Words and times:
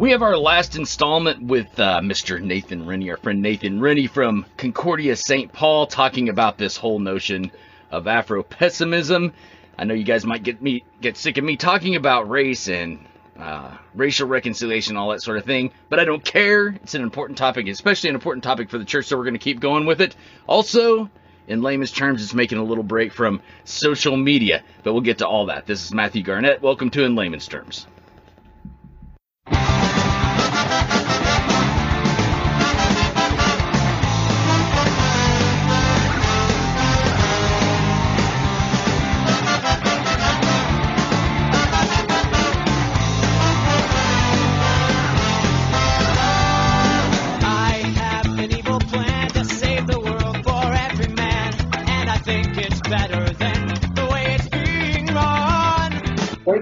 We 0.00 0.12
have 0.12 0.22
our 0.22 0.38
last 0.38 0.76
installment 0.76 1.42
with 1.42 1.78
uh, 1.78 2.00
Mr. 2.00 2.40
Nathan 2.40 2.86
Rennie, 2.86 3.10
our 3.10 3.18
friend 3.18 3.42
Nathan 3.42 3.82
Rennie 3.82 4.06
from 4.06 4.46
Concordia 4.56 5.14
St. 5.14 5.52
Paul, 5.52 5.86
talking 5.86 6.30
about 6.30 6.56
this 6.56 6.78
whole 6.78 6.98
notion 6.98 7.50
of 7.90 8.06
Afro 8.06 8.42
pessimism. 8.42 9.34
I 9.76 9.84
know 9.84 9.92
you 9.92 10.04
guys 10.04 10.24
might 10.24 10.42
get 10.42 10.62
me 10.62 10.84
get 11.02 11.18
sick 11.18 11.36
of 11.36 11.44
me 11.44 11.58
talking 11.58 11.96
about 11.96 12.30
race 12.30 12.66
and 12.66 13.04
uh, 13.38 13.76
racial 13.94 14.26
reconciliation, 14.26 14.96
all 14.96 15.10
that 15.10 15.20
sort 15.20 15.36
of 15.36 15.44
thing, 15.44 15.70
but 15.90 16.00
I 16.00 16.06
don't 16.06 16.24
care. 16.24 16.68
It's 16.68 16.94
an 16.94 17.02
important 17.02 17.36
topic, 17.36 17.68
especially 17.68 18.08
an 18.08 18.14
important 18.14 18.42
topic 18.42 18.70
for 18.70 18.78
the 18.78 18.86
church, 18.86 19.04
so 19.04 19.18
we're 19.18 19.24
going 19.24 19.34
to 19.34 19.38
keep 19.38 19.60
going 19.60 19.84
with 19.84 20.00
it. 20.00 20.16
Also, 20.46 21.10
in 21.46 21.60
layman's 21.60 21.92
terms, 21.92 22.22
it's 22.22 22.32
making 22.32 22.56
a 22.56 22.64
little 22.64 22.84
break 22.84 23.12
from 23.12 23.42
social 23.64 24.16
media, 24.16 24.62
but 24.82 24.94
we'll 24.94 25.02
get 25.02 25.18
to 25.18 25.28
all 25.28 25.44
that. 25.44 25.66
This 25.66 25.84
is 25.84 25.92
Matthew 25.92 26.22
Garnett. 26.22 26.62
Welcome 26.62 26.88
to 26.92 27.04
In 27.04 27.16
Layman's 27.16 27.46
Terms. 27.48 27.86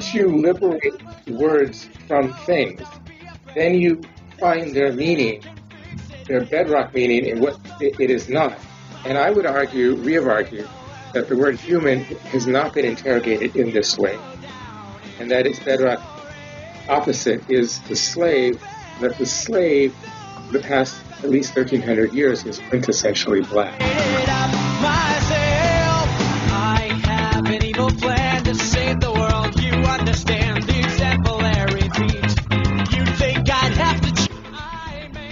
Once 0.09 0.15
you 0.15 0.41
liberate 0.41 1.03
words 1.29 1.87
from 2.07 2.33
things, 2.47 2.81
then 3.55 3.75
you 3.75 4.01
find 4.39 4.75
their 4.75 4.91
meaning, 4.91 5.43
their 6.27 6.45
bedrock 6.47 6.95
meaning 6.95 7.27
in 7.27 7.41
what 7.41 7.59
it 7.79 8.11
is 8.11 8.27
not. 8.27 8.59
And 9.05 9.19
I 9.19 9.31
would 9.31 9.45
argue, 9.45 9.97
we 9.97 10.15
have 10.15 10.27
argued, 10.27 10.67
that 11.13 11.29
the 11.29 11.37
word 11.37 11.57
human 11.57 12.05
has 12.33 12.47
not 12.47 12.73
been 12.73 12.87
interrogated 12.87 13.55
in 13.55 13.71
this 13.73 13.99
way, 13.99 14.19
and 15.19 15.31
that 15.31 15.47
its 15.47 15.59
bedrock 15.59 16.01
opposite 16.89 17.51
is 17.51 17.81
the 17.81 17.97
slave, 17.97 18.63
that 19.03 19.19
the 19.19 19.27
slave, 19.27 19.95
the 20.53 20.61
past 20.61 20.97
at 21.23 21.29
least 21.29 21.55
1300 21.55 22.15
years, 22.15 22.47
is 22.47 22.61
quintessentially 22.61 23.47
black. 23.51 23.79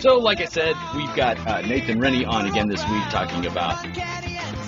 So, 0.07 0.19
like 0.19 0.41
I 0.41 0.45
said, 0.45 0.77
we've 0.95 1.13
got 1.17 1.37
uh, 1.49 1.63
Nathan 1.63 1.99
Rennie 1.99 2.25
on 2.25 2.47
again 2.47 2.69
this 2.69 2.81
week 2.89 3.03
talking 3.11 3.45
about 3.45 3.85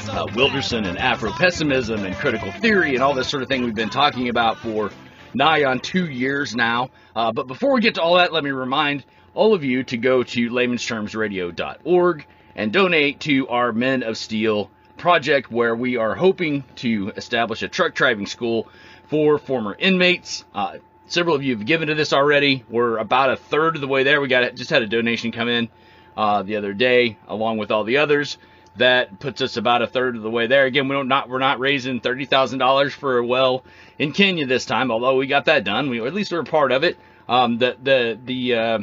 uh, 0.08 0.26
Wilderson 0.34 0.84
and 0.84 0.98
Afro 0.98 1.30
pessimism 1.30 2.04
and 2.04 2.16
critical 2.16 2.50
theory 2.50 2.94
and 2.94 3.04
all 3.04 3.14
this 3.14 3.28
sort 3.28 3.44
of 3.44 3.48
thing 3.48 3.62
we've 3.62 3.72
been 3.72 3.88
talking 3.88 4.30
about 4.30 4.58
for 4.58 4.90
nigh 5.34 5.62
on 5.62 5.78
two 5.78 6.10
years 6.10 6.56
now. 6.56 6.90
Uh, 7.14 7.30
but 7.30 7.46
before 7.46 7.72
we 7.72 7.80
get 7.80 7.94
to 7.94 8.02
all 8.02 8.16
that, 8.16 8.32
let 8.32 8.42
me 8.42 8.50
remind 8.50 9.04
all 9.32 9.54
of 9.54 9.62
you 9.62 9.84
to 9.84 9.96
go 9.96 10.24
to 10.24 10.50
laymanstermsradio.org 10.50 12.26
and 12.56 12.72
donate 12.72 13.20
to 13.20 13.46
our 13.46 13.72
Men 13.72 14.02
of 14.02 14.16
Steel 14.16 14.72
project, 14.96 15.52
where 15.52 15.76
we 15.76 15.96
are 15.96 16.16
hoping 16.16 16.64
to 16.74 17.12
establish 17.16 17.62
a 17.62 17.68
truck 17.68 17.94
driving 17.94 18.26
school 18.26 18.66
for 19.06 19.38
former 19.38 19.76
inmates. 19.78 20.44
Uh, 20.52 20.78
Several 21.08 21.34
of 21.34 21.42
you 21.42 21.56
have 21.56 21.64
given 21.64 21.88
to 21.88 21.94
this 21.94 22.12
already. 22.12 22.64
We're 22.68 22.98
about 22.98 23.30
a 23.30 23.36
third 23.36 23.74
of 23.76 23.80
the 23.80 23.88
way 23.88 24.02
there. 24.02 24.20
We 24.20 24.28
got 24.28 24.54
just 24.54 24.68
had 24.68 24.82
a 24.82 24.86
donation 24.86 25.32
come 25.32 25.48
in 25.48 25.70
uh, 26.18 26.42
the 26.42 26.56
other 26.56 26.74
day, 26.74 27.16
along 27.26 27.56
with 27.56 27.70
all 27.70 27.84
the 27.84 27.96
others. 27.96 28.36
That 28.76 29.18
puts 29.18 29.40
us 29.40 29.56
about 29.56 29.80
a 29.80 29.86
third 29.86 30.16
of 30.16 30.22
the 30.22 30.30
way 30.30 30.46
there. 30.46 30.66
Again, 30.66 30.86
we 30.86 30.94
don't 30.94 31.08
not 31.08 31.30
we're 31.30 31.38
not 31.38 31.60
raising 31.60 32.00
thirty 32.00 32.26
thousand 32.26 32.58
dollars 32.58 32.92
for 32.92 33.18
a 33.18 33.26
well 33.26 33.64
in 33.98 34.12
Kenya 34.12 34.46
this 34.46 34.66
time, 34.66 34.90
although 34.90 35.16
we 35.16 35.26
got 35.26 35.46
that 35.46 35.64
done. 35.64 35.88
We 35.88 36.06
at 36.06 36.12
least 36.12 36.30
we're 36.30 36.40
a 36.40 36.44
part 36.44 36.72
of 36.72 36.84
it. 36.84 36.98
Um, 37.26 37.56
the 37.56 37.76
the 37.82 38.18
the 38.22 38.54
uh, 38.54 38.78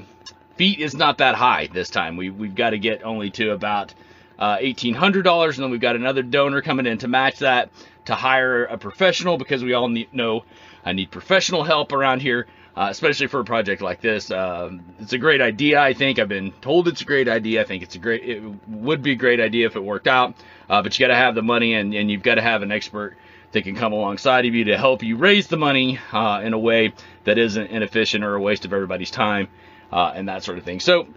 feet 0.55 0.79
is 0.79 0.95
not 0.95 1.19
that 1.19 1.35
high 1.35 1.67
this 1.71 1.91
time. 1.91 2.17
We 2.17 2.31
we've 2.31 2.55
got 2.55 2.71
to 2.71 2.79
get 2.79 3.03
only 3.03 3.29
to 3.31 3.51
about 3.51 3.93
uh, 4.39 4.57
$1,800, 4.57 5.45
and 5.45 5.63
then 5.63 5.69
we've 5.71 5.79
got 5.79 5.95
another 5.95 6.23
donor 6.23 6.61
coming 6.61 6.87
in 6.87 6.97
to 6.97 7.07
match 7.07 7.39
that 7.39 7.69
to 8.05 8.15
hire 8.15 8.65
a 8.65 8.77
professional 8.77 9.37
because 9.37 9.63
we 9.63 9.73
all 9.73 9.87
need, 9.87 10.13
know 10.13 10.43
I 10.85 10.93
need 10.93 11.11
professional 11.11 11.63
help 11.63 11.91
around 11.91 12.21
here, 12.21 12.45
uh, 12.75 12.87
especially 12.91 13.27
for 13.27 13.39
a 13.39 13.43
project 13.43 13.81
like 13.81 14.01
this. 14.01 14.29
Um, 14.29 14.83
it's 14.99 15.13
a 15.13 15.17
great 15.17 15.41
idea, 15.41 15.81
I 15.81 15.93
think. 15.93 16.19
I've 16.19 16.29
been 16.29 16.51
told 16.61 16.87
it's 16.87 17.01
a 17.01 17.05
great 17.05 17.27
idea. 17.27 17.61
I 17.61 17.65
think 17.65 17.81
it's 17.83 17.95
a 17.95 17.99
great, 17.99 18.23
it 18.23 18.43
would 18.69 19.01
be 19.01 19.13
a 19.13 19.15
great 19.15 19.39
idea 19.39 19.65
if 19.65 19.75
it 19.75 19.83
worked 19.83 20.07
out, 20.07 20.35
uh, 20.69 20.81
but 20.83 20.97
you 20.97 21.03
got 21.03 21.11
to 21.11 21.17
have 21.17 21.33
the 21.33 21.41
money 21.41 21.73
and, 21.73 21.93
and 21.93 22.11
you've 22.11 22.23
got 22.23 22.35
to 22.35 22.41
have 22.41 22.61
an 22.61 22.71
expert 22.71 23.17
that 23.51 23.63
can 23.63 23.75
come 23.75 23.93
alongside 23.93 24.45
of 24.45 24.53
you 24.53 24.65
to 24.65 24.77
help 24.77 25.01
you 25.01 25.17
raise 25.17 25.47
the 25.47 25.57
money 25.57 25.97
uh, 26.11 26.41
in 26.43 26.53
a 26.53 26.59
way 26.59 26.93
that 27.23 27.37
isn't 27.37 27.67
inefficient 27.67 28.23
or 28.23 28.35
a 28.35 28.41
waste 28.41 28.65
of 28.65 28.73
everybody's 28.73 29.09
time 29.09 29.47
uh, 29.91 30.11
and 30.13 30.27
that 30.27 30.43
sort 30.43 30.57
of 30.57 30.63
thing. 30.63 30.79
So 30.79 31.07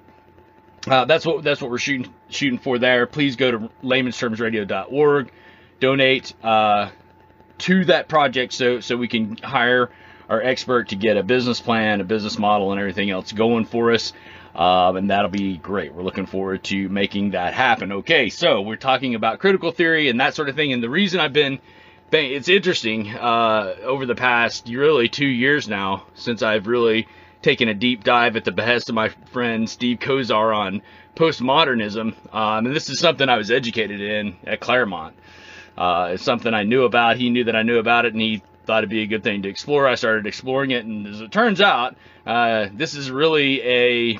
uh, 0.86 1.04
that's 1.04 1.26
what 1.26 1.42
that's 1.42 1.60
what 1.60 1.70
we're 1.70 1.78
shooting 1.78 2.12
shooting 2.28 2.58
for 2.58 2.78
there. 2.78 3.06
Please 3.06 3.36
go 3.36 3.50
to 3.50 3.58
laymanstermsradio.org, 3.82 5.32
donate 5.80 6.32
uh, 6.42 6.90
to 7.58 7.84
that 7.86 8.08
project 8.08 8.52
so 8.52 8.80
so 8.80 8.96
we 8.96 9.08
can 9.08 9.36
hire 9.36 9.90
our 10.28 10.42
expert 10.42 10.88
to 10.90 10.96
get 10.96 11.16
a 11.16 11.22
business 11.22 11.60
plan, 11.60 12.00
a 12.00 12.04
business 12.04 12.38
model, 12.38 12.72
and 12.72 12.80
everything 12.80 13.10
else 13.10 13.32
going 13.32 13.64
for 13.64 13.92
us. 13.92 14.12
Um, 14.54 14.96
and 14.96 15.10
that'll 15.10 15.30
be 15.30 15.56
great. 15.56 15.94
We're 15.94 16.02
looking 16.02 16.26
forward 16.26 16.64
to 16.64 16.88
making 16.88 17.30
that 17.30 17.54
happen. 17.54 17.92
Okay, 17.92 18.28
so 18.28 18.60
we're 18.60 18.76
talking 18.76 19.14
about 19.14 19.38
critical 19.38 19.70
theory 19.70 20.08
and 20.08 20.20
that 20.20 20.34
sort 20.34 20.48
of 20.48 20.56
thing. 20.56 20.72
And 20.72 20.82
the 20.82 20.90
reason 20.90 21.20
I've 21.20 21.32
been, 21.32 21.60
it's 22.10 22.48
interesting, 22.48 23.08
uh, 23.14 23.76
over 23.82 24.04
the 24.04 24.16
past 24.16 24.68
really 24.68 25.08
two 25.08 25.28
years 25.28 25.68
now 25.68 26.06
since 26.14 26.42
I've 26.42 26.66
really 26.66 27.06
taken 27.40 27.68
a 27.68 27.74
deep 27.74 28.02
dive 28.02 28.36
at 28.36 28.44
the 28.44 28.52
behest 28.52 28.88
of 28.88 28.94
my 28.94 29.10
friend 29.30 29.70
Steve 29.70 29.98
Kozar 29.98 30.56
on 30.56 30.82
postmodernism. 31.14 32.14
Um, 32.34 32.66
and 32.66 32.74
this 32.74 32.90
is 32.90 32.98
something 32.98 33.28
I 33.28 33.36
was 33.36 33.50
educated 33.50 34.00
in 34.00 34.36
at 34.44 34.60
Claremont. 34.60 35.14
Uh, 35.78 36.10
it's 36.14 36.24
something 36.24 36.52
I 36.52 36.64
knew 36.64 36.82
about. 36.82 37.18
He 37.18 37.30
knew 37.30 37.44
that 37.44 37.54
I 37.54 37.62
knew 37.62 37.78
about 37.78 38.04
it, 38.04 38.12
and 38.12 38.20
he 38.20 38.42
thought 38.66 38.78
it'd 38.78 38.90
be 38.90 39.02
a 39.02 39.06
good 39.06 39.22
thing 39.22 39.42
to 39.42 39.48
explore. 39.48 39.86
I 39.86 39.94
started 39.94 40.26
exploring 40.26 40.72
it, 40.72 40.84
and 40.84 41.06
as 41.06 41.20
it 41.20 41.30
turns 41.30 41.60
out, 41.60 41.94
uh, 42.26 42.66
this 42.74 42.94
is 42.94 43.12
really 43.12 43.62
a 43.62 44.18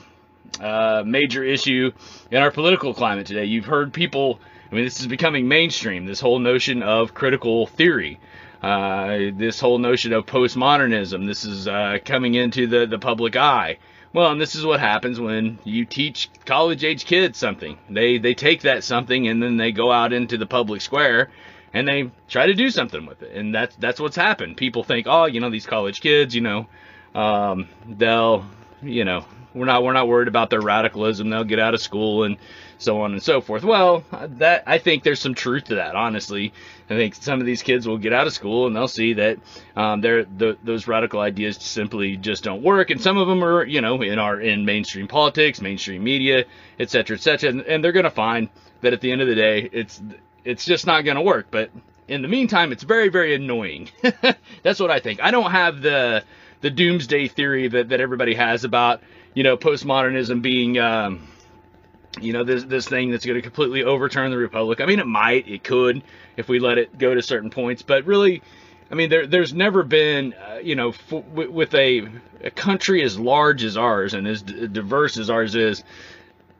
uh, 0.60 1.02
major 1.04 1.42
issue 1.42 1.90
in 2.30 2.38
our 2.40 2.52
political 2.52 2.94
climate 2.94 3.26
today. 3.26 3.44
You've 3.44 3.64
heard 3.64 3.92
people, 3.92 4.38
I 4.70 4.74
mean, 4.76 4.84
this 4.84 5.00
is 5.00 5.08
becoming 5.08 5.48
mainstream, 5.48 6.06
this 6.06 6.20
whole 6.20 6.38
notion 6.38 6.84
of 6.84 7.12
critical 7.12 7.66
theory. 7.66 8.20
Uh, 8.62 9.30
this 9.36 9.58
whole 9.58 9.78
notion 9.78 10.12
of 10.12 10.26
postmodernism, 10.26 11.26
this 11.26 11.44
is 11.44 11.66
uh, 11.66 11.98
coming 12.04 12.34
into 12.34 12.68
the, 12.68 12.86
the 12.86 12.98
public 12.98 13.34
eye. 13.34 13.78
Well, 14.12 14.30
and 14.30 14.40
this 14.40 14.54
is 14.54 14.64
what 14.64 14.80
happens 14.80 15.20
when 15.20 15.58
you 15.64 15.84
teach 15.84 16.30
college 16.46 16.82
age 16.82 17.04
kids 17.04 17.38
something. 17.38 17.78
They 17.90 18.18
they 18.18 18.34
take 18.34 18.62
that 18.62 18.82
something 18.84 19.28
and 19.28 19.42
then 19.42 19.56
they 19.56 19.72
go 19.72 19.92
out 19.92 20.12
into 20.12 20.38
the 20.38 20.46
public 20.46 20.80
square 20.80 21.30
and 21.74 21.86
they 21.86 22.10
try 22.28 22.46
to 22.46 22.54
do 22.54 22.70
something 22.70 23.04
with 23.06 23.22
it. 23.22 23.34
And 23.34 23.54
that's 23.54 23.76
that's 23.76 24.00
what's 24.00 24.16
happened. 24.16 24.56
People 24.56 24.82
think, 24.82 25.06
oh, 25.08 25.26
you 25.26 25.40
know, 25.40 25.50
these 25.50 25.66
college 25.66 26.00
kids, 26.00 26.34
you 26.34 26.40
know, 26.40 26.66
um, 27.14 27.68
they'll, 27.86 28.44
you 28.82 29.04
know, 29.04 29.24
we're 29.54 29.66
not 29.66 29.82
we're 29.82 29.92
not 29.92 30.08
worried 30.08 30.28
about 30.28 30.50
their 30.50 30.62
radicalism. 30.62 31.28
They'll 31.28 31.44
get 31.44 31.58
out 31.58 31.74
of 31.74 31.80
school 31.80 32.24
and 32.24 32.38
so 32.78 33.00
on 33.02 33.12
and 33.12 33.22
so 33.22 33.40
forth. 33.40 33.64
Well, 33.64 34.04
that 34.38 34.62
I 34.66 34.78
think 34.78 35.02
there's 35.02 35.20
some 35.20 35.34
truth 35.34 35.64
to 35.64 35.76
that. 35.76 35.94
Honestly, 35.96 36.52
I 36.88 36.94
think 36.94 37.16
some 37.16 37.40
of 37.40 37.46
these 37.46 37.62
kids 37.62 37.86
will 37.86 37.98
get 37.98 38.12
out 38.12 38.26
of 38.26 38.32
school 38.32 38.66
and 38.66 38.74
they'll 38.74 38.88
see 38.88 39.14
that 39.14 39.38
um, 39.76 40.00
the, 40.00 40.56
those 40.62 40.86
radical 40.86 41.20
ideas 41.20 41.56
simply 41.56 42.16
just 42.16 42.44
don't 42.44 42.62
work. 42.62 42.90
And 42.90 43.00
some 43.00 43.18
of 43.18 43.26
them 43.28 43.42
are, 43.44 43.64
you 43.64 43.80
know, 43.80 44.00
in 44.00 44.18
our 44.18 44.40
in 44.40 44.64
mainstream 44.64 45.08
politics, 45.08 45.60
mainstream 45.60 46.02
media, 46.02 46.44
et 46.78 46.90
cetera, 46.90 47.16
et 47.16 47.20
cetera. 47.20 47.50
And, 47.50 47.60
and 47.62 47.84
they're 47.84 47.92
going 47.92 48.04
to 48.04 48.10
find 48.10 48.48
that 48.80 48.92
at 48.92 49.00
the 49.00 49.10
end 49.10 49.20
of 49.20 49.28
the 49.28 49.34
day, 49.34 49.68
it's 49.72 50.00
it's 50.44 50.64
just 50.64 50.86
not 50.86 51.02
going 51.02 51.16
to 51.16 51.22
work. 51.22 51.48
But 51.50 51.70
in 52.06 52.22
the 52.22 52.28
meantime, 52.28 52.72
it's 52.72 52.84
very 52.84 53.08
very 53.08 53.34
annoying. 53.34 53.90
That's 54.62 54.80
what 54.80 54.90
I 54.90 55.00
think. 55.00 55.20
I 55.20 55.30
don't 55.32 55.50
have 55.50 55.82
the 55.82 56.22
the 56.60 56.70
doomsday 56.70 57.28
theory 57.28 57.68
that, 57.68 57.90
that 57.90 58.00
everybody 58.00 58.34
has 58.34 58.64
about 58.64 59.02
you 59.34 59.42
know 59.42 59.56
postmodernism 59.56 60.42
being 60.42 60.78
um, 60.78 61.28
you 62.22 62.32
know 62.32 62.44
this 62.44 62.64
this 62.64 62.88
thing 62.88 63.10
that's 63.10 63.24
going 63.24 63.36
to 63.36 63.42
completely 63.42 63.84
overturn 63.84 64.30
the 64.30 64.36
republic. 64.36 64.80
I 64.80 64.86
mean, 64.86 64.98
it 64.98 65.06
might, 65.06 65.48
it 65.48 65.64
could, 65.64 66.02
if 66.36 66.48
we 66.48 66.58
let 66.58 66.78
it 66.78 66.96
go 66.98 67.14
to 67.14 67.22
certain 67.22 67.50
points. 67.50 67.82
But 67.82 68.04
really, 68.06 68.42
I 68.90 68.94
mean, 68.94 69.10
there 69.10 69.26
there's 69.26 69.54
never 69.54 69.82
been 69.82 70.34
uh, 70.34 70.58
you 70.62 70.74
know 70.74 70.92
with 71.10 71.74
a, 71.74 72.08
a 72.42 72.50
country 72.50 73.02
as 73.02 73.18
large 73.18 73.64
as 73.64 73.76
ours 73.76 74.14
and 74.14 74.26
as 74.26 74.42
d- 74.42 74.66
diverse 74.68 75.18
as 75.18 75.30
ours 75.30 75.54
is, 75.54 75.82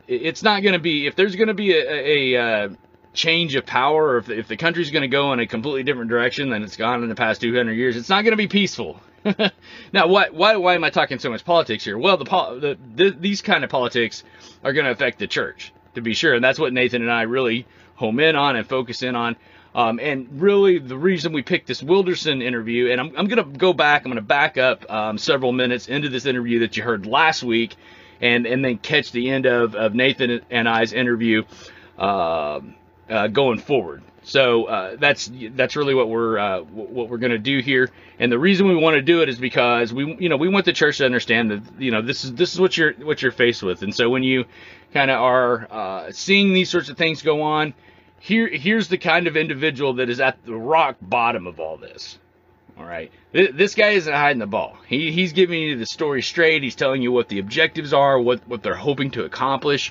it's 0.06 0.42
not 0.42 0.62
going 0.62 0.74
to 0.74 0.78
be 0.78 1.06
if 1.06 1.16
there's 1.16 1.36
going 1.36 1.48
to 1.48 1.54
be 1.54 1.72
a, 1.72 1.82
a, 1.82 2.34
a 2.34 2.42
uh, 2.42 2.68
change 3.18 3.56
of 3.56 3.66
power, 3.66 4.12
or 4.12 4.18
if, 4.18 4.30
if 4.30 4.48
the 4.48 4.56
country's 4.56 4.90
going 4.90 5.02
to 5.02 5.08
go 5.08 5.32
in 5.32 5.40
a 5.40 5.46
completely 5.46 5.82
different 5.82 6.08
direction 6.08 6.50
than 6.50 6.62
it's 6.62 6.76
gone 6.76 7.02
in 7.02 7.08
the 7.08 7.14
past 7.14 7.40
200 7.40 7.72
years, 7.72 7.96
it's 7.96 8.08
not 8.08 8.22
going 8.22 8.32
to 8.32 8.36
be 8.36 8.48
peaceful. 8.48 9.00
now, 9.92 10.06
why, 10.06 10.28
why, 10.30 10.56
why 10.56 10.74
am 10.74 10.84
I 10.84 10.90
talking 10.90 11.18
so 11.18 11.28
much 11.28 11.44
politics 11.44 11.84
here? 11.84 11.98
Well, 11.98 12.16
the, 12.16 12.24
the, 12.24 12.78
the 12.94 13.10
these 13.10 13.42
kind 13.42 13.64
of 13.64 13.70
politics 13.70 14.22
are 14.62 14.72
going 14.72 14.86
to 14.86 14.92
affect 14.92 15.18
the 15.18 15.26
church, 15.26 15.72
to 15.96 16.00
be 16.00 16.14
sure, 16.14 16.34
and 16.34 16.42
that's 16.42 16.58
what 16.58 16.72
Nathan 16.72 17.02
and 17.02 17.10
I 17.10 17.22
really 17.22 17.66
home 17.96 18.20
in 18.20 18.36
on 18.36 18.56
and 18.56 18.66
focus 18.66 19.02
in 19.02 19.16
on. 19.16 19.36
Um, 19.74 19.98
and 20.00 20.40
really, 20.40 20.78
the 20.78 20.96
reason 20.96 21.32
we 21.32 21.42
picked 21.42 21.66
this 21.66 21.82
Wilderson 21.82 22.40
interview, 22.40 22.90
and 22.90 23.00
I'm, 23.00 23.12
I'm 23.16 23.26
going 23.26 23.52
to 23.52 23.58
go 23.58 23.72
back, 23.72 24.02
I'm 24.04 24.12
going 24.12 24.16
to 24.16 24.22
back 24.22 24.56
up 24.56 24.90
um, 24.90 25.18
several 25.18 25.52
minutes 25.52 25.88
into 25.88 26.08
this 26.08 26.24
interview 26.24 26.60
that 26.60 26.76
you 26.76 26.84
heard 26.84 27.04
last 27.04 27.42
week, 27.42 27.76
and 28.20 28.46
and 28.46 28.64
then 28.64 28.78
catch 28.78 29.10
the 29.10 29.30
end 29.30 29.46
of, 29.46 29.74
of 29.74 29.94
Nathan 29.94 30.40
and 30.50 30.68
I's 30.68 30.92
interview 30.92 31.42
uh, 31.98 32.60
uh, 33.08 33.28
going 33.28 33.58
forward. 33.58 34.02
So 34.22 34.64
uh, 34.64 34.96
that's 34.98 35.30
that's 35.52 35.74
really 35.74 35.94
what 35.94 36.08
we're 36.10 36.38
uh, 36.38 36.60
what 36.60 37.08
we're 37.08 37.18
going 37.18 37.32
to 37.32 37.38
do 37.38 37.60
here. 37.60 37.90
And 38.18 38.30
the 38.30 38.38
reason 38.38 38.68
we 38.68 38.76
want 38.76 38.94
to 38.96 39.02
do 39.02 39.22
it 39.22 39.28
is 39.28 39.38
because 39.38 39.92
we 39.92 40.16
you 40.20 40.28
know 40.28 40.36
we 40.36 40.48
want 40.48 40.66
the 40.66 40.72
church 40.72 40.98
to 40.98 41.06
understand 41.06 41.50
that 41.50 41.62
you 41.78 41.90
know 41.90 42.02
this 42.02 42.24
is 42.24 42.34
this 42.34 42.52
is 42.52 42.60
what 42.60 42.76
you're 42.76 42.92
what 42.94 43.22
you're 43.22 43.32
faced 43.32 43.62
with. 43.62 43.82
And 43.82 43.94
so 43.94 44.10
when 44.10 44.22
you 44.22 44.44
kind 44.92 45.10
of 45.10 45.20
are 45.20 45.68
uh, 45.70 46.12
seeing 46.12 46.52
these 46.52 46.68
sorts 46.68 46.90
of 46.90 46.98
things 46.98 47.22
go 47.22 47.40
on, 47.40 47.72
here 48.18 48.48
here's 48.48 48.88
the 48.88 48.98
kind 48.98 49.26
of 49.28 49.36
individual 49.36 49.94
that 49.94 50.10
is 50.10 50.20
at 50.20 50.44
the 50.44 50.54
rock 50.54 50.96
bottom 51.00 51.46
of 51.46 51.58
all 51.58 51.78
this. 51.78 52.18
All 52.76 52.84
right, 52.84 53.10
this 53.32 53.74
guy 53.74 53.90
isn't 53.90 54.12
hiding 54.12 54.38
the 54.38 54.46
ball. 54.46 54.76
He, 54.86 55.10
he's 55.10 55.32
giving 55.32 55.60
you 55.60 55.76
the 55.76 55.86
story 55.86 56.22
straight. 56.22 56.62
He's 56.62 56.76
telling 56.76 57.02
you 57.02 57.10
what 57.10 57.28
the 57.28 57.40
objectives 57.40 57.92
are, 57.92 58.20
what 58.20 58.46
what 58.46 58.62
they're 58.62 58.74
hoping 58.74 59.10
to 59.12 59.24
accomplish 59.24 59.90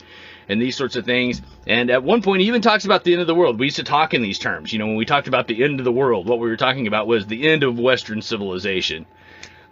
and 0.49 0.61
these 0.61 0.75
sorts 0.75 0.95
of 0.95 1.05
things. 1.05 1.41
And 1.65 1.89
at 1.89 2.03
one 2.03 2.21
point, 2.21 2.41
he 2.41 2.47
even 2.47 2.61
talks 2.61 2.85
about 2.85 3.03
the 3.03 3.13
end 3.13 3.21
of 3.21 3.27
the 3.27 3.35
world. 3.35 3.59
We 3.59 3.67
used 3.67 3.77
to 3.77 3.83
talk 3.83 4.13
in 4.13 4.21
these 4.21 4.39
terms. 4.39 4.71
You 4.71 4.79
know, 4.79 4.87
when 4.87 4.95
we 4.95 5.05
talked 5.05 5.27
about 5.27 5.47
the 5.47 5.63
end 5.63 5.79
of 5.79 5.83
the 5.83 5.91
world, 5.91 6.27
what 6.27 6.39
we 6.39 6.47
were 6.47 6.57
talking 6.57 6.87
about 6.87 7.07
was 7.07 7.25
the 7.25 7.47
end 7.47 7.63
of 7.63 7.79
Western 7.79 8.21
civilization. 8.21 9.05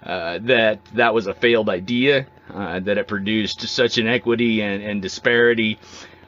Uh, 0.03 0.37
that 0.43 0.85
that 0.93 1.15
was 1.15 1.25
a 1.25 1.33
failed 1.33 1.67
idea, 1.67 2.27
uh, 2.53 2.79
that 2.79 2.99
it 2.99 3.07
produced 3.07 3.61
such 3.61 3.97
inequity 3.97 4.61
and, 4.61 4.83
and 4.83 5.01
disparity 5.01 5.79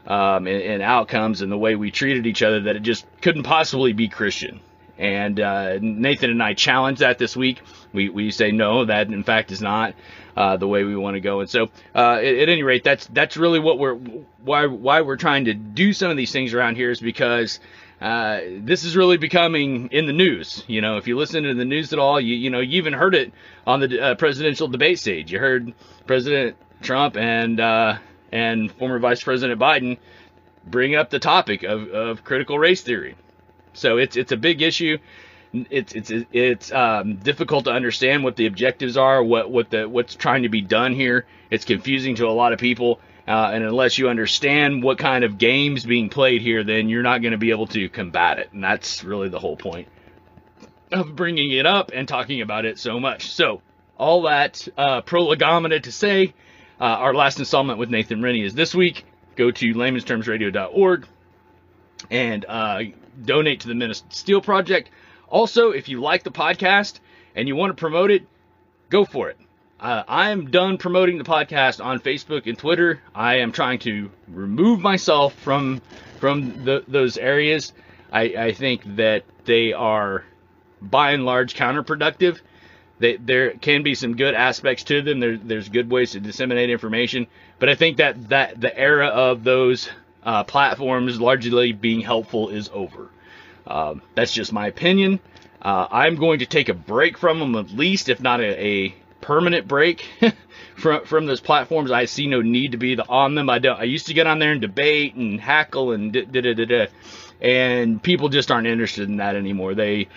um, 0.07 0.47
and, 0.47 0.81
outcomes 0.81 1.41
and 1.41 1.51
the 1.51 1.57
way 1.57 1.75
we 1.75 1.91
treated 1.91 2.25
each 2.25 2.41
other 2.41 2.61
that 2.61 2.75
it 2.75 2.81
just 2.81 3.05
couldn't 3.21 3.43
possibly 3.43 3.93
be 3.93 4.07
Christian. 4.07 4.61
And 4.97 5.39
uh, 5.39 5.77
Nathan 5.79 6.31
and 6.31 6.41
I 6.41 6.55
challenged 6.55 7.01
that 7.01 7.19
this 7.19 7.37
week. 7.37 7.61
We, 7.93 8.09
we 8.09 8.31
say 8.31 8.51
no, 8.51 8.85
that 8.85 9.09
in 9.09 9.23
fact 9.23 9.51
is 9.51 9.61
not 9.61 9.93
uh, 10.37 10.55
the 10.55 10.67
way 10.67 10.83
we 10.83 10.95
want 10.95 11.15
to 11.15 11.19
go. 11.19 11.39
And 11.39 11.49
so, 11.49 11.69
uh, 11.95 12.13
at, 12.13 12.23
at, 12.23 12.49
any 12.49 12.61
rate, 12.61 12.83
that's 12.83 13.07
that's 13.07 13.35
really 13.37 13.59
what 13.59 13.79
we're 13.79 13.95
why 13.95 14.67
why 14.67 15.01
we're 15.01 15.17
trying 15.17 15.45
to 15.45 15.53
do 15.55 15.93
some 15.93 16.11
of 16.11 16.15
these 16.15 16.31
things 16.31 16.53
around 16.53 16.75
here 16.75 16.91
is 16.91 17.01
because. 17.01 17.59
Uh, 17.99 18.41
this 18.59 18.83
is 18.83 18.95
really 18.95 19.17
becoming 19.17 19.87
in 19.87 20.05
the 20.05 20.13
news. 20.13 20.63
You 20.67 20.81
know, 20.81 20.97
if 20.97 21.07
you 21.07 21.17
listen 21.17 21.41
to 21.41 21.55
the 21.55 21.65
news 21.65 21.93
at 21.93 21.97
all, 21.97 22.21
you 22.21 22.35
you 22.35 22.51
know 22.51 22.59
you 22.59 22.77
even 22.77 22.93
heard 22.93 23.15
it 23.15 23.33
on 23.65 23.79
the 23.79 23.99
uh, 23.99 24.13
presidential 24.13 24.67
debate 24.67 24.99
stage. 24.99 25.31
You 25.31 25.39
heard 25.39 25.73
President 26.05 26.55
Trump 26.83 27.17
and 27.17 27.59
uh, 27.59 27.97
and 28.31 28.71
former 28.71 28.99
Vice 28.99 29.23
President 29.23 29.59
Biden 29.59 29.97
bring 30.63 30.93
up 30.93 31.09
the 31.09 31.17
topic 31.17 31.63
of, 31.63 31.87
of 31.89 32.23
critical 32.23 32.59
race 32.59 32.83
theory. 32.83 33.15
So 33.73 33.97
it's 33.97 34.15
it's 34.15 34.31
a 34.31 34.37
big 34.37 34.61
issue 34.61 34.99
it's 35.53 35.93
it's 35.93 36.11
it's 36.31 36.71
um, 36.71 37.15
difficult 37.15 37.65
to 37.65 37.71
understand 37.71 38.23
what 38.23 38.35
the 38.35 38.45
objectives 38.45 38.97
are, 38.97 39.23
what 39.23 39.49
what 39.49 39.69
the 39.69 39.87
what's 39.87 40.15
trying 40.15 40.43
to 40.43 40.49
be 40.49 40.61
done 40.61 40.93
here. 40.93 41.25
It's 41.49 41.65
confusing 41.65 42.15
to 42.15 42.27
a 42.27 42.31
lot 42.31 42.53
of 42.53 42.59
people, 42.59 42.99
uh, 43.27 43.51
and 43.53 43.63
unless 43.63 43.97
you 43.97 44.09
understand 44.09 44.83
what 44.83 44.97
kind 44.97 45.23
of 45.23 45.37
games 45.37 45.85
being 45.85 46.09
played 46.09 46.41
here, 46.41 46.63
then 46.63 46.89
you're 46.89 47.03
not 47.03 47.21
going 47.21 47.31
to 47.31 47.37
be 47.37 47.51
able 47.51 47.67
to 47.67 47.89
combat 47.89 48.39
it. 48.39 48.49
And 48.51 48.63
that's 48.63 49.03
really 49.03 49.29
the 49.29 49.39
whole 49.39 49.57
point 49.57 49.87
of 50.91 51.15
bringing 51.15 51.51
it 51.51 51.65
up 51.65 51.91
and 51.93 52.07
talking 52.07 52.41
about 52.41 52.65
it 52.65 52.79
so 52.79 52.99
much. 52.99 53.31
So 53.31 53.61
all 53.97 54.23
that 54.23 54.67
uh, 54.77 55.01
prolegomena 55.01 55.79
to 55.81 55.91
say, 55.91 56.33
uh, 56.79 56.83
our 56.83 57.13
last 57.13 57.39
installment 57.39 57.79
with 57.79 57.89
Nathan 57.89 58.21
Rennie 58.21 58.43
is 58.43 58.53
this 58.53 58.75
week. 58.75 59.05
Go 59.35 59.51
to 59.51 59.73
laymanstermsradio.org 59.73 61.07
and 62.09 62.45
uh, 62.47 62.79
donate 63.23 63.61
to 63.61 63.67
the 63.67 63.75
Minnesota 63.75 64.15
Steel 64.15 64.41
Project. 64.41 64.89
Also, 65.29 65.71
if 65.71 65.89
you 65.89 66.01
like 66.01 66.23
the 66.23 66.31
podcast 66.31 66.99
and 67.35 67.47
you 67.47 67.55
want 67.55 67.75
to 67.75 67.79
promote 67.79 68.11
it, 68.11 68.23
go 68.89 69.05
for 69.05 69.29
it. 69.29 69.37
Uh, 69.79 70.03
I 70.07 70.31
am 70.31 70.49
done 70.49 70.77
promoting 70.77 71.19
the 71.19 71.23
podcast 71.23 71.83
on 71.83 71.99
Facebook 71.99 72.47
and 72.47 72.57
Twitter. 72.57 72.99
I 73.13 73.37
am 73.37 73.51
trying 73.51 73.79
to 73.79 74.09
remove 74.27 74.79
myself 74.79 75.33
from 75.35 75.81
from 76.19 76.63
the, 76.65 76.83
those 76.87 77.17
areas. 77.17 77.73
I, 78.11 78.21
I, 78.21 78.53
think 78.53 78.95
that 78.95 79.23
they 79.45 79.73
are, 79.73 80.23
by 80.81 81.11
and 81.11 81.25
large, 81.25 81.55
counterproductive. 81.55 82.39
They, 82.97 83.17
there 83.17 83.51
can 83.51 83.83
be 83.83 83.93
some 83.93 84.15
good 84.15 84.33
aspects 84.33 84.83
to 84.85 85.03
them. 85.03 85.19
There, 85.19 85.37
there's 85.37 85.69
good 85.69 85.91
ways 85.91 86.13
to 86.13 86.19
disseminate 86.19 86.71
information, 86.71 87.27
but 87.59 87.69
I 87.69 87.75
think 87.75 87.97
that 87.97 88.29
that 88.29 88.59
the 88.59 88.75
era 88.75 89.07
of 89.07 89.43
those 89.43 89.89
uh, 90.23 90.43
platforms 90.43 91.21
largely 91.21 91.71
being 91.71 92.01
helpful 92.01 92.49
is 92.49 92.71
over. 92.73 93.11
Um, 93.67 94.01
that's 94.15 94.33
just 94.33 94.53
my 94.53 94.67
opinion. 94.67 95.19
Uh, 95.61 95.87
I'm 95.89 96.15
going 96.15 96.39
to 96.39 96.45
take 96.45 96.69
a 96.69 96.73
break 96.73 97.17
from 97.17 97.39
them 97.39 97.55
at 97.55 97.71
least, 97.71 98.09
if 98.09 98.21
not 98.21 98.39
a, 98.39 98.65
a 98.65 98.95
permanent 99.21 99.67
break 99.67 100.07
from 100.77 101.05
from 101.05 101.25
those 101.25 101.41
platforms. 101.41 101.91
I 101.91 102.05
see 102.05 102.27
no 102.27 102.41
need 102.41 102.73
to 102.73 102.77
be 102.77 102.95
the, 102.95 103.07
on 103.07 103.35
them. 103.35 103.49
I 103.49 103.59
don't. 103.59 103.79
I 103.79 103.83
used 103.83 104.07
to 104.07 104.13
get 104.13 104.27
on 104.27 104.39
there 104.39 104.51
and 104.51 104.61
debate 104.61 105.15
and 105.15 105.39
hackle 105.39 105.91
and 105.91 106.13
da 106.13 106.23
da 106.23 106.53
da 106.53 106.65
da, 106.65 106.87
and 107.41 108.01
people 108.01 108.29
just 108.29 108.51
aren't 108.51 108.67
interested 108.67 109.09
in 109.09 109.17
that 109.17 109.35
anymore. 109.35 109.75
They 109.75 110.07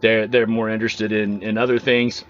they're 0.00 0.26
they're 0.26 0.46
more 0.46 0.70
interested 0.70 1.12
in 1.12 1.42
in 1.42 1.58
other 1.58 1.78
things. 1.78 2.24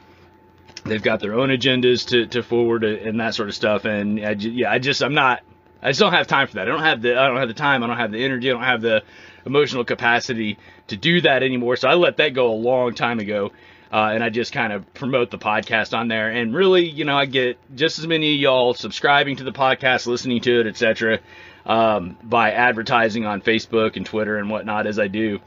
They've 0.85 1.03
got 1.03 1.21
their 1.21 1.35
own 1.35 1.49
agendas 1.49 2.09
to, 2.09 2.27
to 2.27 2.43
forward 2.43 2.85
and 2.85 3.19
that 3.19 3.35
sort 3.35 3.49
of 3.49 3.57
stuff. 3.57 3.85
And 3.85 4.25
I, 4.25 4.33
yeah, 4.33 4.71
I 4.71 4.79
just 4.79 5.03
I'm 5.03 5.15
not. 5.15 5.43
I 5.83 5.91
just 5.91 6.01
don't 6.01 6.13
have 6.13 6.27
time 6.27 6.47
for 6.49 6.55
that. 6.55 6.63
I 6.63 6.71
don't 6.71 6.83
have 6.83 7.03
the 7.03 7.19
I 7.19 7.27
don't 7.27 7.39
have 7.39 7.49
the 7.49 7.55
time. 7.55 7.83
I 7.83 7.87
don't 7.87 7.97
have 7.97 8.13
the 8.13 8.25
energy. 8.25 8.51
I 8.51 8.53
don't 8.55 8.63
have 8.63 8.83
the 8.83 9.03
emotional 9.47 9.85
capacity 9.85 10.59
to 10.89 10.97
do 10.97 11.21
that 11.23 11.43
anymore. 11.43 11.77
So 11.77 11.89
I 11.89 11.95
let 11.95 12.19
that 12.19 12.35
go 12.35 12.53
a 12.53 12.55
long 12.55 12.95
time 12.95 13.19
ago. 13.19 13.53
Uh, 13.93 14.11
and 14.13 14.25
I 14.25 14.31
just 14.31 14.53
kind 14.53 14.73
of 14.73 14.93
promote 14.95 15.31
the 15.31 15.39
podcast 15.39 15.97
on 15.97 16.09
there. 16.09 16.29
And 16.29 16.53
really, 16.53 16.89
you 16.89 17.05
know, 17.05 17.17
I 17.17 17.25
get 17.25 17.57
just 17.77 18.01
as 18.01 18.07
many 18.07 18.35
of 18.35 18.41
y'all 18.41 18.75
subscribing 18.75 19.37
to 19.37 19.45
the 19.45 19.53
podcast, 19.53 20.09
listening 20.09 20.41
to 20.41 20.61
it, 20.61 20.67
etc., 20.67 21.21
um, 21.65 22.19
by 22.23 22.51
advertising 22.51 23.27
on 23.27 23.41
Facebook 23.41 23.97
and 23.97 24.05
Twitter 24.05 24.39
and 24.39 24.51
whatnot 24.51 24.89
as 24.89 24.99
I 24.99 25.07
do 25.07 25.41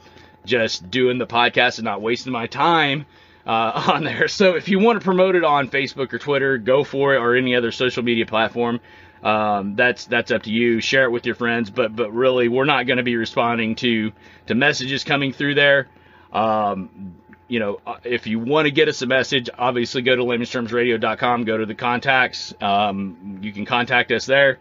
just 0.44 0.90
doing 0.90 1.18
the 1.18 1.26
podcast 1.26 1.78
and 1.78 1.84
not 1.84 2.00
wasting 2.00 2.32
my 2.32 2.46
time 2.46 3.06
uh, 3.46 3.90
on 3.92 4.04
there. 4.04 4.28
So 4.28 4.56
if 4.56 4.68
you 4.68 4.78
want 4.78 5.00
to 5.00 5.04
promote 5.04 5.34
it 5.34 5.44
on 5.44 5.68
Facebook 5.68 6.12
or 6.12 6.18
Twitter, 6.18 6.58
go 6.58 6.84
for 6.84 7.14
it, 7.14 7.18
or 7.18 7.36
any 7.36 7.54
other 7.54 7.72
social 7.72 8.02
media 8.02 8.26
platform. 8.26 8.80
Um, 9.22 9.76
that's 9.76 10.06
that's 10.06 10.30
up 10.30 10.44
to 10.44 10.50
you. 10.50 10.80
Share 10.80 11.04
it 11.04 11.10
with 11.10 11.26
your 11.26 11.34
friends, 11.34 11.70
but 11.70 11.94
but 11.94 12.12
really, 12.12 12.48
we're 12.48 12.64
not 12.64 12.86
going 12.86 12.96
to 12.96 13.02
be 13.02 13.16
responding 13.16 13.74
to 13.76 14.12
to 14.46 14.54
messages 14.54 15.04
coming 15.04 15.32
through 15.32 15.54
there. 15.56 15.88
Um, 16.32 17.14
you 17.48 17.58
know, 17.58 17.80
uh, 17.86 17.96
if 18.04 18.26
you 18.26 18.38
want 18.38 18.66
to 18.66 18.70
get 18.70 18.88
us 18.88 19.02
a 19.02 19.06
message, 19.06 19.50
obviously 19.58 20.02
go 20.02 20.14
to 20.14 20.22
laymanstermsradio.com, 20.22 21.44
go 21.44 21.58
to 21.58 21.66
the 21.66 21.74
contacts. 21.74 22.54
Um, 22.60 23.40
you 23.42 23.52
can 23.52 23.66
contact 23.66 24.10
us 24.12 24.24
there, 24.24 24.58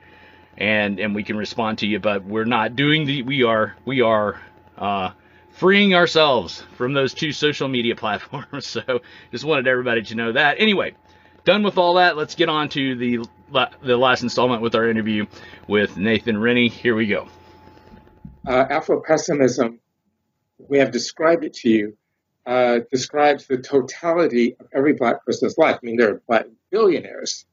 and 0.58 1.00
and 1.00 1.16
we 1.16 1.24
can 1.24 1.38
respond 1.38 1.78
to 1.80 1.88
you. 1.88 2.00
But 2.00 2.26
we're 2.26 2.46
not 2.46 2.76
doing 2.76 3.06
the. 3.06 3.22
We 3.24 3.44
are 3.44 3.76
we 3.86 4.02
are 4.02 4.42
uh, 4.78 5.12
freeing 5.52 5.94
ourselves 5.94 6.64
from 6.76 6.94
those 6.94 7.14
two 7.14 7.32
social 7.32 7.68
media 7.68 7.96
platforms. 7.98 8.66
So 8.66 9.02
just 9.32 9.46
wanted 9.46 9.68
everybody 9.68 10.02
to 10.04 10.16
know 10.16 10.34
that. 10.34 10.58
Anyway, 10.60 10.96
done 11.46 11.64
with 11.64 11.78
all 11.78 11.94
that. 11.94 12.18
Let's 12.18 12.36
get 12.36 12.50
on 12.50 12.68
to 12.70 12.96
the 12.96 13.20
the 13.52 13.98
last 13.98 14.24
installment 14.24 14.62
with 14.62 14.76
our 14.76 14.90
interview 14.90 15.26
with 15.68 15.98
Nathan 15.98 16.40
Rennie. 16.40 16.70
Here 16.70 16.96
we 16.96 17.08
go. 17.08 17.28
Uh, 18.48 18.66
Afro 18.70 19.02
pessimism, 19.06 19.80
we 20.58 20.80
have 20.80 20.92
described 20.92 21.44
it 21.44 21.54
to 21.56 21.70
you, 21.70 21.98
uh, 22.46 22.80
describes 22.92 23.48
the 23.48 23.58
totality 23.58 24.56
of 24.60 24.68
every 24.74 24.94
black 24.94 25.26
person's 25.26 25.58
life. 25.58 25.78
I 25.82 25.86
mean, 25.86 25.98
there 25.98 26.12
are 26.12 26.22
black 26.28 26.46
billionaires, 26.72 27.46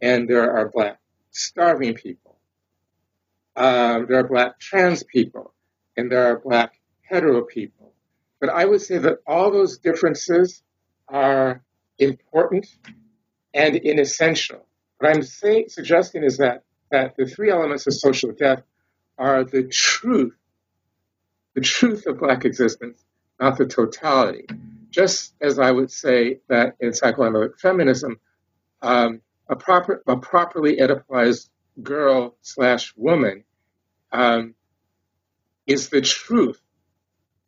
and 0.00 0.28
there 0.28 0.50
are 0.56 0.68
black 0.68 0.98
starving 1.30 1.94
people. 1.94 2.38
Um, 3.56 4.06
there 4.08 4.18
are 4.18 4.28
black 4.28 4.58
trans 4.58 5.02
people, 5.02 5.52
and 5.96 6.10
there 6.10 6.26
are 6.26 6.38
black 6.38 6.80
hetero 7.02 7.42
people. 7.42 7.92
But 8.40 8.50
I 8.50 8.64
would 8.64 8.82
say 8.82 8.98
that 8.98 9.18
all 9.26 9.50
those 9.50 9.78
differences 9.78 10.62
are 11.08 11.62
important 11.98 12.66
and 13.52 13.76
inessential. 13.76 14.66
What 15.04 15.16
I'm 15.16 15.22
say, 15.22 15.66
suggesting 15.68 16.24
is 16.24 16.38
that, 16.38 16.62
that 16.90 17.14
the 17.18 17.26
three 17.26 17.50
elements 17.50 17.86
of 17.86 17.92
social 17.92 18.32
death 18.32 18.62
are 19.18 19.44
the 19.44 19.64
truth, 19.64 20.34
the 21.54 21.60
truth 21.60 22.06
of 22.06 22.20
Black 22.20 22.46
existence, 22.46 23.04
not 23.38 23.58
the 23.58 23.66
totality. 23.66 24.46
Just 24.88 25.34
as 25.42 25.58
I 25.58 25.70
would 25.70 25.90
say 25.90 26.40
that 26.48 26.76
in 26.80 26.94
psychoanalytic 26.94 27.60
feminism, 27.60 28.18
um, 28.80 29.20
a, 29.46 29.56
proper, 29.56 30.02
a 30.06 30.16
properly 30.16 30.78
Oedipalized 30.78 31.50
girl 31.82 32.36
slash 32.40 32.94
woman 32.96 33.44
um, 34.10 34.54
is 35.66 35.90
the 35.90 36.00
truth 36.00 36.62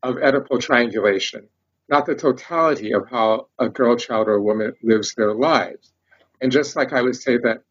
of 0.03 0.17
Oedipal 0.17 0.61
triangulation, 0.61 1.49
not 1.89 2.05
the 2.05 2.17
totality 2.17 2.93
of 2.93 3.09
how 3.09 3.49
a 3.59 3.71
girl 3.71 3.97
child 3.97 4.29
or 4.29 4.35
a 4.35 4.43
woman 4.43 4.75
lives 4.83 5.15
their 5.15 5.33
lives. 5.33 5.95
And 6.41 6.53
just 6.53 6.77
like 6.77 6.93
I 6.93 7.03
would 7.03 7.17
say 7.17 7.39
that 7.39 7.63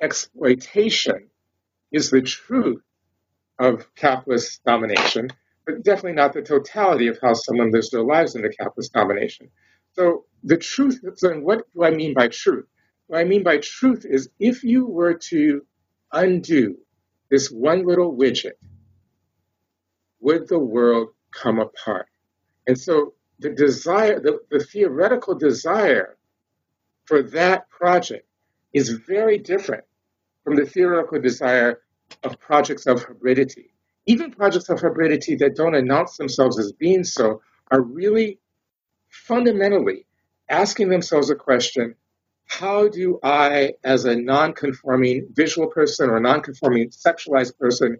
exploitation 0.00 1.28
is 1.92 2.10
the 2.10 2.22
truth 2.22 2.82
of 3.58 3.94
capitalist 3.94 4.62
domination, 4.64 5.28
but 5.66 5.82
definitely 5.82 6.12
not 6.12 6.32
the 6.32 6.42
totality 6.42 7.08
of 7.08 7.18
how 7.22 7.34
someone 7.34 7.70
lives 7.70 7.90
their 7.90 8.02
lives 8.02 8.32
the 8.32 8.54
capitalist 8.58 8.92
domination. 8.92 9.50
So 9.92 10.24
the 10.44 10.56
truth, 10.56 11.00
so 11.16 11.34
what 11.40 11.66
do 11.74 11.84
I 11.84 11.90
mean 11.90 12.14
by 12.14 12.28
truth? 12.28 12.66
What 13.08 13.18
I 13.20 13.24
mean 13.24 13.42
by 13.42 13.58
truth 13.58 14.06
is 14.08 14.30
if 14.38 14.62
you 14.62 14.86
were 14.86 15.14
to 15.14 15.62
undo 16.12 16.76
this 17.30 17.50
one 17.50 17.86
little 17.86 18.16
widget, 18.16 18.52
would 20.20 20.48
the 20.48 20.58
world 20.58 21.08
come 21.32 21.58
apart? 21.58 22.06
And 22.66 22.78
so 22.78 23.14
the 23.40 23.50
desire, 23.50 24.20
the, 24.20 24.38
the 24.50 24.64
theoretical 24.64 25.34
desire 25.34 26.16
for 27.10 27.24
that 27.24 27.68
project 27.68 28.24
is 28.72 28.88
very 28.88 29.36
different 29.36 29.82
from 30.44 30.54
the 30.54 30.64
theoretical 30.64 31.20
desire 31.20 31.80
of 32.22 32.38
projects 32.38 32.86
of 32.86 33.04
hybridity. 33.04 33.70
Even 34.06 34.30
projects 34.30 34.68
of 34.68 34.78
hybridity 34.78 35.36
that 35.40 35.56
don't 35.56 35.74
announce 35.74 36.16
themselves 36.16 36.56
as 36.56 36.70
being 36.70 37.02
so 37.02 37.42
are 37.68 37.80
really 37.80 38.38
fundamentally 39.08 40.06
asking 40.48 40.88
themselves 40.88 41.30
a 41.30 41.34
question 41.34 41.96
how 42.46 42.86
do 42.86 43.18
I, 43.24 43.72
as 43.82 44.04
a 44.04 44.14
non 44.14 44.52
conforming 44.52 45.30
visual 45.32 45.66
person 45.66 46.10
or 46.10 46.20
non 46.20 46.42
conforming 46.42 46.90
sexualized 46.90 47.58
person, 47.58 47.98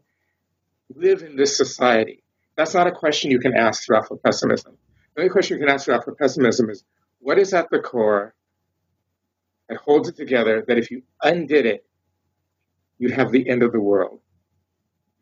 live 0.95 1.23
in 1.23 1.35
this 1.35 1.57
society? 1.57 2.23
That's 2.57 2.75
not 2.75 2.87
a 2.87 2.93
question 2.93 3.33
you 3.33 3.41
can 3.41 3.57
ask 3.57 3.85
through 3.85 3.97
Afro-pessimism. 3.97 4.77
The 5.15 5.23
only 5.23 5.31
question 5.31 5.59
you 5.59 5.67
can 5.67 5.75
ask 5.75 5.85
through 5.87 5.95
Afro-pessimism 5.95 6.71
is 6.71 6.85
what 7.19 7.41
is 7.41 7.53
at 7.55 7.71
the 7.71 7.81
core 7.81 8.35
that 9.71 9.79
holds 9.79 10.09
it 10.09 10.17
together 10.17 10.65
that 10.67 10.77
if 10.77 10.91
you 10.91 11.03
undid 11.23 11.65
it, 11.65 11.87
you'd 12.99 13.13
have 13.13 13.31
the 13.31 13.49
end 13.49 13.63
of 13.63 13.73
the 13.73 13.81
world? 13.81 14.21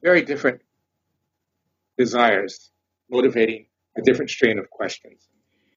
Very 0.03 0.23
different 0.23 0.63
desires 1.99 2.71
motivating 3.11 3.67
a 3.97 4.03
different 4.03 4.31
strain 4.31 4.59
of 4.59 4.69
questions. 4.71 5.29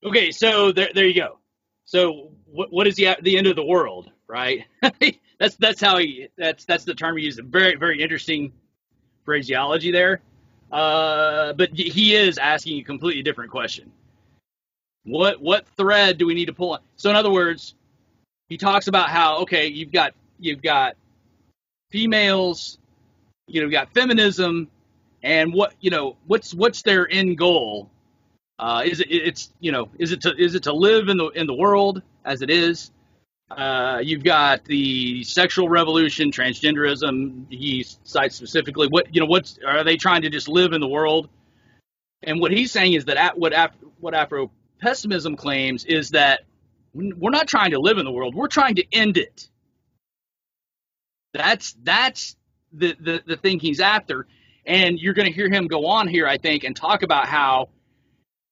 Okay, 0.04 0.32
so 0.32 0.72
there, 0.72 0.90
there 0.96 1.06
you 1.06 1.14
go. 1.14 1.38
So 1.86 2.32
what, 2.46 2.72
what 2.72 2.88
is 2.88 2.96
the 2.96 3.18
the 3.22 3.38
end 3.38 3.48
of 3.48 3.56
the 3.56 3.64
world, 3.64 4.10
right? 4.28 4.66
that's 5.40 5.56
that's 5.58 5.82
how 5.82 5.98
he 5.98 6.30
that's 6.38 6.64
that's 6.64 6.86
the 6.86 6.94
term 6.94 7.18
he 7.18 7.26
used. 7.26 7.42
Very 7.44 7.76
very 7.76 8.02
interesting 8.02 8.54
phraseology 9.26 9.92
there. 9.92 10.22
Uh, 10.72 11.52
but 11.54 11.72
he 11.74 12.16
is 12.16 12.38
asking 12.38 12.80
a 12.80 12.84
completely 12.84 13.22
different 13.22 13.52
question. 13.52 13.92
What 15.04 15.42
what 15.42 15.68
thread 15.76 16.18
do 16.18 16.26
we 16.26 16.36
need 16.36 16.46
to 16.46 16.54
pull 16.54 16.74
on? 16.74 16.80
So 16.96 17.10
in 17.10 17.18
other 17.18 17.32
words, 17.32 17.76
he 18.52 18.58
talks 18.58 18.88
about 18.88 19.10
how 19.10 19.44
okay, 19.44 19.68
you've 19.68 19.94
got 19.94 20.14
you've 20.38 20.62
got 20.62 20.98
females, 21.90 22.78
you 23.48 23.62
know, 23.62 23.68
you've 23.68 23.72
got 23.72 23.94
feminism, 23.94 24.68
and 25.24 25.54
what 25.54 25.74
you 25.80 25.90
know 25.90 26.18
what's 26.28 26.54
what's 26.54 26.82
their 26.82 27.10
end 27.10 27.38
goal 27.38 27.90
uh, 28.60 28.84
is 28.86 29.00
it 29.00 29.08
it's 29.10 29.54
you 29.62 29.72
know 29.72 29.88
is 30.00 30.12
it 30.12 30.20
to 30.24 30.36
is 30.38 30.54
it 30.54 30.64
to 30.64 30.74
live 30.74 31.08
in 31.08 31.16
the 31.16 31.30
in 31.30 31.48
the 31.48 31.54
world 31.54 32.02
as 32.26 32.42
it 32.42 32.50
is? 32.50 32.92
Uh, 33.50 34.00
you've 34.04 34.24
got 34.24 34.66
the 34.66 35.24
sexual 35.24 35.70
revolution, 35.70 36.30
transgenderism. 36.30 37.46
He 37.50 37.86
cites 38.04 38.36
specifically 38.36 38.90
what 38.90 39.16
you 39.16 39.22
know. 39.22 39.28
What's 39.28 39.60
are 39.66 39.86
they 39.86 39.96
trying 39.96 40.24
to 40.24 40.30
just 40.30 40.50
live 40.50 40.74
in 40.74 40.82
the 40.82 40.90
world? 40.90 41.30
And 42.24 42.42
what 42.42 42.52
he's 42.52 42.74
saying 42.74 42.94
is 42.94 43.06
that 43.06 43.16
at, 43.16 43.38
what 43.38 43.54
Af, 43.54 43.72
what 44.02 44.14
Afro 44.14 44.52
pessimism 44.82 45.38
claims 45.38 45.86
is 45.86 46.10
that 46.10 46.42
we're 46.94 47.32
not 47.32 47.48
trying 47.48 47.72
to 47.72 47.80
live 47.80 47.98
in 47.98 48.06
the 48.06 48.12
world. 48.12 48.36
We're 48.36 48.48
trying 48.48 48.76
to 48.76 48.86
end 48.92 49.18
it. 49.18 49.48
That's 51.34 51.76
that's 51.84 52.36
the 52.74 52.96
the, 53.00 53.24
the 53.26 53.38
thing 53.38 53.60
he's 53.60 53.80
after. 53.80 54.28
And 54.66 55.00
you're 55.00 55.14
going 55.14 55.28
to 55.28 55.34
hear 55.34 55.50
him 55.50 55.68
go 55.68 55.88
on 55.88 56.08
here, 56.08 56.28
I 56.28 56.38
think, 56.38 56.64
and 56.64 56.76
talk 56.76 57.02
about 57.02 57.28
how 57.28 57.70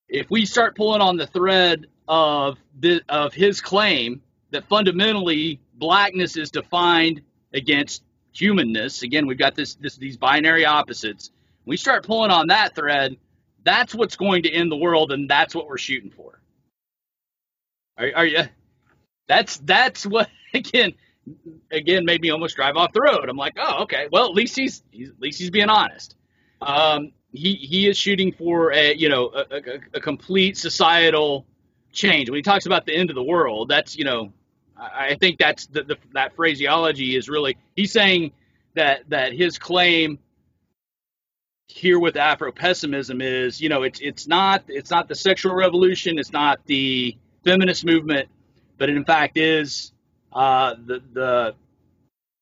if 0.08 0.30
we 0.32 0.46
start 0.46 0.76
pulling 0.76 1.02
on 1.02 1.18
the 1.18 1.28
thread 1.28 1.86
of 2.08 2.58
the, 2.80 3.02
of 3.08 3.34
his 3.34 3.62
claim 3.62 4.22
that 4.50 4.68
fundamentally 4.68 5.60
blackness 5.76 6.36
is 6.36 6.50
defined 6.50 7.22
against 7.54 8.04
humanness, 8.32 9.04
again 9.04 9.28
we've 9.28 9.38
got 9.38 9.56
this, 9.56 9.76
this 9.76 9.98
these 9.98 10.18
binary 10.18 10.66
opposites. 10.66 11.30
We 11.66 11.78
start 11.78 12.06
pulling 12.06 12.32
on 12.32 12.48
that 12.48 12.74
thread, 12.74 13.18
that's 13.64 13.94
what's 13.94 14.16
going 14.16 14.44
to 14.44 14.52
end 14.52 14.72
the 14.72 14.78
world, 14.78 15.12
and 15.12 15.30
that's 15.30 15.54
what 15.54 15.68
we're 15.68 15.78
shooting 15.78 16.10
for. 16.10 16.42
Are, 18.00 18.12
are 18.16 18.26
you? 18.26 18.44
That's 19.28 19.58
that's 19.58 20.06
what 20.06 20.30
again 20.54 20.94
again 21.72 22.06
made 22.06 22.22
me 22.22 22.32
almost 22.32 22.56
drive 22.56 22.76
off 22.78 22.94
the 22.94 23.02
road. 23.02 23.30
I'm 23.30 23.38
like, 23.38 23.54
oh 23.58 23.84
okay, 23.84 24.08
well 24.12 24.26
at 24.26 24.34
least 24.34 24.56
he's, 24.56 24.82
he's 24.90 25.10
at 25.10 25.20
least 25.20 25.40
he's 25.40 25.52
being 25.52 25.70
honest. 25.70 26.16
Um, 26.62 27.12
he 27.32 27.56
he 27.56 27.88
is 27.88 27.98
shooting 27.98 28.32
for 28.32 28.72
a 28.74 28.96
you 28.96 29.10
know 29.10 29.28
a, 29.28 29.56
a, 29.56 29.62
a, 29.96 30.00
complete 30.02 30.58
societal 30.58 31.46
change. 31.92 32.30
When 32.30 32.38
he 32.38 32.42
talks 32.42 32.66
about 32.66 32.86
the 32.86 32.96
end 32.96 33.10
of 33.10 33.16
the 33.16 33.24
world, 33.24 33.70
that's 33.70 33.96
you 33.98 34.04
know 34.04 34.34
I, 34.76 35.10
I 35.10 35.16
think 35.16 35.38
that's 35.38 35.68
the, 35.68 35.84
the, 35.84 35.98
that 36.14 36.36
phraseology 36.36 37.16
is 37.16 37.30
really 37.30 37.58
he's 37.76 37.92
saying 37.92 38.32
that 38.74 39.10
that 39.10 39.34
his 39.34 39.60
claim 39.60 40.20
here 41.68 42.00
with 42.00 42.18
Afro 42.18 42.52
pessimism 42.52 43.22
is 43.22 43.62
you 43.62 43.70
know 43.70 43.84
it's 43.84 44.00
it's 44.00 44.28
not 44.28 44.64
it's 44.68 44.90
not 44.90 45.08
the 45.08 45.16
sexual 45.16 45.54
revolution, 45.54 46.18
it's 46.18 46.34
not 46.34 46.60
the 46.66 47.16
feminist 47.44 47.86
movement, 47.86 48.30
but 48.78 48.90
in 48.90 49.06
fact 49.06 49.38
is 49.38 49.92
uh, 50.32 50.76
the 50.86 51.02
the 51.14 51.56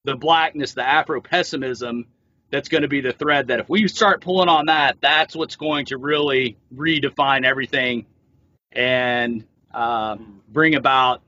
the 0.03 0.15
blackness, 0.15 0.73
the 0.73 0.87
Afro 0.87 1.21
pessimism 1.21 2.07
that's 2.49 2.69
going 2.69 2.83
to 2.83 2.87
be 2.87 3.01
the 3.01 3.11
thread 3.11 3.47
that 3.47 3.59
if 3.59 3.67
we 3.67 3.87
start 3.87 4.21
pulling 4.21 4.47
on 4.47 4.67
that, 4.67 4.97
that's 5.01 5.35
what's 5.35 5.57
going 5.57 5.85
to 5.87 5.97
really 5.97 6.57
redefine 6.73 7.43
everything 7.43 8.05
and 8.71 9.43
um, 9.73 10.41
bring 10.47 10.75
about 10.75 11.21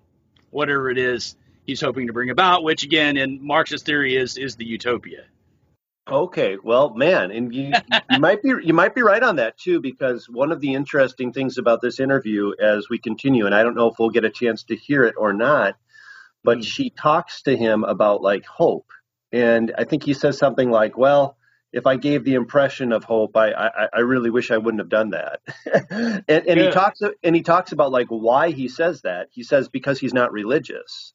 whatever 0.50 0.90
it 0.90 0.98
is 0.98 1.36
he's 1.66 1.82
hoping 1.82 2.08
to 2.08 2.14
bring 2.14 2.30
about, 2.30 2.64
which 2.64 2.84
again 2.84 3.18
in 3.18 3.46
Marxist 3.46 3.86
theory 3.86 4.16
is 4.16 4.38
is 4.38 4.56
the 4.56 4.66
utopia. 4.66 5.26
Okay, 6.12 6.58
well, 6.64 6.94
man, 6.94 7.32
and 7.32 7.54
you, 7.54 7.72
you 8.10 8.20
might 8.20 8.42
be 8.42 8.54
you 8.64 8.74
might 8.74 8.96
be 8.96 9.02
right 9.02 9.22
on 9.22 9.38
that 9.38 9.58
too, 9.58 9.80
because 9.80 10.28
one 10.28 10.52
of 10.52 10.62
the 10.62 10.74
interesting 10.74 11.34
things 11.34 11.58
about 11.58 11.82
this 11.82 12.00
interview, 12.00 12.52
as 12.60 12.90
we 12.90 12.98
continue, 12.98 13.46
and 13.46 13.56
I 13.56 13.64
don't 13.64 13.76
know 13.76 13.88
if 13.88 14.00
we'll 14.00 14.10
get 14.10 14.26
a 14.26 14.30
chance 14.30 14.64
to 14.64 14.76
hear 14.76 15.04
it 15.04 15.16
or 15.18 15.34
not, 15.34 15.76
but 16.44 16.60
mm. 16.60 16.64
she 16.64 16.90
talks 16.90 17.44
to 17.44 17.56
him 17.56 17.84
about 17.84 18.22
like 18.22 18.46
hope 18.46 18.92
and 19.32 19.74
I 19.78 19.84
think 19.84 20.04
he 20.04 20.14
says 20.14 20.38
something 20.38 20.72
like, 20.72 20.98
"Well, 20.98 21.38
if 21.72 21.86
I 21.86 21.98
gave 21.98 22.24
the 22.24 22.34
impression 22.34 22.92
of 22.92 23.04
hope, 23.04 23.38
I 23.38 23.52
I, 23.52 23.88
I 23.94 24.00
really 24.00 24.30
wish 24.30 24.52
I 24.52 24.58
wouldn't 24.58 24.82
have 24.82 24.90
done 24.90 25.12
that." 25.12 25.42
and, 25.92 26.24
and 26.28 26.60
yeah. 26.60 26.66
he 26.66 26.72
talks 26.72 27.02
and 27.24 27.36
he 27.36 27.44
talks 27.44 27.72
about 27.72 27.92
like 27.92 28.08
why 28.08 28.52
he 28.52 28.68
says 28.68 29.02
that. 29.02 29.28
He 29.32 29.44
says 29.44 29.70
because 29.70 30.00
he's 30.00 30.14
not 30.14 30.32
religious. 30.32 31.14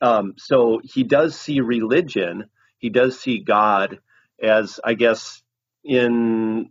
Um, 0.00 0.34
so 0.38 0.80
he 0.82 1.02
does 1.02 1.38
see 1.38 1.60
religion, 1.60 2.48
he 2.78 2.90
does 2.90 3.18
see 3.18 3.38
God 3.38 3.98
as, 4.42 4.80
I 4.82 4.94
guess, 4.94 5.42
in 5.84 6.70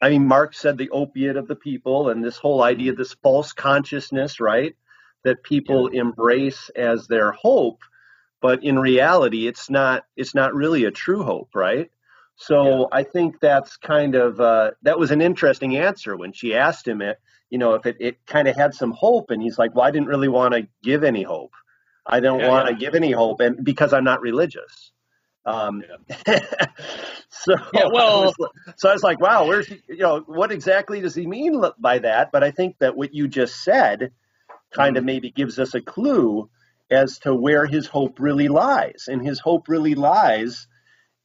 I 0.00 0.10
mean, 0.10 0.26
Marx 0.26 0.58
said 0.58 0.78
the 0.78 0.90
opiate 0.90 1.36
of 1.36 1.46
the 1.46 1.54
people, 1.54 2.08
and 2.08 2.24
this 2.24 2.36
whole 2.36 2.62
idea, 2.62 2.92
this 2.94 3.14
false 3.22 3.52
consciousness, 3.52 4.40
right, 4.40 4.74
that 5.24 5.44
people 5.44 5.92
yeah. 5.92 6.00
embrace 6.00 6.70
as 6.74 7.06
their 7.06 7.32
hope 7.32 7.78
but 8.42 8.62
in 8.62 8.78
reality 8.78 9.46
it's 9.46 9.70
not 9.70 10.04
it's 10.16 10.34
not 10.34 10.54
really 10.54 10.84
a 10.84 10.90
true 10.90 11.22
hope 11.22 11.54
right 11.54 11.90
so 12.36 12.80
yeah. 12.80 12.86
i 12.92 13.02
think 13.02 13.40
that's 13.40 13.76
kind 13.78 14.14
of 14.14 14.38
uh, 14.40 14.72
that 14.82 14.98
was 14.98 15.10
an 15.10 15.22
interesting 15.22 15.76
answer 15.76 16.16
when 16.16 16.32
she 16.32 16.54
asked 16.54 16.86
him 16.86 17.00
it 17.00 17.18
you 17.48 17.56
know 17.56 17.74
if 17.74 17.86
it, 17.86 17.96
it 18.00 18.26
kind 18.26 18.48
of 18.48 18.56
had 18.56 18.74
some 18.74 18.90
hope 18.90 19.30
and 19.30 19.40
he's 19.40 19.58
like 19.58 19.74
well 19.74 19.86
i 19.86 19.90
didn't 19.90 20.08
really 20.08 20.28
want 20.28 20.52
to 20.52 20.66
give 20.82 21.04
any 21.04 21.22
hope 21.22 21.52
i 22.06 22.20
don't 22.20 22.40
yeah, 22.40 22.48
want 22.48 22.66
to 22.66 22.72
yeah. 22.74 22.78
give 22.78 22.94
any 22.94 23.12
hope 23.12 23.40
and 23.40 23.64
because 23.64 23.92
i'm 23.92 24.04
not 24.04 24.20
religious 24.20 24.92
um, 25.44 25.82
so 27.28 27.54
yeah, 27.72 27.86
well, 27.92 28.22
I 28.22 28.24
was, 28.26 28.34
so 28.76 28.88
I 28.88 28.92
was 28.92 29.02
like, 29.02 29.20
wow, 29.20 29.46
where's 29.46 29.66
he, 29.66 29.80
you 29.88 29.98
know 29.98 30.20
what 30.20 30.52
exactly 30.52 31.00
does 31.00 31.14
he 31.14 31.26
mean 31.26 31.62
by 31.78 31.98
that? 31.98 32.30
But 32.30 32.44
I 32.44 32.52
think 32.52 32.78
that 32.78 32.96
what 32.96 33.12
you 33.12 33.26
just 33.26 33.64
said 33.64 34.12
kind 34.72 34.96
of 34.96 35.00
mm-hmm. 35.00 35.06
maybe 35.06 35.30
gives 35.30 35.58
us 35.58 35.74
a 35.74 35.80
clue 35.80 36.48
as 36.90 37.18
to 37.20 37.34
where 37.34 37.66
his 37.66 37.86
hope 37.86 38.20
really 38.20 38.48
lies. 38.48 39.08
And 39.08 39.24
his 39.24 39.40
hope 39.40 39.68
really 39.68 39.94
lies 39.94 40.68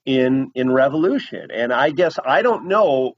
in 0.06 0.52
in 0.56 0.72
revolution. 0.72 1.52
And 1.52 1.72
I 1.72 1.92
guess 1.92 2.18
I 2.24 2.42
don't 2.42 2.68
know, 2.68 3.18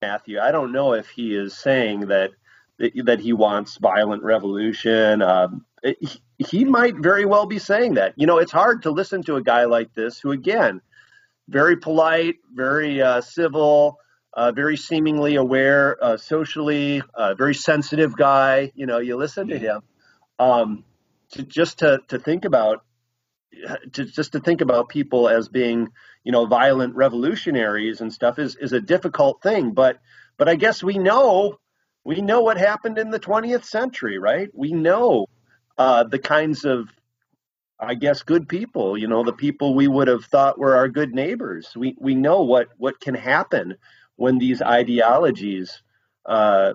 Matthew. 0.00 0.38
I 0.38 0.52
don't 0.52 0.72
know 0.72 0.94
if 0.94 1.08
he 1.08 1.34
is 1.34 1.56
saying 1.56 2.06
that 2.06 2.30
that 2.78 3.20
he 3.20 3.34
wants 3.34 3.76
violent 3.76 4.22
revolution. 4.22 5.20
Um, 5.20 5.66
he, 5.82 6.22
he 6.48 6.64
might 6.64 6.96
very 6.96 7.26
well 7.26 7.46
be 7.46 7.58
saying 7.58 7.94
that. 7.94 8.14
You 8.16 8.26
know, 8.26 8.38
it's 8.38 8.52
hard 8.52 8.82
to 8.84 8.90
listen 8.90 9.22
to 9.24 9.36
a 9.36 9.42
guy 9.42 9.64
like 9.64 9.92
this 9.94 10.18
who, 10.18 10.32
again, 10.32 10.80
very 11.48 11.76
polite, 11.76 12.36
very 12.52 13.02
uh, 13.02 13.20
civil, 13.20 13.98
uh, 14.32 14.52
very 14.52 14.76
seemingly 14.76 15.34
aware, 15.34 16.02
uh, 16.02 16.16
socially, 16.16 17.02
uh, 17.14 17.34
very 17.34 17.54
sensitive 17.54 18.16
guy. 18.16 18.72
You 18.74 18.86
know, 18.86 18.98
you 18.98 19.16
listen 19.16 19.48
to 19.48 19.58
him. 19.58 19.82
Um, 20.38 20.84
to, 21.32 21.42
just 21.42 21.80
to, 21.80 22.00
to 22.08 22.18
think 22.18 22.44
about 22.44 22.84
to 23.92 24.04
just 24.04 24.32
to 24.32 24.40
think 24.40 24.60
about 24.60 24.88
people 24.88 25.28
as 25.28 25.48
being 25.48 25.88
you 26.24 26.32
know 26.32 26.46
violent 26.46 26.94
revolutionaries 26.94 28.00
and 28.00 28.12
stuff 28.12 28.38
is 28.38 28.56
is 28.56 28.72
a 28.72 28.80
difficult 28.80 29.42
thing 29.42 29.72
but 29.72 29.98
but 30.38 30.48
i 30.48 30.54
guess 30.54 30.82
we 30.82 30.98
know 30.98 31.58
we 32.04 32.20
know 32.20 32.42
what 32.42 32.56
happened 32.56 32.96
in 32.96 33.10
the 33.10 33.18
20th 33.18 33.64
century 33.64 34.18
right 34.18 34.48
we 34.54 34.72
know 34.72 35.26
uh, 35.80 36.04
the 36.04 36.18
kinds 36.18 36.66
of 36.66 36.90
i 37.80 37.94
guess 37.94 38.22
good 38.22 38.46
people 38.46 38.98
you 38.98 39.08
know 39.08 39.24
the 39.24 39.32
people 39.32 39.74
we 39.74 39.88
would 39.88 40.08
have 40.08 40.26
thought 40.26 40.58
were 40.58 40.76
our 40.76 40.88
good 40.88 41.14
neighbors. 41.14 41.72
We 41.74 41.96
we 41.98 42.14
know 42.14 42.42
what 42.42 42.68
what 42.76 43.00
can 43.00 43.14
happen 43.14 43.76
when 44.16 44.36
these 44.36 44.60
ideologies 44.60 45.82
uh, 46.26 46.74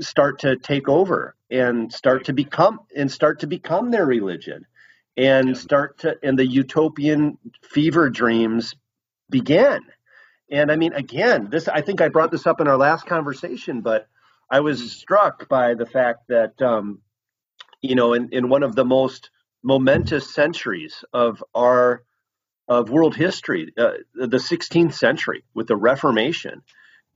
start 0.00 0.38
to 0.38 0.56
take 0.56 0.88
over 0.88 1.36
and 1.50 1.92
start 1.92 2.24
to 2.24 2.32
become 2.32 2.80
and 2.96 3.12
start 3.12 3.40
to 3.40 3.46
become 3.46 3.90
their 3.90 4.06
religion 4.06 4.64
and 5.18 5.56
start 5.56 5.98
to 5.98 6.16
and 6.22 6.38
the 6.38 6.46
utopian 6.46 7.36
fever 7.62 8.08
dreams 8.08 8.74
begin 9.28 9.80
and 10.50 10.72
i 10.72 10.76
mean 10.76 10.94
again 10.94 11.48
this 11.50 11.68
i 11.68 11.82
think 11.82 12.00
i 12.00 12.08
brought 12.08 12.30
this 12.30 12.46
up 12.46 12.60
in 12.60 12.66
our 12.66 12.78
last 12.78 13.06
conversation 13.06 13.82
but 13.82 14.08
i 14.50 14.60
was 14.60 14.78
mm-hmm. 14.78 14.88
struck 14.88 15.48
by 15.48 15.74
the 15.74 15.86
fact 15.86 16.28
that 16.28 16.60
um, 16.62 17.00
you 17.84 17.94
know 17.94 18.14
in, 18.14 18.28
in 18.32 18.48
one 18.48 18.62
of 18.62 18.74
the 18.74 18.84
most 18.84 19.30
momentous 19.62 20.34
centuries 20.34 21.04
of 21.12 21.42
our 21.54 22.02
of 22.68 22.90
world 22.90 23.14
history 23.14 23.72
uh, 23.78 23.92
the 24.14 24.38
16th 24.38 24.94
century 24.94 25.44
with 25.54 25.66
the 25.66 25.76
reformation 25.76 26.62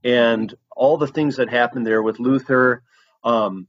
and 0.04 0.54
all 0.76 0.98
the 0.98 1.06
things 1.06 1.36
that 1.36 1.50
happened 1.50 1.86
there 1.86 2.02
with 2.02 2.20
luther 2.20 2.82
um, 3.24 3.66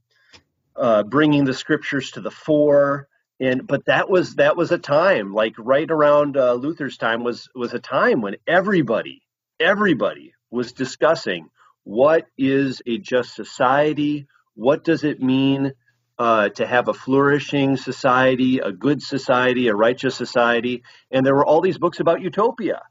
uh, 0.76 1.02
bringing 1.02 1.44
the 1.44 1.54
scriptures 1.54 2.12
to 2.12 2.20
the 2.20 2.30
fore. 2.30 3.08
And 3.38 3.66
but 3.66 3.86
that 3.86 4.10
was 4.10 4.34
that 4.36 4.56
was 4.56 4.70
a 4.70 4.78
time 4.78 5.32
like 5.32 5.54
right 5.58 5.90
around 5.90 6.36
uh, 6.36 6.54
Luther's 6.54 6.98
time 6.98 7.24
was 7.24 7.48
was 7.54 7.72
a 7.72 7.78
time 7.78 8.20
when 8.20 8.36
everybody 8.46 9.22
everybody 9.58 10.34
was 10.50 10.72
discussing 10.72 11.48
what 11.84 12.26
is 12.36 12.82
a 12.86 12.98
just 12.98 13.34
society, 13.34 14.26
what 14.54 14.84
does 14.84 15.04
it 15.04 15.22
mean 15.22 15.72
uh, 16.20 16.50
to 16.50 16.66
have 16.66 16.88
a 16.88 16.94
flourishing 16.94 17.78
society, 17.78 18.58
a 18.58 18.70
good 18.70 19.02
society, 19.02 19.68
a 19.68 19.74
righteous 19.74 20.14
society, 20.14 20.82
and 21.10 21.24
there 21.24 21.34
were 21.34 21.46
all 21.46 21.62
these 21.62 21.78
books 21.78 21.98
about 21.98 22.20
utopia 22.20 22.82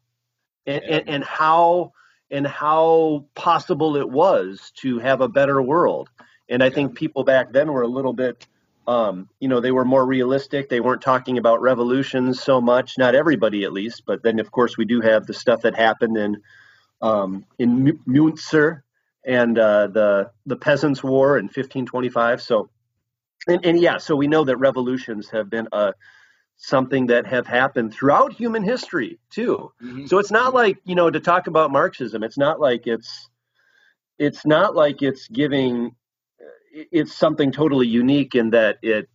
and, 0.66 0.84
and, 0.84 1.10
and 1.10 1.24
how 1.24 1.94
and 2.32 2.48
how 2.48 3.26
possible 3.36 3.96
it 3.98 4.10
was 4.10 4.72
to 4.78 4.98
have 4.98 5.22
a 5.22 5.30
better 5.30 5.62
world. 5.62 6.10
And 6.50 6.64
I 6.64 6.72
think 6.72 6.96
people 6.96 7.24
back 7.24 7.54
then 7.54 7.72
were 7.72 7.84
a 7.84 7.88
little 7.88 8.14
bit 8.14 8.48
um, 8.88 9.30
you 9.40 9.48
know, 9.48 9.60
they 9.60 9.72
were 9.72 9.86
more 9.86 10.04
realistic. 10.04 10.68
They 10.68 10.80
weren't 10.80 11.04
talking 11.04 11.38
about 11.38 11.62
revolutions 11.62 12.42
so 12.42 12.60
much. 12.60 12.98
Not 12.98 13.14
everybody, 13.14 13.64
at 13.64 13.72
least. 13.72 14.02
But 14.08 14.24
then, 14.24 14.40
of 14.40 14.50
course, 14.50 14.80
we 14.80 14.86
do 14.86 15.00
have 15.02 15.28
the 15.28 15.34
stuff 15.36 15.62
that 15.62 15.76
happened 15.76 16.18
in 16.18 16.38
um, 17.00 17.46
in 17.60 18.00
Munster 18.08 18.84
and 19.24 19.60
uh, 19.60 19.88
the 19.88 20.32
the 20.48 20.56
Peasants' 20.56 21.04
War 21.04 21.38
in 21.38 21.46
1525. 21.46 22.42
So, 22.42 22.72
and, 23.50 23.66
and 23.66 23.80
yeah, 23.80 23.98
so 23.98 24.16
we 24.16 24.28
know 24.28 24.44
that 24.46 24.58
revolutions 24.58 25.30
have 25.30 25.50
been 25.50 25.68
uh, 25.72 25.94
something 26.58 27.08
that 27.08 27.26
have 27.26 27.48
happened 27.48 27.94
throughout 27.94 28.34
human 28.34 28.64
history 28.64 29.20
too. 29.30 29.72
Mm-hmm. 29.82 30.06
So 30.08 30.20
it's 30.20 30.32
not 30.32 30.54
like 30.54 30.78
you 30.86 30.96
know 30.96 31.10
to 31.10 31.20
talk 31.20 31.48
about 31.48 31.72
Marxism. 31.72 32.24
It's 32.24 32.38
not 32.38 32.60
like 32.60 32.88
it's 32.88 33.30
it's 34.18 34.46
not 34.46 34.76
like 34.76 35.02
it's 35.02 35.28
giving 35.28 35.96
it's 36.72 37.16
something 37.16 37.52
totally 37.52 37.88
unique 37.88 38.36
in 38.36 38.52
that 38.52 38.78
it 38.82 39.10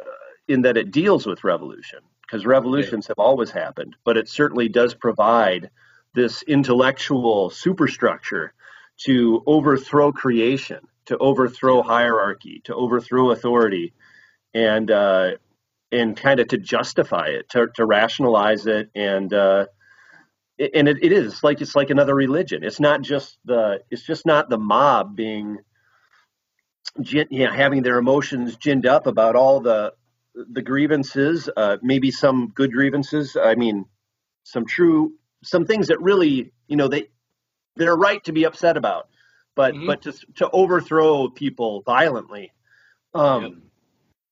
uh, 0.00 0.10
in 0.48 0.62
that 0.62 0.76
it 0.76 0.90
deals 0.90 1.26
with 1.26 1.44
revolution 1.44 2.00
because 2.22 2.46
revolutions 2.46 3.08
have 3.08 3.18
always 3.18 3.50
happened, 3.50 3.96
but 4.04 4.16
it 4.16 4.28
certainly 4.28 4.68
does 4.68 4.94
provide 4.94 5.70
this 6.14 6.42
intellectual 6.42 7.50
superstructure 7.50 8.52
to 8.98 9.42
overthrow 9.46 10.12
creation, 10.12 10.80
to 11.06 11.16
overthrow 11.18 11.82
hierarchy, 11.82 12.60
to 12.64 12.74
overthrow 12.74 13.30
authority, 13.30 13.92
and 14.54 14.90
uh, 14.90 15.32
and 15.92 16.16
kind 16.16 16.40
of 16.40 16.48
to 16.48 16.58
justify 16.58 17.28
it, 17.28 17.48
to, 17.50 17.68
to 17.74 17.84
rationalize 17.84 18.66
it, 18.66 18.90
and 18.94 19.32
uh, 19.32 19.66
and 20.58 20.88
it, 20.88 20.98
it 21.02 21.12
is 21.12 21.42
like 21.42 21.60
it's 21.60 21.74
like 21.74 21.90
another 21.90 22.14
religion. 22.14 22.64
It's 22.64 22.80
not 22.80 23.02
just 23.02 23.38
the 23.44 23.82
it's 23.90 24.02
just 24.02 24.26
not 24.26 24.48
the 24.48 24.58
mob 24.58 25.16
being 25.16 25.58
you 26.98 27.26
know, 27.30 27.52
having 27.52 27.82
their 27.82 27.98
emotions 27.98 28.56
ginned 28.56 28.86
up 28.86 29.06
about 29.06 29.36
all 29.36 29.60
the 29.60 29.94
the 30.34 30.62
grievances, 30.62 31.48
uh, 31.56 31.76
maybe 31.82 32.10
some 32.10 32.52
good 32.54 32.72
grievances. 32.72 33.36
I 33.36 33.54
mean, 33.54 33.86
some 34.44 34.66
true, 34.66 35.14
some 35.42 35.66
things 35.66 35.88
that 35.88 36.00
really, 36.00 36.52
you 36.68 36.76
know, 36.76 36.88
they 36.88 37.08
they're 37.76 37.96
right 37.96 38.22
to 38.24 38.32
be 38.32 38.44
upset 38.44 38.76
about, 38.76 39.08
but 39.60 39.74
mm-hmm. 39.74 39.86
but 39.88 40.00
to 40.00 40.12
to 40.36 40.48
overthrow 40.52 41.28
people 41.28 41.82
violently, 41.82 42.50
um, 43.14 43.42
yep. 43.42 43.52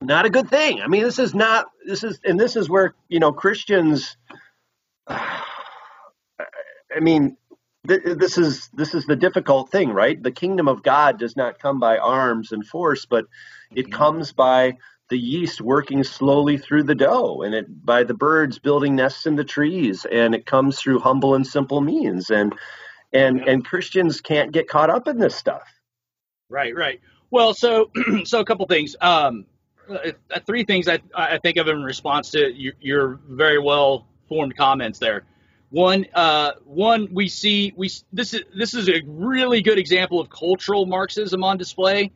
not 0.01 0.25
a 0.25 0.31
good 0.31 0.49
thing. 0.49 0.81
I 0.81 0.87
mean, 0.87 1.03
this 1.03 1.19
is 1.19 1.35
not 1.35 1.67
this 1.85 2.03
is 2.03 2.19
and 2.25 2.41
this 2.41 2.57
is 2.57 2.71
where 2.71 2.95
you 3.11 3.21
know 3.21 3.31
Christians. 3.31 4.17
I 5.07 7.01
mean, 7.01 7.37
this 7.85 8.38
is 8.38 8.71
this 8.73 8.95
is 8.95 9.05
the 9.05 9.17
difficult 9.17 9.71
thing, 9.71 9.91
right? 9.91 10.21
The 10.21 10.33
kingdom 10.33 10.67
of 10.67 10.83
God 10.83 11.19
does 11.19 11.37
not 11.37 11.59
come 11.59 11.79
by 11.79 11.99
arms 11.99 12.53
and 12.53 12.67
force, 12.67 13.05
but 13.05 13.27
it 13.71 13.88
mm-hmm. 13.88 13.93
comes 13.93 14.33
by 14.33 14.79
the 15.11 15.19
yeast 15.19 15.61
working 15.61 16.05
slowly 16.05 16.57
through 16.57 16.85
the 16.85 16.95
dough, 16.95 17.43
and 17.43 17.55
it 17.55 17.85
by 17.85 18.03
the 18.05 18.14
birds 18.14 18.59
building 18.59 18.97
nests 18.97 19.27
in 19.27 19.37
the 19.37 19.45
trees, 19.45 20.07
and 20.11 20.35
it 20.35 20.47
comes 20.47 20.79
through 20.79 21.01
humble 21.01 21.35
and 21.35 21.47
simple 21.47 21.83
means, 21.83 22.31
and 22.31 22.55
and 23.12 23.38
yeah. 23.38 23.53
and 23.53 23.64
Christians 23.64 24.21
can't 24.21 24.53
get 24.53 24.68
caught 24.68 24.90
up 24.90 25.09
in 25.09 25.18
this 25.18 25.35
stuff. 25.35 25.68
Right, 26.49 26.75
right. 26.75 27.01
Well, 27.31 27.55
so 27.55 27.90
so 28.25 28.40
a 28.40 28.44
couple 28.44 28.66
things. 28.66 28.97
Um, 29.01 29.47
uh, 29.88 30.12
three 30.47 30.64
things 30.64 30.88
I 30.88 30.99
I 31.14 31.38
think 31.38 31.57
of 31.57 31.68
in 31.68 31.83
response 31.83 32.31
to 32.33 32.53
your, 32.53 32.75
your 32.81 33.21
very 33.29 33.59
well 33.59 34.07
formed 34.29 34.57
comments 34.57 34.99
there. 34.99 35.25
One, 35.71 36.07
uh, 36.14 36.53
one 36.64 37.09
we 37.12 37.29
see 37.29 37.75
we 37.77 37.90
this 38.12 38.33
is 38.33 38.42
this 38.57 38.73
is 38.75 38.88
a 38.88 39.03
really 39.07 39.61
good 39.61 39.79
example 39.79 40.21
of 40.21 40.31
cultural 40.31 40.87
Marxism 40.87 41.44
on 41.44 41.59
display 41.59 42.11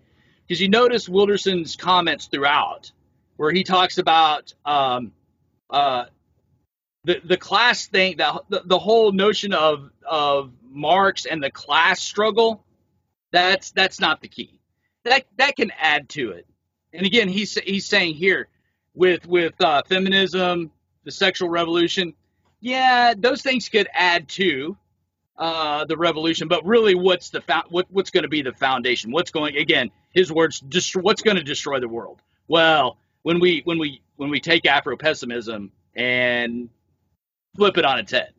because 0.47 0.61
you 0.61 0.69
notice 0.69 1.09
Wilderson's 1.09 1.77
comments 1.77 2.27
throughout, 2.27 2.93
where 3.37 3.53
he 3.53 3.63
talks 3.63 3.99
about 3.99 4.55
um, 4.65 5.13
uh, 5.69 6.07
the 7.05 7.21
the 7.25 7.37
class 7.37 7.87
thing, 7.87 8.17
that 8.19 8.43
the, 8.49 8.63
the 8.65 8.79
whole 8.79 9.13
notion 9.13 9.53
of 9.53 9.91
of 10.07 10.53
Marx 10.73 11.27
and 11.27 11.43
the 11.43 11.51
class 11.51 12.01
struggle. 12.01 12.65
That's 13.31 13.71
that's 13.71 14.01
not 14.01 14.21
the 14.21 14.29
key. 14.29 14.61
That 15.05 15.25
that 15.39 15.57
can 15.57 15.73
add 15.79 16.09
to 16.11 16.31
it. 16.31 16.47
And 16.93 17.07
again, 17.07 17.29
he's 17.29 17.55
he's 17.55 17.87
saying 17.87 18.15
here 18.15 18.49
with 18.95 19.27
with 19.27 19.61
uh, 19.61 19.83
feminism, 19.89 20.71
the 21.05 21.11
sexual 21.11 21.49
revolution, 21.49 22.15
yeah, 22.61 23.15
those 23.17 23.43
things 23.43 23.69
could 23.69 23.89
add 23.93 24.29
to 24.31 24.77
uh, 25.37 25.85
the 25.87 25.97
revolution, 25.97 26.47
but 26.47 26.65
really, 26.65 26.95
what's 26.95 27.31
the 27.31 27.41
fa- 27.41 27.65
what, 27.69 27.87
what's 27.91 28.11
going 28.11 28.23
to 28.23 28.29
be 28.29 28.43
the 28.43 28.53
foundation? 28.53 29.11
What's 29.11 29.31
going 29.31 29.57
again? 29.57 29.91
His 30.13 30.31
words, 30.31 30.63
what's 30.95 31.23
going 31.23 31.37
to 31.37 31.43
destroy 31.43 31.81
the 31.81 31.89
world? 31.89 32.21
Well, 32.49 32.99
when 33.23 33.41
we 33.41 33.63
when 33.65 33.79
we 33.79 34.03
when 34.17 34.31
we 34.31 34.41
take 34.41 34.67
Afro 34.67 34.97
pessimism 34.97 35.73
and 35.97 36.69
flip 37.57 37.79
it 37.79 37.85
on 37.85 37.99
its 37.99 38.13
head, 38.13 38.33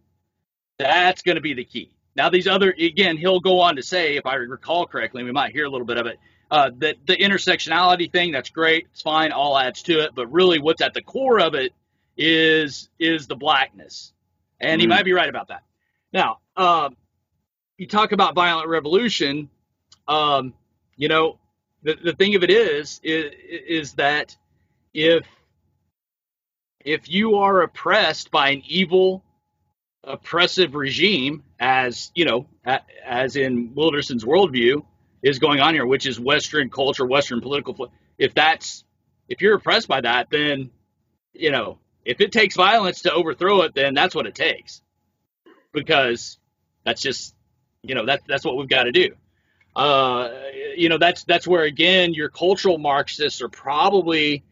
that's 0.78 1.22
going 1.24 1.36
to 1.36 1.42
be 1.42 1.54
the 1.54 1.66
key. 1.66 1.92
Now, 2.16 2.30
these 2.30 2.48
other 2.48 2.72
again, 2.72 3.18
he'll 3.18 3.40
go 3.40 3.60
on 3.60 3.76
to 3.76 3.84
say, 3.84 4.18
if 4.18 4.26
I 4.26 4.36
recall 4.36 4.86
correctly, 4.86 5.24
we 5.24 5.32
might 5.32 5.52
hear 5.52 5.66
a 5.66 5.70
little 5.70 5.88
bit 5.88 5.98
of 5.98 6.06
it. 6.06 6.20
Uh, 6.52 6.70
that 6.78 6.98
the 7.08 7.18
intersectionality 7.18 8.12
thing, 8.12 8.32
that's 8.32 8.52
great, 8.52 8.88
it's 8.92 9.02
fine, 9.02 9.32
all 9.32 9.58
adds 9.58 9.82
to 9.84 10.00
it, 10.02 10.12
but 10.14 10.32
really, 10.32 10.60
what's 10.60 10.82
at 10.82 10.94
the 10.94 11.02
core 11.02 11.40
of 11.40 11.56
it 11.56 11.74
is 12.16 12.90
is 13.00 13.26
the 13.26 13.36
blackness, 13.36 14.14
and 14.60 14.78
mm. 14.78 14.82
he 14.82 14.88
might 14.88 15.06
be 15.06 15.14
right 15.14 15.30
about 15.30 15.48
that. 15.48 15.64
Now, 16.12 16.40
um, 16.56 16.96
you 17.78 17.88
talk 17.88 18.12
about 18.12 18.36
violent 18.36 18.70
revolution. 18.70 19.50
Um, 20.08 20.54
you 20.96 21.08
know, 21.08 21.40
the, 21.82 21.96
the 21.96 22.14
thing 22.14 22.36
of 22.36 22.44
it 22.44 22.52
is, 22.52 23.00
is 23.04 23.32
is 23.68 23.94
that 23.94 24.38
if 24.94 25.26
if 26.86 27.10
you 27.10 27.36
are 27.36 27.62
oppressed 27.62 28.30
by 28.30 28.50
an 28.52 28.62
evil, 28.68 29.24
oppressive 30.04 30.76
regime, 30.76 31.44
as 31.60 32.12
you 32.16 32.26
know, 32.26 32.48
as 33.06 33.36
in 33.36 33.74
Wilderson's 33.76 34.26
worldview 34.26 34.86
is 35.24 35.40
going 35.40 35.60
on 35.62 35.74
here, 35.74 35.86
which 35.86 36.06
is 36.06 36.20
Western 36.20 36.70
culture, 36.70 37.06
Western 37.06 37.42
political. 37.42 37.92
If 38.18 38.34
that's 38.34 38.84
if 39.30 39.42
you're 39.42 39.56
oppressed 39.56 39.88
by 39.88 40.02
that, 40.02 40.30
then 40.32 40.72
you 41.34 41.52
know 41.52 41.80
if 42.06 42.22
it 42.22 42.32
takes 42.32 42.56
violence 42.56 43.04
to 43.04 43.14
overthrow 43.14 43.62
it, 43.64 43.76
then 43.76 43.94
that's 43.94 44.16
what 44.16 44.28
it 44.28 44.36
takes. 44.36 44.82
because 45.74 46.38
that's 46.86 47.02
just 47.02 47.36
you 47.84 47.96
know 47.96 48.06
that 48.06 48.22
that's 48.28 48.46
what 48.46 48.58
we've 48.58 48.70
got 48.70 48.84
to 48.84 48.92
do. 48.92 49.16
Uh, 49.76 50.30
you 50.76 50.90
know 50.90 50.98
that's 50.98 51.24
that's 51.24 51.48
where 51.48 51.64
again 51.64 52.14
your 52.14 52.30
cultural 52.30 52.78
Marxists 52.78 53.42
are 53.42 53.50
probably 53.50 54.44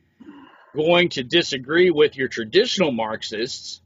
going 0.75 1.09
to 1.09 1.23
disagree 1.23 1.91
with 1.91 2.15
your 2.17 2.27
traditional 2.27 2.91
Marxists. 2.91 3.80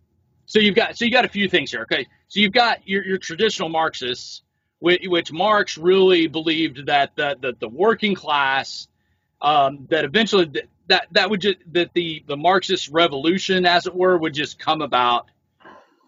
So 0.46 0.60
you've 0.60 0.76
got 0.76 0.98
so 0.98 1.06
you 1.06 1.12
got 1.12 1.26
a 1.26 1.30
few 1.30 1.50
things 1.50 1.72
here. 1.72 1.82
Okay, 1.82 2.08
so 2.28 2.40
you've 2.40 2.54
got 2.54 2.88
your, 2.88 3.04
your 3.04 3.18
traditional 3.18 3.70
Marxists, 3.70 4.44
which, 4.80 5.02
which 5.08 5.32
Marx 5.32 5.78
really 5.78 6.28
believed 6.28 6.86
that 6.88 7.16
the 7.16 7.36
the, 7.40 7.54
the 7.60 7.70
working 7.70 8.16
class 8.16 8.88
um, 9.42 9.88
that 9.90 10.06
eventually 10.06 10.52
that 10.88 11.08
that 11.12 11.30
would 11.30 11.42
just 11.42 11.58
that 11.72 11.94
the 11.94 12.24
the 12.28 12.38
Marxist 12.38 12.90
revolution, 12.90 13.66
as 13.66 13.88
it 13.88 13.96
were, 13.96 14.18
would 14.18 14.34
just 14.34 14.60
come 14.60 14.82
about, 14.82 15.28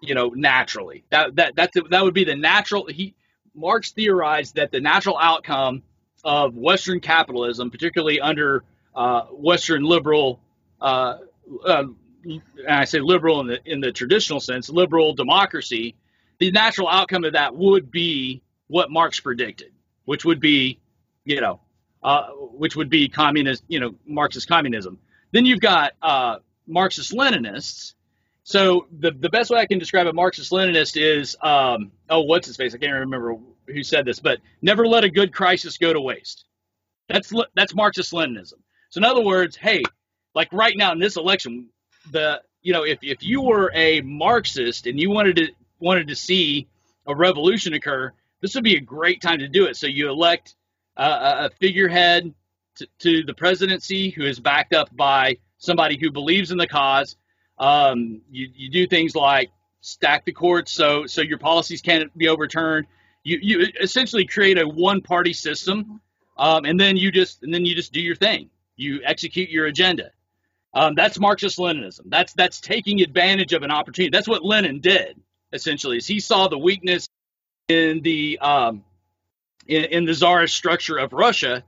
you 0.01 0.15
know, 0.15 0.29
naturally. 0.29 1.03
That 1.09 1.35
that 1.35 1.55
that's 1.55 1.77
that 1.89 2.03
would 2.03 2.13
be 2.13 2.23
the 2.23 2.35
natural. 2.35 2.87
He 2.87 3.15
Marx 3.55 3.91
theorized 3.91 4.55
that 4.55 4.71
the 4.71 4.81
natural 4.81 5.17
outcome 5.19 5.83
of 6.23 6.55
Western 6.55 6.99
capitalism, 6.99 7.71
particularly 7.71 8.19
under 8.19 8.63
uh, 8.95 9.21
Western 9.31 9.83
liberal, 9.83 10.39
uh, 10.79 11.17
uh, 11.65 11.83
I 12.67 12.85
say 12.85 12.99
liberal 12.99 13.41
in 13.41 13.47
the 13.47 13.59
in 13.65 13.81
the 13.81 13.91
traditional 13.91 14.39
sense, 14.39 14.69
liberal 14.69 15.13
democracy, 15.13 15.95
the 16.39 16.51
natural 16.51 16.87
outcome 16.87 17.23
of 17.23 17.33
that 17.33 17.55
would 17.55 17.91
be 17.91 18.41
what 18.67 18.91
Marx 18.91 19.19
predicted, 19.19 19.71
which 20.05 20.25
would 20.25 20.39
be, 20.39 20.79
you 21.25 21.41
know, 21.41 21.59
uh, 22.03 22.27
which 22.31 22.75
would 22.75 22.89
be 22.89 23.09
communist, 23.09 23.63
you 23.67 23.79
know, 23.79 23.95
Marxist 24.05 24.47
communism. 24.47 24.99
Then 25.31 25.45
you've 25.45 25.59
got 25.59 25.93
uh, 26.01 26.37
Marxist 26.67 27.13
Leninists. 27.13 27.93
So 28.43 28.87
the 28.97 29.11
the 29.11 29.29
best 29.29 29.49
way 29.49 29.59
I 29.59 29.65
can 29.65 29.79
describe 29.79 30.07
a 30.07 30.13
Marxist 30.13 30.51
Leninist 30.51 30.99
is, 30.99 31.35
um, 31.41 31.91
oh, 32.09 32.21
what's 32.21 32.47
his 32.47 32.55
face? 32.55 32.73
I 32.73 32.77
can't 32.77 32.93
remember 32.93 33.35
who 33.67 33.83
said 33.83 34.05
this, 34.05 34.19
but 34.19 34.39
never 34.61 34.87
let 34.87 35.03
a 35.03 35.09
good 35.09 35.33
crisis 35.33 35.77
go 35.77 35.91
to 35.91 35.99
waste. 35.99 36.45
That's 37.09 37.31
that's 37.55 37.75
Marxist 37.75 38.13
Leninism. 38.13 38.59
So 38.89 38.99
in 38.99 39.03
other 39.03 39.23
words, 39.23 39.57
hey, 39.57 39.83
like 40.33 40.51
right 40.53 40.75
now 40.77 40.93
in 40.93 40.99
this 40.99 41.17
election, 41.17 41.67
the 42.11 42.41
you 42.61 42.73
know 42.73 42.83
if 42.83 42.99
if 43.01 43.23
you 43.23 43.41
were 43.41 43.71
a 43.73 44.01
Marxist 44.01 44.87
and 44.87 44.99
you 44.99 45.09
wanted 45.09 45.35
to 45.37 45.47
wanted 45.79 46.07
to 46.07 46.15
see 46.15 46.67
a 47.05 47.15
revolution 47.15 47.73
occur, 47.73 48.11
this 48.41 48.55
would 48.55 48.63
be 48.63 48.75
a 48.75 48.81
great 48.81 49.21
time 49.21 49.39
to 49.39 49.47
do 49.47 49.65
it. 49.65 49.77
So 49.77 49.87
you 49.87 50.09
elect 50.09 50.55
a 50.97 51.49
figurehead 51.59 52.33
to, 52.75 52.87
to, 52.99 53.23
the 53.23 53.33
presidency 53.33 54.09
who 54.09 54.23
is 54.23 54.39
backed 54.39 54.73
up 54.73 54.95
by 54.95 55.37
somebody 55.57 55.97
who 55.99 56.11
believes 56.11 56.51
in 56.51 56.57
the 56.57 56.67
cause. 56.67 57.15
Um, 57.59 58.21
you, 58.29 58.47
you 58.53 58.69
do 58.69 58.87
things 58.87 59.15
like 59.15 59.49
stack 59.81 60.25
the 60.25 60.31
courts 60.31 60.71
so 60.71 61.05
so 61.05 61.21
your 61.21 61.37
policies 61.37 61.81
can't 61.81 62.15
be 62.17 62.27
overturned. 62.27 62.87
You 63.23 63.39
you 63.41 63.67
essentially 63.81 64.25
create 64.25 64.59
a 64.59 64.67
one 64.67 65.01
party 65.01 65.33
system, 65.33 66.01
um, 66.37 66.65
and 66.65 66.79
then 66.79 66.97
you 66.97 67.11
just 67.11 67.43
and 67.43 67.53
then 67.53 67.65
you 67.65 67.73
just 67.75 67.93
do 67.93 68.01
your 68.01 68.15
thing. 68.15 68.49
You 68.75 69.01
execute 69.03 69.49
your 69.49 69.65
agenda. 69.65 70.11
Um, 70.77 70.93
that's 70.93 71.19
Marxist 71.19 71.57
Leninism. 71.57 72.01
That's 72.05 72.33
that's 72.33 72.61
taking 72.61 73.01
advantage 73.01 73.53
of 73.53 73.63
an 73.63 73.71
opportunity. 73.71 74.11
That's 74.11 74.27
what 74.27 74.45
Lenin 74.45 74.79
did 74.79 75.19
essentially. 75.51 75.97
Is 75.97 76.05
he 76.05 76.19
saw 76.19 76.47
the 76.47 76.57
weakness 76.57 77.09
in 77.67 78.01
the 78.01 78.37
um, 78.39 78.83
in, 79.65 79.85
in 79.85 80.05
the 80.05 80.13
czarist 80.13 80.55
structure 80.55 80.97
of 80.97 81.13
Russia, 81.13 81.63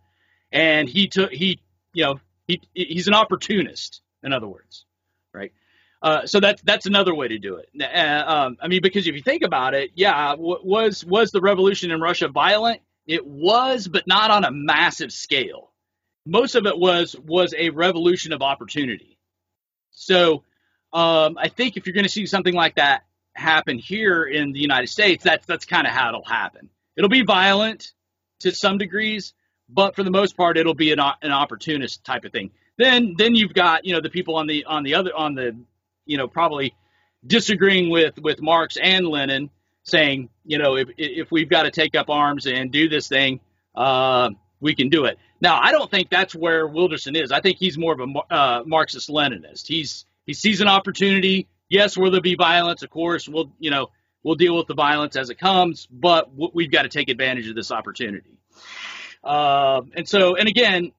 and 0.51 0.87
he 0.87 1.07
took 1.07 1.31
he 1.31 1.59
you 1.93 2.03
know 2.03 2.19
he 2.47 2.61
he's 2.75 3.07
an 3.07 3.15
opportunist, 3.15 4.01
in 4.23 4.31
other 4.31 4.47
words, 4.47 4.85
right? 5.33 5.53
Uh, 6.03 6.27
so 6.27 6.39
that's 6.39 6.61
that's 6.61 6.85
another 6.85 7.15
way 7.15 7.27
to 7.27 7.39
do 7.39 7.55
it. 7.55 7.69
Uh, 7.81 8.23
um, 8.31 8.57
I 8.61 8.67
mean, 8.67 8.81
because 8.81 9.07
if 9.07 9.15
you 9.15 9.21
think 9.23 9.43
about 9.43 9.73
it, 9.73 9.91
yeah, 9.95 10.31
w- 10.31 10.59
was 10.63 11.03
was 11.03 11.31
the 11.31 11.41
revolution 11.41 11.91
in 11.91 11.99
Russia 11.99 12.27
violent? 12.27 12.81
It 13.07 13.25
was, 13.25 13.87
but 13.87 14.05
not 14.05 14.29
on 14.29 14.45
a 14.45 14.51
massive 14.51 15.11
scale. 15.11 15.68
Most 16.29 16.55
of 16.55 16.65
it 16.65 16.77
was 16.77 17.15
was 17.25 17.53
a 17.57 17.71
revolution 17.71 18.33
of 18.33 18.41
opportunity. 18.41 19.17
So 19.91 20.43
um, 20.93 21.37
I 21.37 21.49
think 21.49 21.77
if 21.77 21.85
you're 21.85 21.93
going 21.93 22.05
to 22.05 22.11
see 22.11 22.25
something 22.25 22.53
like 22.53 22.75
that 22.75 23.03
happen 23.33 23.79
here 23.79 24.23
in 24.23 24.51
the 24.51 24.59
United 24.59 24.87
States, 24.87 25.23
that's 25.23 25.45
that's 25.45 25.65
kind 25.65 25.87
of 25.87 25.93
how 25.93 26.09
it'll 26.09 26.23
happen. 26.23 26.69
It'll 26.95 27.09
be 27.09 27.23
violent 27.23 27.91
to 28.41 28.51
some 28.51 28.77
degrees, 28.77 29.33
but 29.67 29.95
for 29.95 30.03
the 30.03 30.11
most 30.11 30.37
part, 30.37 30.57
it'll 30.57 30.73
be 30.73 30.91
an, 30.91 30.99
an 30.99 31.31
opportunist 31.31 32.03
type 32.03 32.25
of 32.25 32.31
thing. 32.31 32.51
Then 32.77 33.15
then 33.17 33.35
you've 33.35 33.53
got 33.53 33.85
you 33.85 33.93
know 33.93 34.01
the 34.01 34.09
people 34.09 34.35
on 34.35 34.47
the 34.47 34.65
on 34.65 34.83
the 34.83 34.95
other 34.95 35.15
on 35.15 35.35
the 35.35 35.55
you 36.05 36.17
know 36.17 36.27
probably 36.27 36.75
disagreeing 37.25 37.89
with 37.89 38.17
with 38.19 38.41
Marx 38.41 38.77
and 38.81 39.05
Lenin, 39.07 39.49
saying 39.83 40.29
you 40.45 40.57
know 40.57 40.75
if 40.75 40.89
if 40.97 41.31
we've 41.31 41.49
got 41.49 41.63
to 41.63 41.71
take 41.71 41.95
up 41.95 42.09
arms 42.09 42.45
and 42.47 42.71
do 42.71 42.87
this 42.87 43.07
thing, 43.07 43.41
uh, 43.75 44.29
we 44.59 44.75
can 44.75 44.89
do 44.89 45.05
it. 45.05 45.17
Now 45.41 45.59
I 45.61 45.71
don't 45.71 45.89
think 45.89 46.09
that's 46.09 46.35
where 46.35 46.67
Wilderson 46.67 47.15
is. 47.15 47.31
I 47.31 47.41
think 47.41 47.57
he's 47.57 47.77
more 47.77 47.93
of 47.93 47.99
a 47.99 48.33
uh, 48.33 48.63
Marxist 48.65 49.09
Leninist. 49.09 49.67
He's 49.67 50.05
he 50.25 50.33
sees 50.33 50.61
an 50.61 50.67
opportunity. 50.67 51.47
Yes, 51.69 51.97
will 51.97 52.11
there 52.11 52.21
be 52.21 52.35
violence? 52.35 52.83
Of 52.83 52.89
course, 52.89 53.27
we'll 53.27 53.51
you 53.59 53.71
know 53.71 53.89
We'll 54.23 54.35
deal 54.35 54.55
with 54.57 54.67
the 54.67 54.73
violence 54.73 55.15
as 55.15 55.29
it 55.29 55.39
comes, 55.39 55.87
but 55.89 56.29
we've 56.53 56.71
got 56.71 56.83
to 56.83 56.89
take 56.89 57.09
advantage 57.09 57.47
of 57.47 57.55
this 57.55 57.71
opportunity. 57.71 58.37
Uh, 59.23 59.81
and 59.95 60.07
so, 60.07 60.35
and 60.35 60.49
again, 60.49 60.91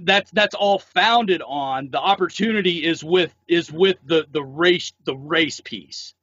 that's 0.00 0.30
that's 0.30 0.54
all 0.54 0.78
founded 0.78 1.42
on 1.46 1.90
the 1.90 1.98
opportunity 1.98 2.84
is 2.84 3.04
with 3.04 3.34
is 3.46 3.70
with 3.70 3.96
the 4.04 4.26
the 4.32 4.42
race 4.42 4.92
the 5.04 5.14
race 5.14 5.60
piece. 5.60 6.14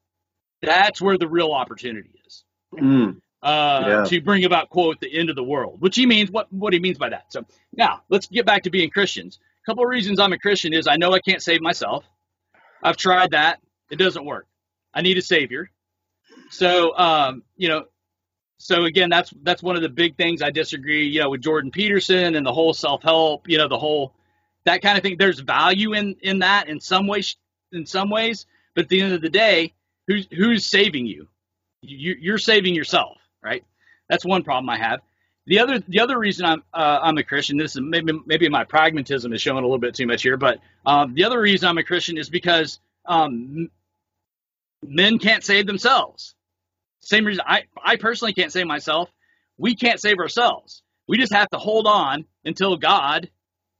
That's 0.61 0.99
where 0.99 1.17
the 1.17 1.27
real 1.27 1.51
opportunity 1.51 2.09
is. 2.25 2.43
Mm. 2.73 3.21
Uh, 3.41 3.83
yeah. 3.87 4.03
to 4.03 4.19
bring 4.19 4.43
about 4.43 4.69
quote 4.69 4.99
the 4.99 5.17
end 5.17 5.29
of 5.29 5.35
the 5.37 5.43
world, 5.43 5.79
which 5.79 5.95
he 5.95 6.05
means 6.05 6.29
what 6.29 6.51
what 6.51 6.73
he 6.73 6.79
means 6.79 6.97
by 6.97 7.07
that. 7.07 7.31
So 7.31 7.45
now 7.73 8.01
let's 8.09 8.27
get 8.27 8.45
back 8.45 8.63
to 8.63 8.69
being 8.69 8.89
Christians. 8.89 9.39
A 9.63 9.65
couple 9.65 9.83
of 9.83 9.89
reasons 9.89 10.19
I'm 10.19 10.33
a 10.33 10.37
Christian 10.37 10.73
is 10.73 10.87
I 10.87 10.97
know 10.97 11.13
I 11.13 11.19
can't 11.19 11.41
save 11.41 11.61
myself. 11.61 12.03
I've 12.83 12.97
tried 12.97 13.31
that; 13.31 13.59
it 13.89 13.95
doesn't 13.95 14.25
work. 14.25 14.45
I 14.93 15.01
need 15.01 15.17
a 15.17 15.21
savior. 15.21 15.69
So, 16.49 16.97
um, 16.97 17.43
you 17.55 17.69
know, 17.69 17.85
so 18.57 18.83
again, 18.83 19.09
that's 19.09 19.33
that's 19.41 19.63
one 19.63 19.77
of 19.77 19.81
the 19.81 19.89
big 19.89 20.17
things 20.17 20.41
I 20.41 20.49
disagree, 20.51 21.07
you 21.07 21.21
know, 21.21 21.29
with 21.29 21.41
Jordan 21.41 21.71
Peterson 21.71 22.35
and 22.35 22.45
the 22.45 22.51
whole 22.51 22.73
self 22.73 23.03
help, 23.03 23.47
you 23.47 23.57
know, 23.57 23.69
the 23.69 23.79
whole 23.79 24.13
that 24.65 24.81
kind 24.81 24.97
of 24.97 25.03
thing. 25.03 25.15
There's 25.17 25.39
value 25.39 25.93
in 25.93 26.17
in 26.21 26.39
that 26.39 26.67
in 26.67 26.81
some 26.81 27.07
ways, 27.07 27.37
in 27.71 27.85
some 27.85 28.09
ways, 28.09 28.45
but 28.75 28.83
at 28.83 28.89
the 28.89 28.99
end 28.99 29.13
of 29.13 29.21
the 29.21 29.29
day, 29.29 29.73
who's 30.07 30.27
who's 30.29 30.65
saving 30.65 31.05
you? 31.05 31.29
you 31.81 32.15
you're 32.19 32.37
saving 32.37 32.75
yourself, 32.75 33.17
right? 33.43 33.63
That's 34.09 34.25
one 34.25 34.43
problem 34.43 34.69
I 34.69 34.77
have. 34.77 35.01
The 35.45 35.59
other 35.59 35.79
the 35.79 36.01
other 36.01 36.17
reason 36.17 36.45
I'm 36.45 36.63
uh, 36.73 36.99
I'm 37.01 37.17
a 37.17 37.23
Christian. 37.23 37.57
This 37.57 37.75
is 37.75 37.81
maybe 37.81 38.13
maybe 38.25 38.49
my 38.49 38.63
pragmatism 38.63 39.33
is 39.33 39.41
showing 39.41 39.63
a 39.63 39.67
little 39.67 39.79
bit 39.79 39.95
too 39.95 40.05
much 40.05 40.21
here, 40.21 40.37
but 40.37 40.59
um, 40.85 41.15
the 41.15 41.23
other 41.23 41.41
reason 41.41 41.67
I'm 41.67 41.77
a 41.77 41.83
Christian 41.83 42.17
is 42.17 42.29
because 42.29 42.79
um, 43.05 43.69
men 44.83 45.19
can't 45.19 45.43
save 45.43 45.65
themselves. 45.65 46.35
Same 47.01 47.25
reason 47.25 47.43
I, 47.47 47.63
I 47.83 47.95
personally 47.95 48.33
can't 48.33 48.51
save 48.51 48.67
myself. 48.67 49.09
We 49.57 49.75
can't 49.75 49.99
save 49.99 50.19
ourselves. 50.19 50.83
We 51.07 51.17
just 51.17 51.33
have 51.33 51.49
to 51.49 51.57
hold 51.57 51.87
on 51.87 52.25
until 52.45 52.77
God, 52.77 53.29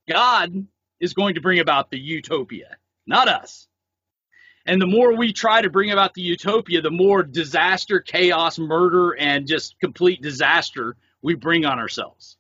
God 0.10 0.66
is 1.00 1.14
going 1.14 1.36
to 1.36 1.42
bring 1.42 1.60
about 1.60 1.92
the 1.92 2.00
utopia, 2.00 2.78
not 3.08 3.28
us. 3.28 3.69
And 4.70 4.80
the 4.80 4.86
more 4.86 5.16
we 5.16 5.34
try 5.34 5.64
to 5.64 5.70
bring 5.72 5.90
about 5.90 6.14
the 6.14 6.22
utopia, 6.22 6.80
the 6.82 6.92
more 6.92 7.24
disaster, 7.24 8.00
chaos, 8.00 8.60
murder, 8.60 9.14
and 9.18 9.48
just 9.48 9.80
complete 9.80 10.22
disaster 10.22 10.96
we 11.24 11.34
bring 11.34 11.66
on 11.66 11.80
ourselves. 11.80 12.38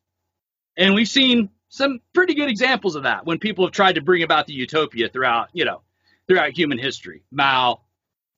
And 0.77 0.93
we've 0.93 1.07
seen 1.07 1.49
some 1.69 2.01
pretty 2.13 2.35
good 2.35 2.47
examples 2.47 2.95
of 2.95 3.03
that 3.03 3.25
when 3.25 3.39
people 3.39 3.65
have 3.65 3.71
tried 3.71 3.95
to 3.95 4.01
bring 4.01 4.21
about 4.21 4.45
the 4.45 4.53
utopia 4.53 5.09
throughout, 5.09 5.49
you 5.53 5.65
know, 5.65 5.81
throughout 6.27 6.55
human 6.55 6.77
history. 6.77 7.23
Mao, 7.31 7.81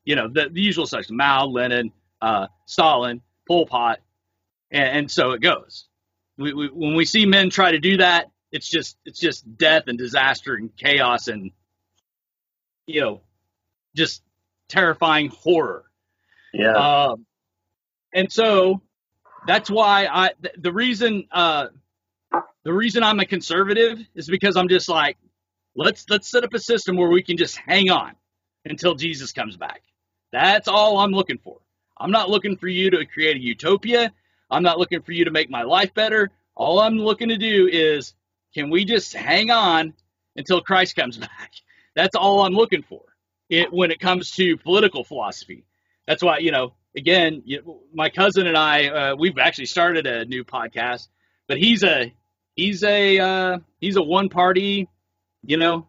you 0.06 0.16
know, 0.16 0.30
the, 0.30 0.48
the 0.50 0.62
usual 0.62 0.88
such 0.88 1.12
Mao, 1.12 1.48
Lenin, 1.48 1.92
uh, 2.22 2.48
Stalin, 2.68 3.22
Pol 3.46 3.66
Pot, 3.66 4.00
and, 4.72 5.00
and 5.00 5.12
so 5.12 5.32
it 5.32 5.42
goes. 5.42 5.86
We, 6.38 6.54
we, 6.54 6.68
when 6.70 6.96
we 6.96 7.04
see 7.04 7.26
men 7.26 7.50
try 7.50 7.72
to 7.72 7.80
do 7.80 7.98
that, 7.98 8.32
it's 8.54 8.70
just 8.70 8.96
it's 9.04 9.20
just 9.20 9.58
death 9.58 9.84
and 9.88 9.98
disaster 9.98 10.56
and 10.56 10.74
chaos 10.78 11.28
and 11.28 11.52
you 12.88 13.02
know 13.02 13.22
just 13.96 14.22
terrifying 14.70 15.30
horror. 15.30 15.84
Yeah. 16.54 16.74
Um, 16.74 17.26
and 18.14 18.32
so 18.32 18.82
that's 19.48 19.70
why 19.70 20.08
I 20.12 20.32
th- 20.42 20.56
the 20.58 20.72
reason 20.72 21.28
uh, 21.32 21.68
the 22.64 22.74
reason 22.74 23.04
I'm 23.04 23.20
a 23.20 23.26
conservative 23.26 24.00
is 24.16 24.28
because 24.28 24.56
I'm 24.56 24.68
just 24.68 24.90
like 24.90 25.18
let's 25.76 26.06
let's 26.10 26.30
set 26.30 26.44
up 26.44 26.54
a 26.54 26.60
system 26.60 26.96
where 26.96 27.10
we 27.10 27.24
can 27.24 27.38
just 27.38 27.58
hang 27.58 27.90
on 27.90 28.14
until 28.66 28.96
Jesus 28.96 29.32
comes 29.32 29.58
back. 29.58 29.82
That's 30.32 30.68
all 30.68 31.00
I'm 31.00 31.12
looking 31.12 31.38
for. 31.38 31.58
I'm 31.98 32.12
not 32.12 32.30
looking 32.30 32.58
for 32.58 32.68
you 32.68 32.90
to 32.92 33.06
create 33.06 33.36
a 33.36 33.40
utopia. 33.40 34.12
I'm 34.50 34.64
not 34.64 34.80
looking 34.80 35.02
for 35.02 35.12
you 35.12 35.26
to 35.26 35.32
make 35.32 35.50
my 35.50 35.64
life 35.64 35.94
better. 35.94 36.30
All 36.56 36.80
I'm 36.80 36.98
looking 36.98 37.30
to 37.30 37.38
do 37.38 37.70
is 37.72 38.14
can 38.54 38.70
we 38.70 38.86
just 38.86 39.14
hang 39.14 39.52
on 39.52 39.94
until 40.36 40.62
Christ 40.62 40.96
comes 40.96 41.18
back? 41.30 41.52
That's 41.96 42.16
all 42.16 42.46
I'm 42.46 42.54
looking 42.54 42.84
for 42.84 43.02
it, 43.52 43.72
when 43.72 43.92
it 43.92 44.00
comes 44.00 44.32
to 44.32 44.58
political 44.58 45.04
philosophy. 45.04 45.66
That's 46.08 46.24
why, 46.24 46.40
you 46.40 46.52
know, 46.52 46.74
again, 46.96 47.44
you, 47.46 47.82
my 47.94 48.10
cousin 48.10 48.48
and 48.48 48.58
I, 48.58 48.88
uh, 48.88 49.16
we've 49.20 49.38
actually 49.38 49.66
started 49.66 50.08
a 50.08 50.26
new 50.26 50.44
podcast, 50.44 51.10
but 51.48 51.58
he's 51.58 51.84
a 51.84 52.14
he's 52.56 52.84
a 52.84 53.20
uh, 53.20 53.60
he's 53.80 53.98
a 53.98 54.02
one 54.02 54.30
party, 54.30 54.88
you 55.44 55.58
know, 55.58 55.88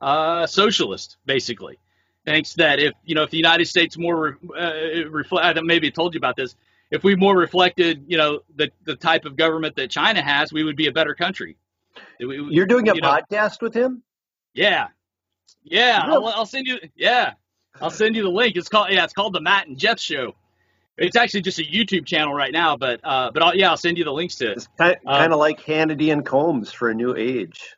uh, 0.00 0.46
socialist 0.46 1.16
basically. 1.26 1.78
Thinks 2.24 2.54
that 2.54 2.78
if 2.78 2.94
you 3.04 3.14
know 3.14 3.24
if 3.24 3.30
the 3.30 3.36
United 3.36 3.66
States 3.66 3.98
more 3.98 4.38
uh, 4.56 5.08
reflect, 5.10 5.58
maybe 5.62 5.88
I 5.88 5.90
told 5.90 6.14
you 6.14 6.18
about 6.18 6.36
this. 6.36 6.54
If 6.88 7.02
we 7.02 7.16
more 7.16 7.36
reflected, 7.36 8.04
you 8.06 8.16
know, 8.16 8.40
the 8.54 8.70
the 8.84 8.94
type 8.94 9.24
of 9.24 9.36
government 9.36 9.74
that 9.76 9.90
China 9.90 10.22
has, 10.22 10.52
we 10.52 10.62
would 10.62 10.76
be 10.76 10.86
a 10.86 10.92
better 10.92 11.14
country. 11.14 11.56
We, 12.20 12.46
You're 12.50 12.66
doing 12.66 12.88
a 12.88 12.94
you 12.94 13.00
podcast 13.00 13.60
with 13.60 13.74
him? 13.74 14.02
Yeah, 14.54 14.88
yeah. 15.66 16.00
I'll, 16.04 16.26
I'll 16.26 16.46
send 16.46 16.66
you. 16.66 16.78
Yeah, 16.94 17.34
I'll 17.80 17.90
send 17.90 18.16
you 18.16 18.22
the 18.22 18.30
link. 18.30 18.56
It's 18.56 18.68
called 18.68 18.88
yeah, 18.90 19.04
it's 19.04 19.12
called 19.12 19.34
the 19.34 19.40
Matt 19.40 19.66
and 19.66 19.78
Jeff 19.78 20.00
Show. 20.00 20.34
It's 20.98 21.16
actually 21.16 21.42
just 21.42 21.58
a 21.58 21.62
YouTube 21.62 22.06
channel 22.06 22.32
right 22.32 22.52
now, 22.52 22.76
but 22.76 23.00
uh, 23.04 23.30
but 23.32 23.42
I'll, 23.42 23.54
yeah, 23.54 23.70
I'll 23.70 23.76
send 23.76 23.98
you 23.98 24.04
the 24.04 24.12
links 24.12 24.36
to 24.36 24.50
it. 24.50 24.56
It's 24.56 24.68
kind, 24.78 24.96
kind 25.06 25.26
of 25.26 25.32
um, 25.32 25.38
like 25.38 25.60
Hannity 25.60 26.12
and 26.12 26.24
Colmes 26.24 26.72
for 26.72 26.88
a 26.88 26.94
new 26.94 27.14
age. 27.14 27.76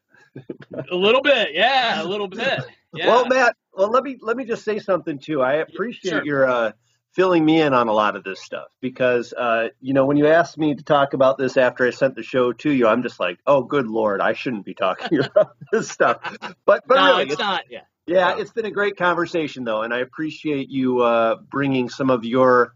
a 0.90 0.94
little 0.94 1.22
bit, 1.22 1.48
yeah, 1.53 2.01
a 2.01 2.05
little 2.05 2.29
bit. 2.29 2.61
Yeah. 2.94 3.07
Well, 3.07 3.27
Matt, 3.27 3.57
well 3.72 3.90
let 3.90 4.05
me 4.05 4.18
let 4.20 4.37
me 4.37 4.44
just 4.44 4.64
say 4.64 4.79
something 4.79 5.18
too. 5.18 5.42
I 5.42 5.55
appreciate 5.55 6.11
sure. 6.11 6.24
your 6.24 6.48
uh, 6.48 6.72
filling 7.12 7.44
me 7.44 7.61
in 7.61 7.75
on 7.75 7.88
a 7.88 7.92
lot 7.92 8.16
of 8.16 8.25
this 8.25 8.40
stuff 8.40 8.68
because 8.81 9.33
uh, 9.33 9.68
you 9.81 9.94
know 9.94 10.07
when 10.07 10.16
you 10.16 10.27
asked 10.29 10.59
me 10.59 10.75
to 10.75 10.83
talk 10.83 11.14
about 11.14 11.38
this 11.38 11.57
after 11.57 11.87
I 11.87 11.90
sent 11.90 12.14
the 12.14 12.23
show 12.23 12.53
to 12.53 12.71
you, 12.71 12.87
I'm 12.87 13.03
just 13.03 13.18
like, 13.18 13.38
oh, 13.47 13.62
good 13.62 13.87
lord, 13.87 14.21
I 14.21 14.33
shouldn't 14.35 14.64
be 14.64 14.75
talking 14.75 15.18
about 15.25 15.57
this 15.73 15.90
stuff. 15.90 16.18
But 16.64 16.85
but 16.87 16.94
no, 16.94 17.07
really, 17.11 17.23
it's, 17.25 17.33
it's 17.33 17.40
not. 17.40 17.64
Yeah. 17.71 17.81
Yeah, 18.07 18.38
it's 18.38 18.53
been 18.53 18.64
a 18.64 18.71
great 18.71 18.97
conversation 18.97 19.64
though, 19.64 19.83
and 19.83 19.92
I 19.92 19.99
appreciate 19.99 20.71
you 20.71 21.01
uh, 21.01 21.37
bringing 21.51 21.90
some 21.90 22.09
of 22.09 22.25
your 22.25 22.73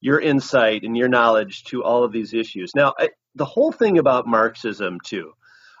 your 0.00 0.18
insight 0.18 0.84
and 0.84 0.96
your 0.96 1.08
knowledge 1.08 1.64
to 1.64 1.84
all 1.84 2.02
of 2.02 2.12
these 2.12 2.32
issues. 2.32 2.74
Now, 2.74 2.94
I, 2.98 3.10
the 3.34 3.44
whole 3.44 3.72
thing 3.72 3.98
about 3.98 4.26
Marxism 4.26 4.98
too. 5.04 5.34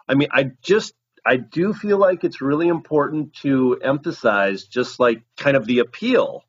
I 0.06 0.14
mean, 0.14 0.28
I 0.32 0.50
just 0.62 0.92
I 1.24 1.36
do 1.36 1.72
feel 1.72 1.98
like 1.98 2.24
it's 2.24 2.40
really 2.40 2.68
important 2.68 3.34
to 3.42 3.78
emphasize 3.82 4.64
just 4.64 5.00
like 5.00 5.22
kind 5.36 5.56
of 5.56 5.64
the 5.66 5.78
appeal 5.78 6.44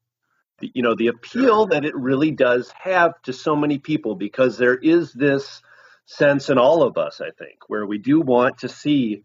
you 0.73 0.83
know 0.83 0.95
the 0.95 1.07
appeal 1.07 1.67
that 1.67 1.85
it 1.85 1.95
really 1.95 2.31
does 2.31 2.71
have 2.79 3.19
to 3.23 3.33
so 3.33 3.55
many 3.55 3.77
people 3.77 4.15
because 4.15 4.57
there 4.57 4.75
is 4.75 5.13
this 5.13 5.61
sense 6.05 6.49
in 6.49 6.57
all 6.57 6.83
of 6.83 6.97
us 6.97 7.21
i 7.21 7.31
think 7.37 7.59
where 7.67 7.85
we 7.85 7.97
do 7.97 8.21
want 8.21 8.59
to 8.59 8.69
see 8.69 9.23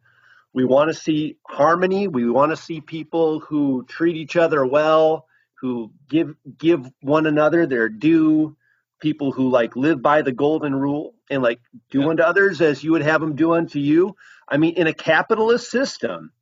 we 0.56 0.64
want 0.64 0.88
to 0.88 0.94
see 0.94 1.36
harmony. 1.46 2.08
We 2.08 2.30
want 2.30 2.50
to 2.50 2.56
see 2.56 2.80
people 2.80 3.40
who 3.40 3.84
treat 3.86 4.16
each 4.16 4.36
other 4.36 4.64
well, 4.64 5.26
who 5.60 5.92
give 6.08 6.34
give 6.56 6.90
one 7.02 7.26
another 7.26 7.66
their 7.66 7.90
due. 7.90 8.56
People 8.98 9.32
who 9.32 9.50
like 9.50 9.76
live 9.76 10.00
by 10.00 10.22
the 10.22 10.32
golden 10.32 10.74
rule 10.74 11.14
and 11.28 11.42
like 11.42 11.60
do 11.90 12.00
yeah. 12.00 12.08
unto 12.08 12.22
others 12.22 12.62
as 12.62 12.82
you 12.82 12.92
would 12.92 13.02
have 13.02 13.20
them 13.20 13.36
do 13.36 13.52
unto 13.52 13.78
you. 13.78 14.16
I 14.48 14.56
mean, 14.56 14.78
in 14.78 14.86
a 14.86 14.94
capitalist 14.94 15.70
system, 15.70 16.32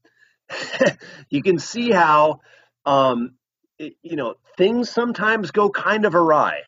you 1.28 1.42
can 1.42 1.59
see 1.59 1.90
how 1.90 2.40
um, 2.87 3.35
it, 3.79 3.95
you 4.03 4.17
know 4.17 4.35
things 4.57 4.91
sometimes 4.91 5.51
go 5.51 5.71
kind 5.71 6.05
of 6.05 6.15
awry, 6.15 6.61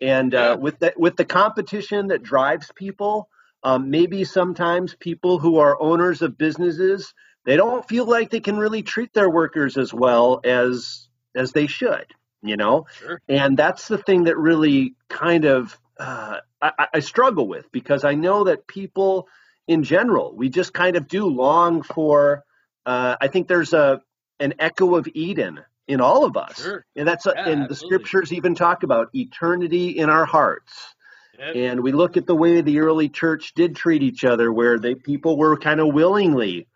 and 0.00 0.34
uh, 0.34 0.56
with 0.60 0.78
that 0.80 0.98
with 0.98 1.16
the 1.16 1.24
competition 1.24 2.08
that 2.08 2.22
drives 2.22 2.70
people 2.74 3.28
um, 3.62 3.90
maybe 3.90 4.24
sometimes 4.24 4.94
people 4.94 5.38
who 5.38 5.58
are 5.58 5.80
owners 5.80 6.22
of 6.22 6.38
businesses 6.38 7.12
they 7.48 7.56
don't 7.56 7.88
feel 7.88 8.04
like 8.04 8.28
they 8.28 8.40
can 8.40 8.58
really 8.58 8.82
treat 8.82 9.14
their 9.14 9.30
workers 9.30 9.78
as 9.78 9.92
well 9.94 10.40
as 10.44 11.08
as 11.34 11.52
they 11.52 11.66
should, 11.66 12.04
you 12.42 12.58
know. 12.58 12.86
Sure. 12.98 13.22
And 13.26 13.56
that's 13.56 13.88
the 13.88 13.96
thing 13.96 14.24
that 14.24 14.36
really 14.36 14.96
kind 15.08 15.46
of 15.46 15.78
uh, 15.98 16.40
I, 16.60 16.88
I 16.94 17.00
struggle 17.00 17.48
with 17.48 17.72
because 17.72 18.04
I 18.04 18.16
know 18.16 18.44
that 18.44 18.66
people 18.66 19.28
in 19.66 19.82
general 19.82 20.34
we 20.36 20.50
just 20.50 20.74
kind 20.74 20.96
of 20.96 21.08
do 21.08 21.26
long 21.26 21.82
for. 21.82 22.44
Uh, 22.84 23.16
I 23.18 23.28
think 23.28 23.48
there's 23.48 23.72
a 23.72 24.02
an 24.38 24.54
echo 24.58 24.96
of 24.96 25.08
Eden 25.14 25.60
in 25.88 26.00
all 26.00 26.24
of 26.24 26.36
us, 26.36 26.62
sure. 26.62 26.84
and 26.94 27.08
that's 27.08 27.26
yeah, 27.26 27.48
and 27.48 27.68
the 27.68 27.74
scriptures 27.74 28.32
even 28.32 28.54
talk 28.54 28.84
about 28.84 29.08
eternity 29.14 29.98
in 29.98 30.10
our 30.10 30.24
hearts 30.24 30.94
and 31.38 31.80
we 31.80 31.92
look 31.92 32.16
at 32.16 32.26
the 32.26 32.34
way 32.34 32.60
the 32.60 32.80
early 32.80 33.08
church 33.08 33.54
did 33.54 33.76
treat 33.76 34.02
each 34.02 34.24
other, 34.24 34.52
where 34.52 34.78
they 34.78 34.94
people 34.94 35.36
were 35.36 35.56
kind 35.56 35.80
of 35.80 35.92
willingly 35.92 36.66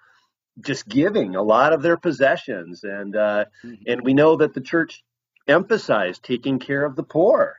just 0.61 0.87
giving 0.87 1.35
a 1.35 1.42
lot 1.42 1.72
of 1.72 1.83
their 1.83 1.96
possessions, 1.96 2.85
and 2.85 3.16
uh, 3.16 3.46
mm-hmm. 3.64 3.75
and 3.87 4.03
we 4.03 4.14
know 4.14 4.37
that 4.37 4.55
the 4.55 4.61
church 4.61 5.03
emphasized 5.48 6.22
taking 6.22 6.59
care 6.59 6.85
of 6.85 6.94
the 6.94 7.03
poor. 7.03 7.57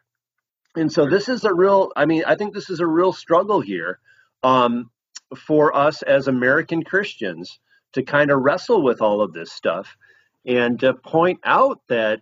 And 0.76 0.92
so 0.92 1.06
this 1.06 1.28
is 1.28 1.44
a 1.44 1.54
real. 1.54 1.92
I 1.96 2.06
mean, 2.06 2.24
I 2.26 2.36
think 2.36 2.54
this 2.54 2.70
is 2.70 2.80
a 2.80 2.88
real 2.88 3.12
struggle 3.12 3.60
here 3.60 4.00
um, 4.42 4.90
for 5.36 5.76
us 5.76 6.02
as 6.04 6.28
American 6.28 6.84
Christians 6.84 7.60
to 7.94 8.04
kind 8.04 8.32
of 8.32 8.42
wrestle 8.42 8.82
with 8.82 9.02
all 9.02 9.22
of 9.22 9.34
this 9.34 9.52
stuff 9.52 9.98
and 10.46 10.80
to 10.82 10.94
point 10.94 11.40
out 11.44 11.82
that 11.90 12.22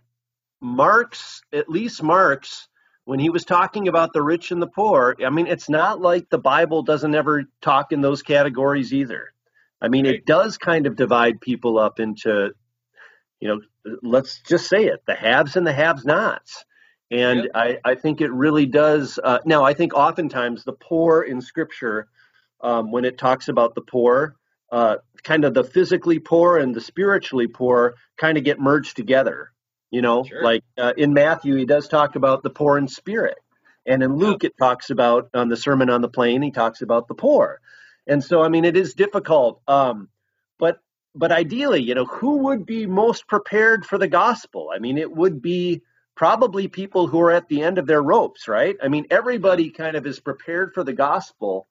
Marx, 0.60 1.42
at 1.52 1.68
least 1.68 2.02
Marx, 2.02 2.68
when 3.04 3.18
he 3.18 3.30
was 3.30 3.44
talking 3.44 3.88
about 3.88 4.12
the 4.12 4.22
rich 4.22 4.52
and 4.52 4.62
the 4.62 4.68
poor, 4.68 5.16
I 5.24 5.30
mean, 5.30 5.48
it's 5.48 5.68
not 5.68 6.00
like 6.00 6.30
the 6.30 6.38
Bible 6.38 6.82
doesn't 6.82 7.14
ever 7.14 7.44
talk 7.60 7.90
in 7.90 8.00
those 8.00 8.22
categories 8.22 8.92
either. 8.92 9.32
I 9.80 9.88
mean, 9.88 10.06
it 10.06 10.24
does 10.24 10.58
kind 10.58 10.86
of 10.86 10.94
divide 10.94 11.40
people 11.40 11.78
up 11.78 11.98
into, 11.98 12.52
you 13.40 13.48
know, 13.48 13.60
let's 14.02 14.40
just 14.42 14.68
say 14.68 14.84
it 14.84 15.02
the 15.06 15.14
haves 15.14 15.56
and 15.56 15.66
the 15.66 15.72
haves 15.72 16.04
nots. 16.04 16.64
And 17.10 17.40
yep. 17.40 17.50
I, 17.54 17.78
I 17.84 17.94
think 17.96 18.20
it 18.20 18.32
really 18.32 18.66
does. 18.66 19.18
Uh, 19.22 19.40
now, 19.44 19.64
I 19.64 19.74
think 19.74 19.92
oftentimes 19.94 20.62
the 20.62 20.72
poor 20.72 21.22
in 21.22 21.40
Scripture, 21.40 22.06
um, 22.60 22.92
when 22.92 23.04
it 23.04 23.18
talks 23.18 23.48
about 23.48 23.74
the 23.74 23.82
poor, 23.82 24.36
uh, 24.72 24.96
kind 25.22 25.44
of 25.44 25.54
the 25.54 25.62
physically 25.62 26.18
poor 26.18 26.58
and 26.58 26.74
the 26.74 26.80
spiritually 26.80 27.46
poor 27.46 27.94
kind 28.16 28.38
of 28.38 28.44
get 28.44 28.58
merged 28.58 28.96
together. 28.96 29.52
You 29.90 30.00
know, 30.00 30.24
sure. 30.24 30.42
like 30.42 30.64
uh, 30.78 30.94
in 30.96 31.12
Matthew, 31.12 31.54
he 31.54 31.66
does 31.66 31.86
talk 31.86 32.16
about 32.16 32.42
the 32.42 32.50
poor 32.50 32.78
in 32.78 32.88
spirit. 32.88 33.38
And 33.84 34.02
in 34.02 34.16
Luke, 34.16 34.42
it 34.42 34.54
talks 34.58 34.88
about 34.88 35.28
on 35.34 35.48
the 35.48 35.56
Sermon 35.56 35.90
on 35.90 36.00
the 36.00 36.08
Plain, 36.08 36.40
he 36.40 36.50
talks 36.50 36.80
about 36.80 37.08
the 37.08 37.14
poor. 37.14 37.60
And 38.06 38.24
so, 38.24 38.42
I 38.42 38.48
mean, 38.48 38.64
it 38.64 38.76
is 38.76 38.94
difficult. 38.94 39.60
Um, 39.68 40.08
but 40.58 40.78
but 41.14 41.30
ideally, 41.30 41.82
you 41.82 41.94
know, 41.94 42.06
who 42.06 42.38
would 42.38 42.64
be 42.64 42.86
most 42.86 43.26
prepared 43.26 43.84
for 43.84 43.98
the 43.98 44.08
gospel? 44.08 44.70
I 44.74 44.78
mean, 44.78 44.96
it 44.96 45.12
would 45.12 45.42
be 45.42 45.82
probably 46.14 46.68
people 46.68 47.06
who 47.06 47.20
are 47.20 47.30
at 47.30 47.48
the 47.48 47.62
end 47.62 47.76
of 47.76 47.86
their 47.86 48.02
ropes, 48.02 48.48
right? 48.48 48.76
I 48.82 48.88
mean, 48.88 49.06
everybody 49.10 49.70
kind 49.70 49.96
of 49.96 50.06
is 50.06 50.20
prepared 50.20 50.72
for 50.72 50.84
the 50.84 50.92
gospel 50.94 51.68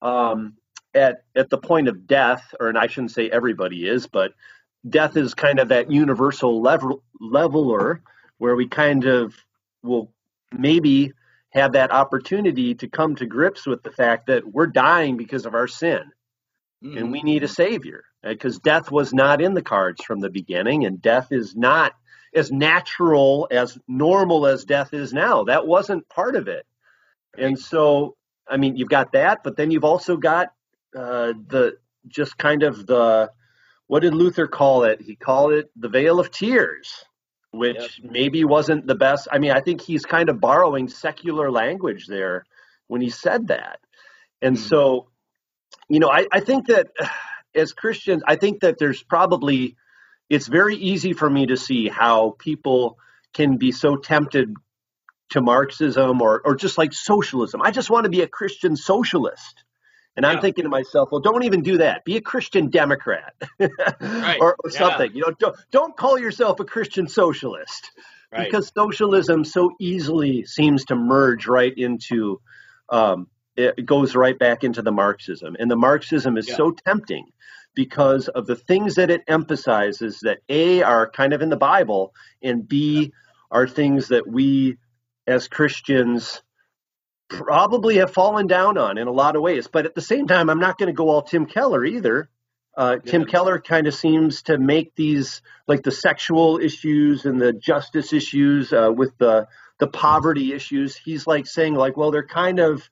um, 0.00 0.54
at 0.94 1.24
at 1.34 1.50
the 1.50 1.58
point 1.58 1.88
of 1.88 2.06
death, 2.06 2.54
or 2.60 2.68
and 2.68 2.78
I 2.78 2.86
shouldn't 2.86 3.12
say 3.12 3.30
everybody 3.30 3.88
is, 3.88 4.06
but 4.06 4.32
death 4.88 5.16
is 5.16 5.34
kind 5.34 5.58
of 5.58 5.68
that 5.68 5.90
universal 5.90 6.60
level, 6.60 7.02
leveler 7.20 8.02
where 8.38 8.56
we 8.56 8.68
kind 8.68 9.04
of 9.04 9.34
will 9.82 10.12
maybe 10.52 11.12
have 11.50 11.72
that 11.72 11.92
opportunity 11.92 12.74
to 12.74 12.88
come 12.88 13.14
to 13.16 13.26
grips 13.26 13.66
with 13.66 13.82
the 13.82 13.90
fact 13.90 14.26
that 14.26 14.46
we're 14.46 14.66
dying 14.66 15.16
because 15.16 15.46
of 15.46 15.54
our 15.54 15.68
sin. 15.68 16.02
Mm-hmm. 16.84 16.98
and 16.98 17.12
we 17.12 17.22
need 17.22 17.42
a 17.44 17.48
savior 17.48 18.04
because 18.22 18.58
death 18.58 18.90
was 18.90 19.14
not 19.14 19.40
in 19.40 19.54
the 19.54 19.62
cards 19.62 20.04
from 20.04 20.20
the 20.20 20.28
beginning 20.28 20.84
and 20.84 21.00
death 21.00 21.28
is 21.30 21.56
not 21.56 21.92
as 22.34 22.52
natural 22.52 23.48
as 23.50 23.78
normal 23.88 24.46
as 24.46 24.64
death 24.64 24.92
is 24.92 25.12
now. 25.12 25.44
That 25.44 25.66
wasn't 25.66 26.08
part 26.10 26.36
of 26.36 26.48
it. 26.48 26.66
And 27.38 27.58
so 27.58 28.16
i 28.46 28.58
mean 28.58 28.76
you've 28.76 28.90
got 28.90 29.12
that 29.12 29.38
but 29.42 29.56
then 29.56 29.70
you've 29.70 29.84
also 29.84 30.18
got 30.18 30.48
uh, 30.94 31.32
the 31.48 31.76
just 32.08 32.36
kind 32.38 32.62
of 32.62 32.86
the 32.86 33.30
what 33.86 34.00
did 34.00 34.14
Luther 34.14 34.46
call 34.46 34.84
it? 34.84 35.00
He 35.00 35.14
called 35.14 35.52
it 35.52 35.70
the 35.76 35.88
Vale 35.88 36.20
of 36.20 36.30
Tears, 36.30 37.04
which 37.50 37.76
yep. 37.76 38.10
maybe 38.10 38.44
wasn't 38.44 38.86
the 38.86 38.94
best. 38.94 39.28
I 39.30 39.38
mean, 39.38 39.50
I 39.50 39.60
think 39.60 39.80
he's 39.80 40.04
kind 40.04 40.28
of 40.28 40.40
borrowing 40.40 40.88
secular 40.88 41.50
language 41.50 42.06
there 42.06 42.44
when 42.86 43.00
he 43.00 43.10
said 43.10 43.48
that. 43.48 43.80
And 44.40 44.56
mm-hmm. 44.56 44.66
so, 44.66 45.08
you 45.88 46.00
know, 46.00 46.10
I, 46.10 46.26
I 46.32 46.40
think 46.40 46.68
that 46.68 46.88
as 47.54 47.72
Christians, 47.72 48.22
I 48.26 48.36
think 48.36 48.60
that 48.60 48.78
there's 48.78 49.02
probably, 49.02 49.76
it's 50.28 50.48
very 50.48 50.76
easy 50.76 51.12
for 51.12 51.28
me 51.28 51.46
to 51.46 51.56
see 51.56 51.88
how 51.88 52.34
people 52.38 52.98
can 53.32 53.58
be 53.58 53.72
so 53.72 53.96
tempted 53.96 54.54
to 55.30 55.40
Marxism 55.40 56.22
or, 56.22 56.40
or 56.44 56.54
just 56.54 56.78
like 56.78 56.92
socialism. 56.92 57.60
I 57.62 57.70
just 57.70 57.90
want 57.90 58.04
to 58.04 58.10
be 58.10 58.22
a 58.22 58.28
Christian 58.28 58.76
socialist. 58.76 59.63
And 60.16 60.24
I'm 60.24 60.40
thinking 60.40 60.64
to 60.64 60.70
myself, 60.70 61.08
well, 61.10 61.20
don't 61.20 61.42
even 61.42 61.62
do 61.62 61.78
that. 61.78 62.04
Be 62.04 62.16
a 62.16 62.20
Christian 62.20 62.70
Democrat 62.70 63.34
right. 63.58 64.38
or, 64.40 64.56
or 64.62 64.70
yeah. 64.70 64.78
something. 64.78 65.12
You 65.12 65.22
know, 65.22 65.32
don't, 65.38 65.56
don't 65.72 65.96
call 65.96 66.18
yourself 66.18 66.60
a 66.60 66.64
Christian 66.64 67.08
socialist 67.08 67.90
right. 68.32 68.44
because 68.44 68.70
socialism 68.76 69.44
so 69.44 69.72
easily 69.80 70.44
seems 70.44 70.84
to 70.86 70.94
merge 70.94 71.48
right 71.48 71.76
into, 71.76 72.40
um, 72.90 73.26
it 73.56 73.86
goes 73.86 74.14
right 74.14 74.38
back 74.38 74.62
into 74.62 74.82
the 74.82 74.92
Marxism. 74.92 75.56
And 75.58 75.68
the 75.68 75.76
Marxism 75.76 76.38
is 76.38 76.48
yeah. 76.48 76.56
so 76.56 76.70
tempting 76.86 77.26
because 77.74 78.28
of 78.28 78.46
the 78.46 78.56
things 78.56 78.94
that 78.94 79.10
it 79.10 79.22
emphasizes 79.26 80.20
that 80.20 80.38
A 80.48 80.82
are 80.82 81.10
kind 81.10 81.32
of 81.32 81.42
in 81.42 81.50
the 81.50 81.56
Bible 81.56 82.14
and 82.40 82.66
B 82.66 83.12
are 83.50 83.66
things 83.66 84.08
that 84.08 84.28
we 84.28 84.76
as 85.26 85.48
Christians 85.48 86.42
probably 87.36 87.96
have 87.96 88.12
fallen 88.12 88.46
down 88.46 88.78
on 88.78 88.98
in 88.98 89.06
a 89.06 89.12
lot 89.12 89.36
of 89.36 89.42
ways. 89.42 89.68
But 89.68 89.86
at 89.86 89.94
the 89.94 90.00
same 90.00 90.26
time, 90.26 90.50
I'm 90.50 90.60
not 90.60 90.78
going 90.78 90.88
to 90.88 90.92
go 90.92 91.08
all 91.08 91.22
Tim 91.22 91.46
Keller 91.46 91.84
either. 91.84 92.28
Uh, 92.76 92.96
yeah. 93.04 93.10
Tim 93.10 93.24
Keller 93.24 93.60
kind 93.60 93.86
of 93.86 93.94
seems 93.94 94.42
to 94.42 94.58
make 94.58 94.94
these 94.96 95.42
like 95.68 95.82
the 95.82 95.92
sexual 95.92 96.58
issues 96.58 97.24
and 97.24 97.40
the 97.40 97.52
justice 97.52 98.12
issues 98.12 98.72
uh, 98.72 98.90
with 98.94 99.16
the 99.18 99.46
the 99.78 99.86
poverty 99.86 100.52
issues. 100.52 100.96
He's 100.96 101.26
like 101.26 101.46
saying 101.46 101.74
like, 101.74 101.96
well, 101.96 102.10
they're 102.10 102.26
kind 102.26 102.58
of, 102.58 102.88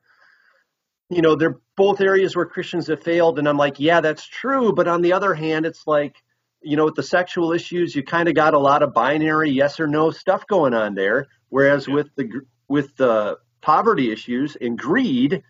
you 1.09 1.21
know, 1.21 1.35
they're 1.35 1.59
both 1.75 2.01
areas 2.01 2.35
where 2.35 2.45
Christians 2.45 2.87
have 2.87 3.03
failed. 3.03 3.39
And 3.39 3.47
I'm 3.47 3.57
like, 3.57 3.79
yeah, 3.79 4.01
that's 4.01 4.25
true. 4.25 4.73
But 4.73 4.87
on 4.87 5.01
the 5.01 5.13
other 5.13 5.33
hand, 5.33 5.65
it's 5.65 5.85
like, 5.87 6.15
you 6.61 6.77
know, 6.77 6.85
with 6.85 6.95
the 6.95 7.03
sexual 7.03 7.51
issues, 7.51 7.95
you 7.95 8.03
kind 8.03 8.29
of 8.29 8.35
got 8.35 8.53
a 8.53 8.59
lot 8.59 8.83
of 8.83 8.93
binary 8.93 9.51
yes 9.51 9.79
or 9.79 9.87
no 9.87 10.11
stuff 10.11 10.47
going 10.47 10.73
on 10.73 10.95
there. 10.95 11.27
Whereas 11.49 11.87
yeah. 11.87 11.95
with 11.95 12.07
the 12.15 12.41
with 12.67 12.95
the 12.95 13.37
poverty 13.63 14.11
issues 14.11 14.55
and 14.59 14.77
greed, 14.77 15.41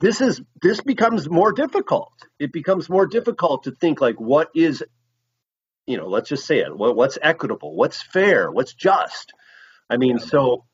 this 0.00 0.20
is 0.20 0.42
this 0.60 0.80
becomes 0.80 1.30
more 1.30 1.52
difficult. 1.52 2.12
It 2.38 2.52
becomes 2.52 2.90
more 2.90 3.06
difficult 3.06 3.64
to 3.64 3.70
think 3.70 4.00
like 4.00 4.20
what 4.20 4.50
is, 4.54 4.82
you 5.86 5.96
know, 5.96 6.08
let's 6.08 6.28
just 6.28 6.46
say 6.46 6.58
it. 6.58 6.76
What, 6.76 6.96
what's 6.96 7.16
equitable? 7.22 7.74
What's 7.74 8.02
fair? 8.02 8.50
What's 8.50 8.74
just? 8.74 9.32
I 9.88 9.96
mean, 9.96 10.18
so 10.18 10.66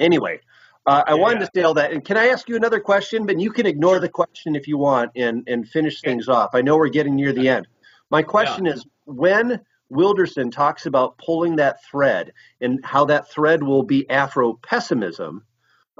anyway, 0.00 0.40
uh, 0.86 1.04
I 1.06 1.14
yeah. 1.14 1.20
wanted 1.20 1.40
to 1.40 1.50
say 1.54 1.62
all 1.62 1.74
that. 1.74 1.92
And 1.92 2.04
can 2.04 2.16
I 2.16 2.28
ask 2.28 2.48
you 2.48 2.56
another 2.56 2.80
question? 2.80 3.26
But 3.26 3.38
you 3.38 3.52
can 3.52 3.66
ignore 3.66 4.00
the 4.00 4.08
question 4.08 4.56
if 4.56 4.66
you 4.66 4.78
want 4.78 5.12
and 5.16 5.44
and 5.46 5.68
finish 5.68 6.00
things 6.00 6.28
off. 6.28 6.50
I 6.54 6.62
know 6.62 6.76
we're 6.76 6.88
getting 6.88 7.14
near 7.14 7.32
the 7.32 7.48
end. 7.48 7.68
My 8.10 8.22
question 8.22 8.64
yeah. 8.64 8.72
is 8.72 8.86
when 9.04 9.60
Wilderson 9.90 10.50
talks 10.50 10.86
about 10.86 11.18
pulling 11.18 11.56
that 11.56 11.84
thread 11.84 12.32
and 12.60 12.80
how 12.84 13.06
that 13.06 13.30
thread 13.30 13.62
will 13.62 13.82
be 13.82 14.08
Afro 14.08 14.54
pessimism. 14.54 15.44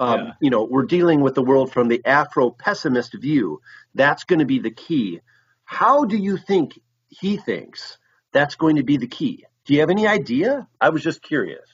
Um, 0.01 0.21
yeah. 0.21 0.33
You 0.41 0.51
know, 0.51 0.65
we're 0.65 0.87
dealing 0.87 1.21
with 1.21 1.35
the 1.35 1.43
world 1.43 1.73
from 1.73 1.89
the 1.89 2.01
Afro 2.05 2.51
pessimist 2.51 3.15
view. 3.15 3.61
That's 3.95 4.25
going 4.25 4.39
to 4.39 4.47
be 4.47 4.59
the 4.59 4.71
key. 4.71 5.21
How 5.65 6.05
do 6.05 6.17
you 6.17 6.39
think 6.39 6.81
he 7.09 7.37
thinks 7.37 7.99
that's 8.33 8.55
going 8.55 8.77
to 8.77 8.83
be 8.83 8.97
the 8.97 9.07
key? 9.07 9.45
Do 9.67 9.75
you 9.75 9.81
have 9.81 9.91
any 9.91 10.07
idea? 10.07 10.67
I 10.81 10.89
was 10.89 11.03
just 11.03 11.23
curious. 11.23 11.69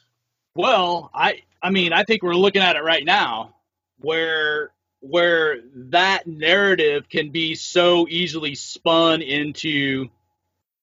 Well, 0.54 1.10
I 1.14 1.42
I 1.62 1.70
mean, 1.70 1.92
I 1.92 2.02
think 2.02 2.22
we're 2.22 2.34
looking 2.34 2.62
at 2.62 2.76
it 2.76 2.82
right 2.82 3.04
now 3.04 3.54
where 3.98 4.70
where 5.00 5.60
that 5.74 6.26
narrative 6.26 7.08
can 7.08 7.30
be 7.30 7.54
so 7.54 8.06
easily 8.08 8.56
spun 8.56 9.22
into 9.22 10.08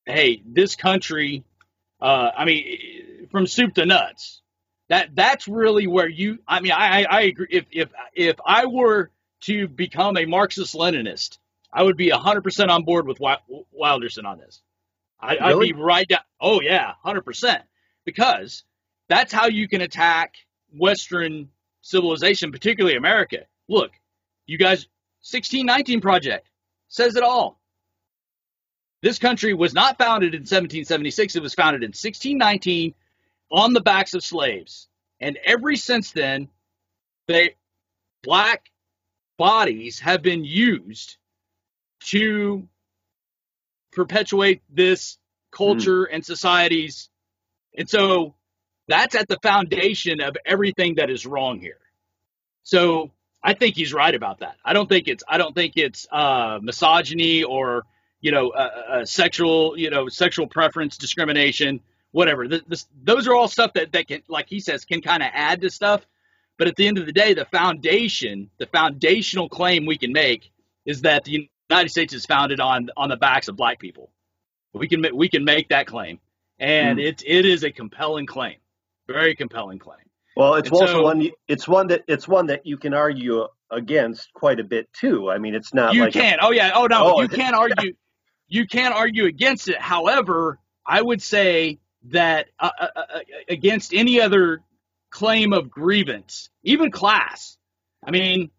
hey, 0.05 0.41
this 0.45 0.75
country, 0.75 1.43
uh, 2.01 2.31
I 2.37 2.45
mean, 2.45 3.27
from 3.31 3.47
soup 3.47 3.75
to 3.75 3.85
nuts. 3.85 4.41
That 4.89 5.15
that's 5.15 5.47
really 5.47 5.87
where 5.87 6.07
you. 6.09 6.39
I 6.47 6.59
mean, 6.59 6.71
I 6.71 7.03
I 7.03 7.21
agree. 7.21 7.47
If 7.49 7.65
if 7.71 7.89
if 8.13 8.35
I 8.45 8.65
were 8.65 9.11
to 9.41 9.67
become 9.67 10.17
a 10.17 10.25
Marxist 10.25 10.75
Leninist, 10.75 11.37
I 11.71 11.83
would 11.83 11.97
be 11.97 12.09
hundred 12.09 12.43
percent 12.43 12.69
on 12.69 12.83
board 12.83 13.07
with 13.07 13.19
Wilderson 13.71 14.25
on 14.25 14.37
this. 14.39 14.61
I, 15.19 15.35
really? 15.35 15.69
I'd 15.69 15.75
be 15.75 15.81
right 15.81 16.07
down. 16.07 16.19
Oh 16.39 16.61
yeah, 16.61 16.93
hundred 17.03 17.21
percent. 17.21 17.63
Because 18.05 18.63
that's 19.07 19.31
how 19.31 19.47
you 19.47 19.67
can 19.67 19.81
attack 19.81 20.33
Western 20.77 21.49
civilization, 21.81 22.51
particularly 22.51 22.97
America. 22.97 23.45
Look, 23.69 23.91
you 24.45 24.57
guys, 24.57 24.87
1619 25.21 26.01
Project 26.01 26.49
says 26.89 27.15
it 27.15 27.23
all. 27.23 27.59
This 29.01 29.19
country 29.19 29.53
was 29.53 29.73
not 29.73 29.97
founded 29.97 30.33
in 30.33 30.41
1776. 30.41 31.35
It 31.35 31.41
was 31.41 31.53
founded 31.53 31.83
in 31.83 31.89
1619 31.89 32.93
on 33.53 33.71
the 33.73 33.81
backs 33.81 34.13
of 34.13 34.23
slaves. 34.23 34.89
And 35.21 35.37
ever 35.45 35.75
since 35.75 36.11
then, 36.11 36.49
they 37.27 37.55
black 38.23 38.69
bodies 39.37 39.99
have 39.99 40.21
been 40.21 40.43
used 40.43 41.17
to 42.07 42.67
perpetuate 43.93 44.61
this 44.69 45.17
culture 45.51 46.03
mm. 46.03 46.07
and 46.11 46.25
societies. 46.25 47.09
And 47.77 47.89
so 47.89 48.35
that's 48.87 49.15
at 49.15 49.27
the 49.27 49.37
foundation 49.41 50.19
of 50.19 50.35
everything 50.45 50.95
that 50.95 51.09
is 51.09 51.25
wrong 51.25 51.59
here. 51.59 51.77
So 52.63 53.11
I 53.41 53.53
think 53.53 53.75
he's 53.75 53.93
right 53.93 54.13
about 54.13 54.39
that. 54.39 54.55
I 54.65 54.73
don't 54.73 54.89
think 54.89 55.07
it's 55.07 55.23
I 55.27 55.37
don't 55.37 55.53
think 55.53 55.73
it's 55.77 56.07
uh, 56.11 56.59
misogyny 56.61 57.43
or 57.43 57.85
you 58.23 58.31
know, 58.31 58.51
uh, 58.51 58.69
uh, 58.89 59.05
sexual, 59.05 59.77
you 59.77 59.89
know, 59.89 60.07
sexual 60.07 60.47
preference 60.47 60.97
discrimination, 60.97 61.81
whatever. 62.13 62.47
This, 62.47 62.61
this, 62.67 62.87
those 63.03 63.27
are 63.27 63.35
all 63.35 63.49
stuff 63.49 63.73
that, 63.73 63.91
that 63.91 64.07
can, 64.07 64.23
like 64.29 64.47
he 64.47 64.61
says, 64.61 64.85
can 64.85 65.01
kind 65.01 65.21
of 65.21 65.29
add 65.33 65.59
to 65.61 65.69
stuff. 65.69 66.05
But 66.57 66.69
at 66.69 66.77
the 66.77 66.87
end 66.87 66.97
of 66.97 67.05
the 67.05 67.11
day, 67.11 67.33
the 67.33 67.45
foundation, 67.45 68.49
the 68.59 68.67
foundational 68.67 69.49
claim 69.49 69.85
we 69.85 69.97
can 69.97 70.13
make 70.13 70.51
is 70.85 71.01
that 71.01 71.25
the 71.25 71.49
United 71.69 71.89
States 71.89 72.13
is 72.13 72.25
founded 72.25 72.59
on 72.59 72.89
on 72.95 73.09
the 73.09 73.17
backs 73.17 73.47
of 73.47 73.57
black 73.57 73.79
people. 73.79 74.11
We 74.73 74.87
can 74.87 75.05
we 75.13 75.27
can 75.27 75.43
make 75.43 75.69
that 75.69 75.87
claim, 75.87 76.19
and 76.59 76.99
mm. 76.99 77.05
it 77.05 77.23
it 77.25 77.45
is 77.45 77.63
a 77.63 77.71
compelling 77.71 78.27
claim, 78.27 78.57
very 79.07 79.35
compelling 79.35 79.79
claim. 79.79 79.97
Well, 80.35 80.55
it's 80.55 80.69
and 80.69 80.77
also 80.77 80.93
so, 80.93 81.03
one. 81.03 81.29
It's 81.47 81.67
one 81.67 81.87
that 81.87 82.03
it's 82.07 82.27
one 82.27 82.47
that 82.47 82.65
you 82.65 82.77
can 82.77 82.93
argue 82.93 83.47
against 83.71 84.31
quite 84.33 84.59
a 84.59 84.63
bit 84.63 84.91
too. 84.93 85.31
I 85.31 85.39
mean, 85.39 85.55
it's 85.55 85.73
not 85.73 85.95
you 85.95 86.03
like 86.03 86.13
can. 86.13 86.39
A, 86.39 86.45
oh 86.45 86.51
yeah. 86.51 86.71
Oh 86.75 86.85
no, 86.85 87.15
oh, 87.15 87.21
you 87.21 87.27
can't 87.27 87.55
argue 87.55 87.93
you 88.47 88.67
can't 88.67 88.93
argue 88.93 89.25
against 89.25 89.69
it. 89.69 89.79
However, 89.79 90.59
I 90.85 91.01
would 91.01 91.21
say 91.21 91.79
that 92.05 92.47
uh, 92.59 92.69
uh, 92.79 92.87
uh, 92.95 93.19
against 93.49 93.93
any 93.93 94.19
other 94.19 94.61
claim 95.09 95.53
of 95.53 95.69
grievance, 95.69 96.49
even 96.63 96.91
class. 96.91 97.57
I 98.05 98.11
mean, 98.11 98.51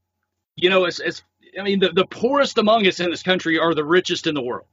you 0.56 0.70
know, 0.70 0.84
as 0.84 1.22
I 1.58 1.62
mean, 1.62 1.80
the, 1.80 1.90
the 1.90 2.06
poorest 2.06 2.58
among 2.58 2.86
us 2.86 3.00
in 3.00 3.10
this 3.10 3.22
country 3.22 3.58
are 3.58 3.74
the 3.74 3.84
richest 3.84 4.26
in 4.26 4.34
the 4.34 4.42
world. 4.42 4.66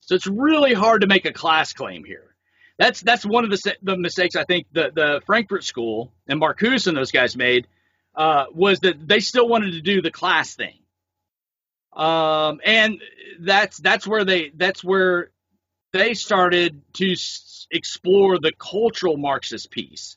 So 0.00 0.14
it's 0.14 0.26
really 0.26 0.74
hard 0.74 1.02
to 1.02 1.06
make 1.06 1.24
a 1.24 1.32
class 1.32 1.72
claim 1.72 2.04
here. 2.04 2.34
That's 2.78 3.00
that's 3.02 3.24
one 3.26 3.44
of 3.44 3.50
the, 3.50 3.76
the 3.82 3.96
mistakes 3.96 4.36
I 4.36 4.44
think 4.44 4.66
the, 4.72 4.90
the 4.94 5.20
Frankfurt 5.26 5.64
School 5.64 6.12
and 6.26 6.40
Marcuse 6.40 6.86
and 6.86 6.96
those 6.96 7.12
guys 7.12 7.36
made 7.36 7.66
uh, 8.14 8.46
was 8.54 8.80
that 8.80 9.06
they 9.06 9.20
still 9.20 9.48
wanted 9.48 9.72
to 9.72 9.82
do 9.82 10.02
the 10.02 10.10
class 10.10 10.54
thing. 10.54 10.78
Um, 11.92 12.60
and 12.64 13.00
that's 13.40 13.78
that's 13.78 14.06
where 14.06 14.24
they 14.24 14.50
that's 14.54 14.82
where 14.82 15.30
they 15.92 16.14
started 16.14 16.80
to 16.94 17.14
explore 17.70 18.38
the 18.38 18.52
cultural 18.52 19.16
Marxist 19.16 19.70
piece. 19.70 20.16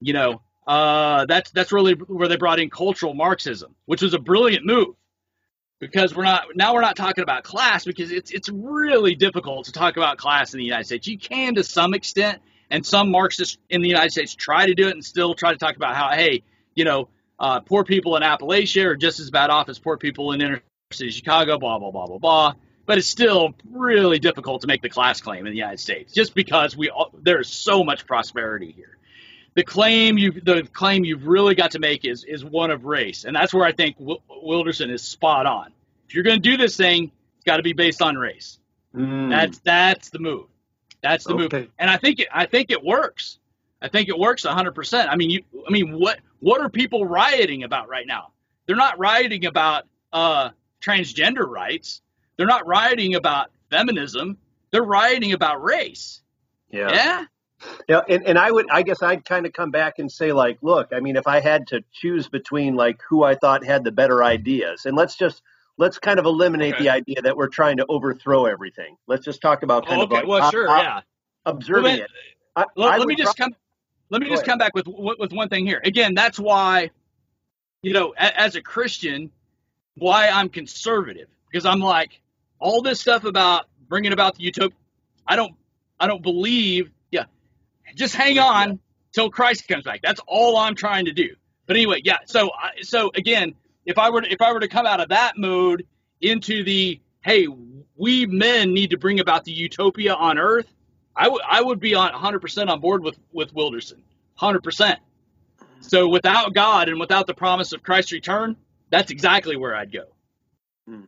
You 0.00 0.12
know, 0.12 0.42
uh, 0.66 1.26
that's 1.26 1.50
that's 1.50 1.72
really 1.72 1.94
where 1.94 2.28
they 2.28 2.36
brought 2.36 2.60
in 2.60 2.70
cultural 2.70 3.14
Marxism, 3.14 3.74
which 3.86 4.02
was 4.02 4.14
a 4.14 4.18
brilliant 4.18 4.64
move 4.64 4.94
because 5.80 6.14
we're 6.14 6.24
not 6.24 6.44
now 6.54 6.74
we're 6.74 6.80
not 6.80 6.96
talking 6.96 7.22
about 7.22 7.44
class 7.44 7.84
because 7.84 8.10
it's 8.10 8.30
it's 8.30 8.48
really 8.48 9.14
difficult 9.14 9.66
to 9.66 9.72
talk 9.72 9.96
about 9.96 10.18
class 10.18 10.54
in 10.54 10.58
the 10.58 10.64
United 10.64 10.84
States. 10.84 11.06
You 11.06 11.18
can 11.18 11.54
to 11.56 11.64
some 11.64 11.94
extent, 11.94 12.40
and 12.70 12.84
some 12.84 13.10
Marxists 13.10 13.58
in 13.70 13.82
the 13.82 13.88
United 13.88 14.12
States 14.12 14.34
try 14.34 14.66
to 14.66 14.74
do 14.74 14.88
it 14.88 14.92
and 14.92 15.04
still 15.04 15.34
try 15.34 15.52
to 15.52 15.58
talk 15.58 15.76
about 15.76 15.96
how 15.96 16.10
hey, 16.10 16.42
you 16.74 16.84
know, 16.84 17.08
uh, 17.38 17.60
poor 17.60 17.84
people 17.84 18.16
in 18.16 18.22
Appalachia 18.22 18.84
are 18.86 18.96
just 18.96 19.20
as 19.20 19.30
bad 19.30 19.50
off 19.50 19.68
as 19.68 19.78
poor 19.78 19.96
people 19.96 20.32
in 20.32 20.40
inner 20.40 20.62
City, 20.90 21.10
Chicago, 21.10 21.58
blah, 21.58 21.78
blah, 21.78 21.90
blah, 21.90 22.06
blah, 22.06 22.18
blah. 22.18 22.54
But 22.88 22.96
it's 22.96 23.06
still 23.06 23.54
really 23.70 24.18
difficult 24.18 24.62
to 24.62 24.66
make 24.66 24.80
the 24.80 24.88
class 24.88 25.20
claim 25.20 25.46
in 25.46 25.52
the 25.52 25.58
United 25.58 25.78
States 25.78 26.14
just 26.14 26.34
because 26.34 26.74
we 26.74 26.90
there's 27.22 27.50
so 27.50 27.84
much 27.84 28.06
prosperity 28.06 28.72
here. 28.72 28.96
The 29.54 29.62
claim 29.62 30.16
you 30.16 30.32
the 30.32 30.66
claim 30.72 31.04
you've 31.04 31.26
really 31.26 31.54
got 31.54 31.72
to 31.72 31.80
make 31.80 32.06
is 32.06 32.24
is 32.24 32.42
one 32.42 32.70
of 32.70 32.86
race, 32.86 33.24
and 33.26 33.36
that's 33.36 33.52
where 33.52 33.66
I 33.66 33.72
think 33.72 33.96
Wilderson 33.98 34.88
is 34.88 35.02
spot 35.02 35.44
on. 35.44 35.74
If 36.08 36.14
you're 36.14 36.24
going 36.24 36.40
to 36.40 36.50
do 36.50 36.56
this 36.56 36.78
thing, 36.78 37.12
it's 37.36 37.44
got 37.44 37.58
to 37.58 37.62
be 37.62 37.74
based 37.74 38.00
on 38.00 38.16
race. 38.16 38.58
Mm. 38.94 39.28
That's 39.28 39.58
that's 39.58 40.08
the 40.08 40.20
move. 40.20 40.46
That's 41.02 41.24
the 41.24 41.34
okay. 41.34 41.58
move, 41.58 41.70
and 41.78 41.90
I 41.90 41.98
think 41.98 42.20
it 42.20 42.28
I 42.32 42.46
think 42.46 42.70
it 42.70 42.82
works. 42.82 43.38
I 43.82 43.88
think 43.88 44.08
it 44.08 44.18
works 44.18 44.44
100%. 44.44 45.08
I 45.08 45.16
mean, 45.16 45.28
you 45.28 45.44
I 45.66 45.70
mean, 45.70 45.92
what 45.98 46.20
what 46.40 46.62
are 46.62 46.70
people 46.70 47.04
rioting 47.04 47.64
about 47.64 47.90
right 47.90 48.06
now? 48.06 48.32
They're 48.66 48.76
not 48.76 48.98
rioting 48.98 49.44
about 49.44 49.84
uh, 50.10 50.50
transgender 50.80 51.46
rights. 51.46 52.00
They're 52.38 52.46
not 52.46 52.66
rioting 52.66 53.16
about 53.16 53.50
feminism. 53.70 54.38
They're 54.70 54.82
rioting 54.82 55.32
about 55.32 55.62
race. 55.62 56.22
Yeah. 56.70 56.90
Yeah. 56.92 57.24
Yeah, 57.88 58.02
and, 58.08 58.24
and 58.24 58.38
I 58.38 58.52
would, 58.52 58.66
I 58.70 58.82
guess 58.82 59.02
I'd 59.02 59.24
kind 59.24 59.44
of 59.44 59.52
come 59.52 59.72
back 59.72 59.98
and 59.98 60.10
say, 60.10 60.32
like, 60.32 60.58
look, 60.62 60.90
I 60.92 61.00
mean, 61.00 61.16
if 61.16 61.26
I 61.26 61.40
had 61.40 61.66
to 61.68 61.82
choose 61.92 62.28
between 62.28 62.76
like 62.76 63.00
who 63.08 63.24
I 63.24 63.34
thought 63.34 63.64
had 63.64 63.82
the 63.82 63.90
better 63.90 64.22
ideas, 64.22 64.86
and 64.86 64.96
let's 64.96 65.16
just 65.16 65.42
let's 65.76 65.98
kind 65.98 66.20
of 66.20 66.24
eliminate 66.24 66.74
okay. 66.74 66.84
the 66.84 66.90
idea 66.90 67.22
that 67.22 67.36
we're 67.36 67.48
trying 67.48 67.78
to 67.78 67.86
overthrow 67.88 68.46
everything. 68.46 68.96
Let's 69.08 69.24
just 69.24 69.40
talk 69.40 69.64
about 69.64 69.86
kind 69.86 70.00
oh, 70.00 70.04
okay. 70.04 70.18
of 70.18 70.20
like, 70.20 70.28
well, 70.28 70.50
sure, 70.52 70.68
uh, 70.68 70.82
yeah, 70.82 71.00
observing 71.46 71.82
well, 71.82 72.00
it. 72.02 72.10
I, 72.54 72.64
let, 72.76 72.92
I 72.92 72.98
let 72.98 73.08
me 73.08 73.16
just 73.16 73.36
come. 73.36 73.54
Let 74.10 74.22
me 74.22 74.28
just 74.28 74.42
ahead. 74.42 74.50
come 74.50 74.58
back 74.58 74.74
with 74.76 74.86
with 74.86 75.32
one 75.32 75.48
thing 75.48 75.66
here. 75.66 75.80
Again, 75.84 76.14
that's 76.14 76.38
why, 76.38 76.90
you 77.82 77.92
know, 77.92 78.14
as 78.16 78.54
a 78.54 78.62
Christian, 78.62 79.32
why 79.96 80.28
I'm 80.28 80.48
conservative 80.48 81.28
because 81.50 81.66
I'm 81.66 81.80
like 81.80 82.20
all 82.58 82.82
this 82.82 83.00
stuff 83.00 83.24
about 83.24 83.66
bringing 83.88 84.12
about 84.12 84.36
the 84.36 84.44
utopia. 84.44 84.76
I 85.26 85.36
don't 85.36 85.54
I 86.00 86.06
don't 86.06 86.22
believe. 86.22 86.90
Yeah, 87.10 87.24
just 87.94 88.14
hang 88.14 88.38
on. 88.38 88.80
till 89.12 89.30
Christ 89.30 89.66
comes 89.68 89.84
back. 89.84 90.00
That's 90.02 90.20
all 90.26 90.56
I'm 90.56 90.74
trying 90.74 91.06
to 91.06 91.12
do. 91.12 91.34
But 91.66 91.76
anyway, 91.76 92.00
yeah. 92.04 92.18
So 92.26 92.50
so 92.82 93.10
again, 93.14 93.54
if 93.84 93.98
I 93.98 94.10
were 94.10 94.22
to, 94.22 94.32
if 94.32 94.40
I 94.40 94.52
were 94.52 94.60
to 94.60 94.68
come 94.68 94.86
out 94.86 95.00
of 95.00 95.08
that 95.10 95.36
mode 95.36 95.86
into 96.20 96.64
the 96.64 97.00
hey, 97.22 97.46
we 97.96 98.26
men 98.26 98.72
need 98.72 98.90
to 98.90 98.98
bring 98.98 99.20
about 99.20 99.44
the 99.44 99.52
utopia 99.52 100.14
on 100.14 100.38
earth, 100.38 100.66
I 101.16 101.28
would 101.28 101.42
I 101.48 101.60
would 101.60 101.80
be 101.80 101.94
on 101.94 102.12
100% 102.12 102.68
on 102.68 102.80
board 102.80 103.02
with 103.02 103.18
with 103.32 103.52
Wilderson. 103.54 104.02
100%. 104.40 104.96
So 105.80 106.08
without 106.08 106.54
God 106.54 106.88
and 106.88 107.00
without 107.00 107.26
the 107.26 107.34
promise 107.34 107.72
of 107.72 107.82
Christ's 107.82 108.12
return, 108.12 108.56
that's 108.90 109.10
exactly 109.10 109.56
where 109.56 109.74
I'd 109.74 109.92
go. 109.92 110.04
Hmm. 110.86 111.04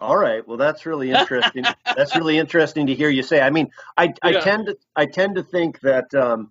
All 0.00 0.16
right. 0.16 0.46
Well, 0.46 0.56
that's 0.56 0.86
really 0.86 1.10
interesting. 1.10 1.64
that's 1.96 2.16
really 2.16 2.38
interesting 2.38 2.86
to 2.88 2.94
hear 2.94 3.08
you 3.08 3.22
say. 3.22 3.40
I 3.40 3.50
mean, 3.50 3.70
I, 3.96 4.12
I 4.22 4.30
yeah. 4.30 4.40
tend 4.40 4.66
to 4.66 4.78
I 4.96 5.06
tend 5.06 5.36
to 5.36 5.42
think 5.42 5.80
that 5.80 6.12
um, 6.14 6.50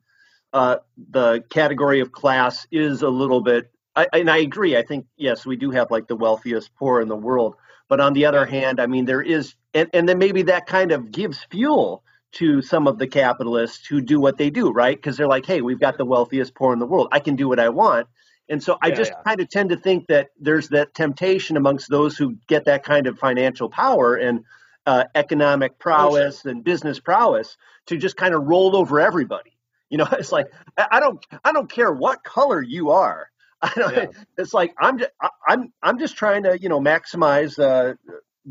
uh, 0.54 0.78
the 1.12 1.44
category 1.50 2.00
of 2.00 2.12
class 2.12 2.66
is 2.72 3.02
a 3.02 3.10
little 3.10 3.42
bit. 3.42 3.72
I, 3.96 4.08
and 4.14 4.30
I 4.30 4.38
agree. 4.38 4.76
I 4.78 4.84
think 4.84 5.06
yes, 5.18 5.46
we 5.46 5.56
do 5.56 5.72
have 5.72 5.92
like 5.92 6.08
the 6.08 6.16
wealthiest 6.16 6.74
poor 6.76 7.02
in 7.02 7.08
the 7.08 7.16
world. 7.16 7.56
But 7.90 8.00
on 8.00 8.14
the 8.14 8.26
other 8.26 8.46
hand, 8.46 8.80
I 8.80 8.88
mean, 8.88 9.06
there 9.06 9.22
is, 9.22 9.56
and, 9.74 9.90
and 9.94 10.08
then 10.08 10.18
maybe 10.18 10.44
that 10.44 10.66
kind 10.66 10.92
of 10.92 11.12
gives 11.12 11.44
fuel 11.52 12.04
to 12.34 12.62
some 12.62 12.88
of 12.88 12.98
the 12.98 13.08
capitalists 13.08 13.86
who 13.86 14.02
do 14.02 14.20
what 14.20 14.38
they 14.38 14.50
do, 14.50 14.72
right? 14.72 14.96
Because 14.96 15.18
they're 15.18 15.28
like, 15.28 15.46
hey, 15.46 15.62
we've 15.62 15.80
got 15.80 15.98
the 15.98 16.06
wealthiest 16.06 16.56
poor 16.56 16.74
in 16.74 16.80
the 16.80 16.88
world. 16.88 17.10
I 17.12 17.20
can 17.20 17.36
do 17.36 17.48
what 17.48 17.60
I 17.60 17.70
want. 17.70 18.08
And 18.50 18.62
so 18.62 18.78
I 18.82 18.92
just 18.92 19.12
yeah. 19.12 19.22
kind 19.26 19.40
of 19.40 19.50
tend 19.50 19.70
to 19.70 19.78
think 19.78 20.08
that 20.08 20.30
there's 20.40 20.70
that 20.70 20.94
temptation 20.94 21.58
amongst 21.58 21.90
those 21.90 22.18
who 22.18 22.36
get 22.48 22.66
that 22.66 22.84
kind 22.84 23.08
of 23.08 23.18
financial 23.18 23.70
power 23.70 24.16
and 24.16 24.42
uh, 24.86 25.06
economic 25.16 25.80
prowess 25.80 26.40
oh, 26.40 26.42
sure. 26.44 26.52
and 26.52 26.64
business 26.64 27.00
prowess 27.00 27.58
to 27.88 27.98
just 27.98 28.18
kind 28.18 28.34
of 28.34 28.44
roll 28.44 28.76
over 28.76 29.00
everybody. 29.00 29.58
You 29.90 29.98
know, 29.98 30.08
it's 30.12 30.32
like 30.32 30.48
I 30.78 31.00
don't 31.00 31.26
I 31.44 31.52
don't 31.52 31.70
care 31.70 31.92
what 31.92 32.24
color 32.24 32.62
you 32.62 32.92
are. 32.92 33.30
Yeah. 33.78 34.08
It's 34.38 34.54
like 34.54 34.74
I'm 34.78 34.98
just, 34.98 35.12
I'm 35.48 35.72
I'm 35.82 35.98
just 35.98 36.18
trying 36.18 36.44
to 36.44 36.60
you 36.60 36.68
know 36.68 36.82
maximize 36.82 37.58
uh, 37.58 37.94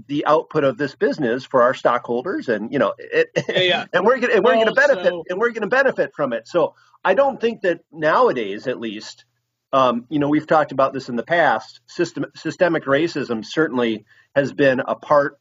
the 0.07 0.25
output 0.27 0.65
of 0.65 0.79
this 0.79 0.95
business 0.95 1.45
for 1.45 1.63
our 1.63 1.75
stockholders, 1.75 2.49
and 2.49 2.73
you 2.73 2.79
know, 2.79 2.95
it, 2.97 3.29
yeah, 3.49 3.61
yeah. 3.61 3.85
and 3.93 4.07
we're 4.07 4.19
gonna, 4.19 4.33
and 4.33 4.45
we're 4.45 4.55
going 4.55 4.67
to 4.67 4.73
benefit, 4.73 5.07
so... 5.07 5.25
and 5.29 5.39
we're 5.39 5.51
going 5.51 5.63
to 5.63 5.69
benefit 5.69 6.13
from 6.15 6.33
it. 6.33 6.49
So 6.49 6.75
I 7.05 7.15
don't 7.15 7.41
think 7.41 7.61
that 7.63 7.81
nowadays, 7.93 8.67
at 8.67 8.81
least, 8.81 9.27
um, 9.73 10.07
you 10.09 10.19
know, 10.19 10.29
we've 10.29 10.47
talked 10.47 10.73
about 10.73 10.93
this 10.93 11.09
in 11.09 11.17
the 11.17 11.23
past. 11.23 11.81
System, 11.87 12.27
systemic 12.35 12.85
racism 12.85 13.45
certainly 13.45 14.05
has 14.35 14.53
been 14.53 14.81
a 14.81 14.95
part. 14.95 15.39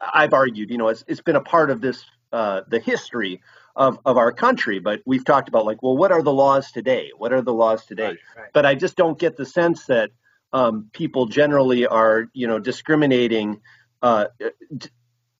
I've 0.00 0.32
argued, 0.32 0.70
you 0.70 0.78
know, 0.78 0.88
it's, 0.88 1.04
it's 1.06 1.20
been 1.20 1.36
a 1.36 1.42
part 1.42 1.70
of 1.70 1.80
this 1.80 2.04
uh, 2.32 2.62
the 2.68 2.78
history 2.78 3.42
of, 3.76 3.98
of 4.04 4.16
our 4.16 4.32
country. 4.32 4.78
But 4.78 5.02
we've 5.04 5.24
talked 5.24 5.48
about 5.48 5.66
like, 5.66 5.82
well, 5.82 5.96
what 5.96 6.12
are 6.12 6.22
the 6.22 6.32
laws 6.32 6.72
today? 6.72 7.10
What 7.16 7.32
are 7.32 7.42
the 7.42 7.52
laws 7.52 7.84
today? 7.84 8.04
Right, 8.04 8.18
right. 8.36 8.50
But 8.52 8.66
I 8.66 8.74
just 8.74 8.96
don't 8.96 9.18
get 9.18 9.36
the 9.36 9.46
sense 9.46 9.86
that 9.86 10.10
um, 10.52 10.90
people 10.92 11.26
generally 11.26 11.86
are, 11.86 12.26
you 12.32 12.46
know, 12.46 12.58
discriminating 12.58 13.60
uh, 14.02 14.26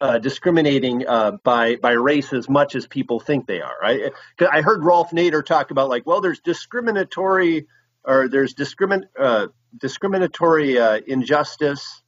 uh, 0.01 0.18
discriminating 0.18 1.07
uh, 1.07 1.32
by 1.45 1.76
by 1.76 1.93
race 1.93 2.32
as 2.32 2.49
much 2.49 2.74
as 2.74 2.86
people 2.86 3.20
think 3.20 3.47
they 3.47 3.61
are. 3.61 3.76
I, 3.82 4.11
I 4.51 4.61
heard 4.61 4.84
Ralph 4.84 5.11
Nader 5.12 5.45
talk 5.45 5.70
about 5.70 5.88
like, 5.88 6.07
well, 6.07 6.20
there's 6.20 6.40
discriminatory 6.40 7.66
or 8.05 8.28
there's 8.28 8.55
discrimin 8.55 9.05
uh, 9.18 9.48
discriminatory 9.78 10.78
uh, 10.78 11.00
injustice 11.07 12.03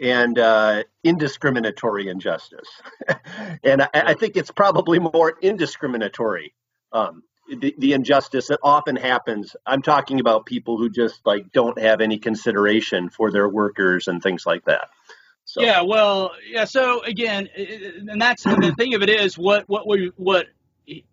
and 0.00 0.38
uh, 0.38 0.82
indiscriminatory 1.04 2.08
injustice, 2.08 2.68
and 3.64 3.82
I, 3.82 3.88
I, 3.92 4.14
think 4.14 4.36
it's 4.36 4.50
probably 4.50 4.98
more 4.98 5.34
indiscriminatory. 5.42 6.52
Um, 6.92 7.22
the, 7.48 7.74
the 7.78 7.92
injustice 7.92 8.48
that 8.48 8.60
often 8.62 8.96
happens. 8.96 9.54
I'm 9.66 9.82
talking 9.82 10.20
about 10.20 10.46
people 10.46 10.78
who 10.78 10.88
just 10.88 11.20
like 11.24 11.52
don't 11.52 11.78
have 11.78 12.00
any 12.00 12.18
consideration 12.18 13.10
for 13.10 13.30
their 13.30 13.48
workers 13.48 14.08
and 14.08 14.22
things 14.22 14.46
like 14.46 14.64
that. 14.66 14.88
So. 15.44 15.62
Yeah, 15.62 15.82
well, 15.82 16.32
yeah. 16.48 16.64
So 16.64 17.02
again, 17.02 17.48
and 17.56 18.20
that's 18.20 18.44
the 18.44 18.74
thing 18.78 18.94
of 18.94 19.02
it 19.02 19.10
is 19.10 19.36
what 19.36 19.68
what 19.68 19.86
we 19.86 20.12
what 20.16 20.46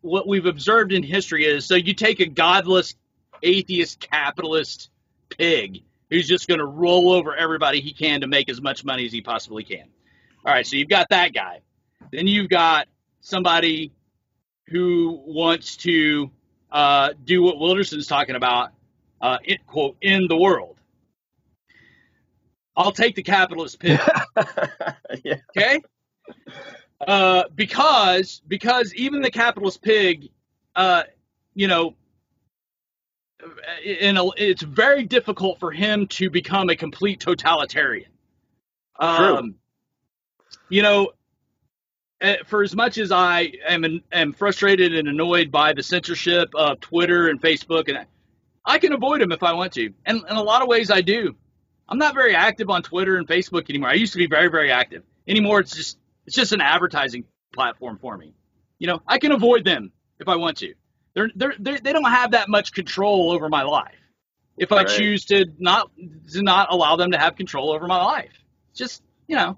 what 0.01 0.27
we've 0.27 0.45
observed 0.45 0.93
in 0.93 1.03
history 1.03 1.45
is 1.45 1.65
so 1.65 1.75
you 1.75 1.93
take 1.93 2.19
a 2.19 2.25
godless, 2.25 2.95
atheist, 3.43 3.99
capitalist 3.99 4.89
pig 5.29 5.83
who's 6.09 6.27
just 6.27 6.47
going 6.47 6.59
to 6.59 6.65
roll 6.65 7.11
over 7.11 7.35
everybody 7.35 7.81
he 7.81 7.93
can 7.93 8.21
to 8.21 8.27
make 8.27 8.49
as 8.49 8.61
much 8.61 8.83
money 8.83 9.05
as 9.05 9.11
he 9.11 9.21
possibly 9.21 9.63
can. 9.63 9.85
All 10.45 10.53
right, 10.53 10.65
so 10.65 10.75
you've 10.75 10.89
got 10.89 11.09
that 11.09 11.33
guy. 11.33 11.61
Then 12.11 12.27
you've 12.27 12.49
got 12.49 12.87
somebody 13.21 13.91
who 14.67 15.21
wants 15.25 15.77
to 15.77 16.31
uh, 16.71 17.09
do 17.23 17.43
what 17.43 17.59
Wilderson's 17.59 18.07
talking 18.07 18.35
about, 18.35 18.71
uh, 19.21 19.37
it, 19.43 19.65
quote, 19.67 19.97
in 20.01 20.27
the 20.27 20.37
world. 20.37 20.77
I'll 22.75 22.91
take 22.91 23.15
the 23.15 23.23
capitalist 23.23 23.79
pig. 23.79 23.99
yeah. 25.23 25.35
Okay? 25.55 25.81
Uh, 27.05 27.43
because 27.53 28.41
because 28.47 28.93
even 28.93 29.21
the 29.21 29.31
capitalist 29.31 29.81
pig, 29.81 30.29
uh, 30.75 31.03
you 31.53 31.67
know, 31.67 31.95
in 33.83 34.17
a, 34.17 34.25
it's 34.37 34.61
very 34.61 35.03
difficult 35.03 35.59
for 35.59 35.71
him 35.71 36.07
to 36.07 36.29
become 36.29 36.69
a 36.69 36.75
complete 36.75 37.19
totalitarian. 37.19 38.09
Um, 38.99 39.55
you 40.67 40.81
know, 40.81 41.11
eh, 42.21 42.37
for 42.45 42.63
as 42.63 42.75
much 42.75 42.97
as 42.97 43.11
I 43.11 43.53
am 43.67 44.01
am 44.11 44.33
frustrated 44.33 44.95
and 44.95 45.07
annoyed 45.07 45.51
by 45.51 45.73
the 45.73 45.83
censorship 45.83 46.49
of 46.55 46.79
Twitter 46.79 47.29
and 47.29 47.41
Facebook, 47.41 47.87
and 47.87 48.05
I 48.65 48.77
can 48.77 48.93
avoid 48.93 49.21
them 49.21 49.31
if 49.31 49.43
I 49.43 49.53
want 49.53 49.73
to, 49.73 49.93
and 50.05 50.23
in 50.29 50.35
a 50.35 50.43
lot 50.43 50.61
of 50.61 50.67
ways 50.67 50.91
I 50.91 51.01
do. 51.01 51.35
I'm 51.87 51.97
not 51.97 52.13
very 52.13 52.35
active 52.35 52.69
on 52.69 52.83
Twitter 52.83 53.17
and 53.17 53.27
Facebook 53.27 53.67
anymore. 53.69 53.89
I 53.89 53.93
used 53.93 54.13
to 54.13 54.19
be 54.19 54.27
very, 54.27 54.47
very 54.47 54.71
active. 54.71 55.01
Anymore, 55.27 55.59
it's 55.59 55.75
just 55.75 55.97
it's 56.27 56.35
just 56.35 56.51
an 56.51 56.61
advertising 56.61 57.25
platform 57.53 57.97
for 57.97 58.15
me. 58.15 58.33
You 58.77 58.87
know, 58.87 59.01
I 59.07 59.17
can 59.17 59.31
avoid 59.31 59.65
them 59.65 59.91
if 60.19 60.27
I 60.27 60.35
want 60.35 60.57
to. 60.57 60.73
They're, 61.19 61.31
they're, 61.35 61.55
they're 61.59 61.79
they 61.79 61.93
don't 61.93 62.09
have 62.09 62.31
that 62.31 62.49
much 62.49 62.73
control 62.73 63.31
over 63.31 63.49
my 63.49 63.63
life. 63.63 63.95
If 64.57 64.71
I 64.71 64.77
right. 64.77 64.87
choose 64.87 65.25
to 65.25 65.45
not 65.57 65.91
to 66.31 66.41
not 66.41 66.71
allow 66.71 66.95
them 66.95 67.11
to 67.11 67.17
have 67.17 67.35
control 67.35 67.71
over 67.71 67.87
my 67.87 68.01
life, 68.03 68.31
just 68.73 69.01
you 69.27 69.35
know, 69.35 69.57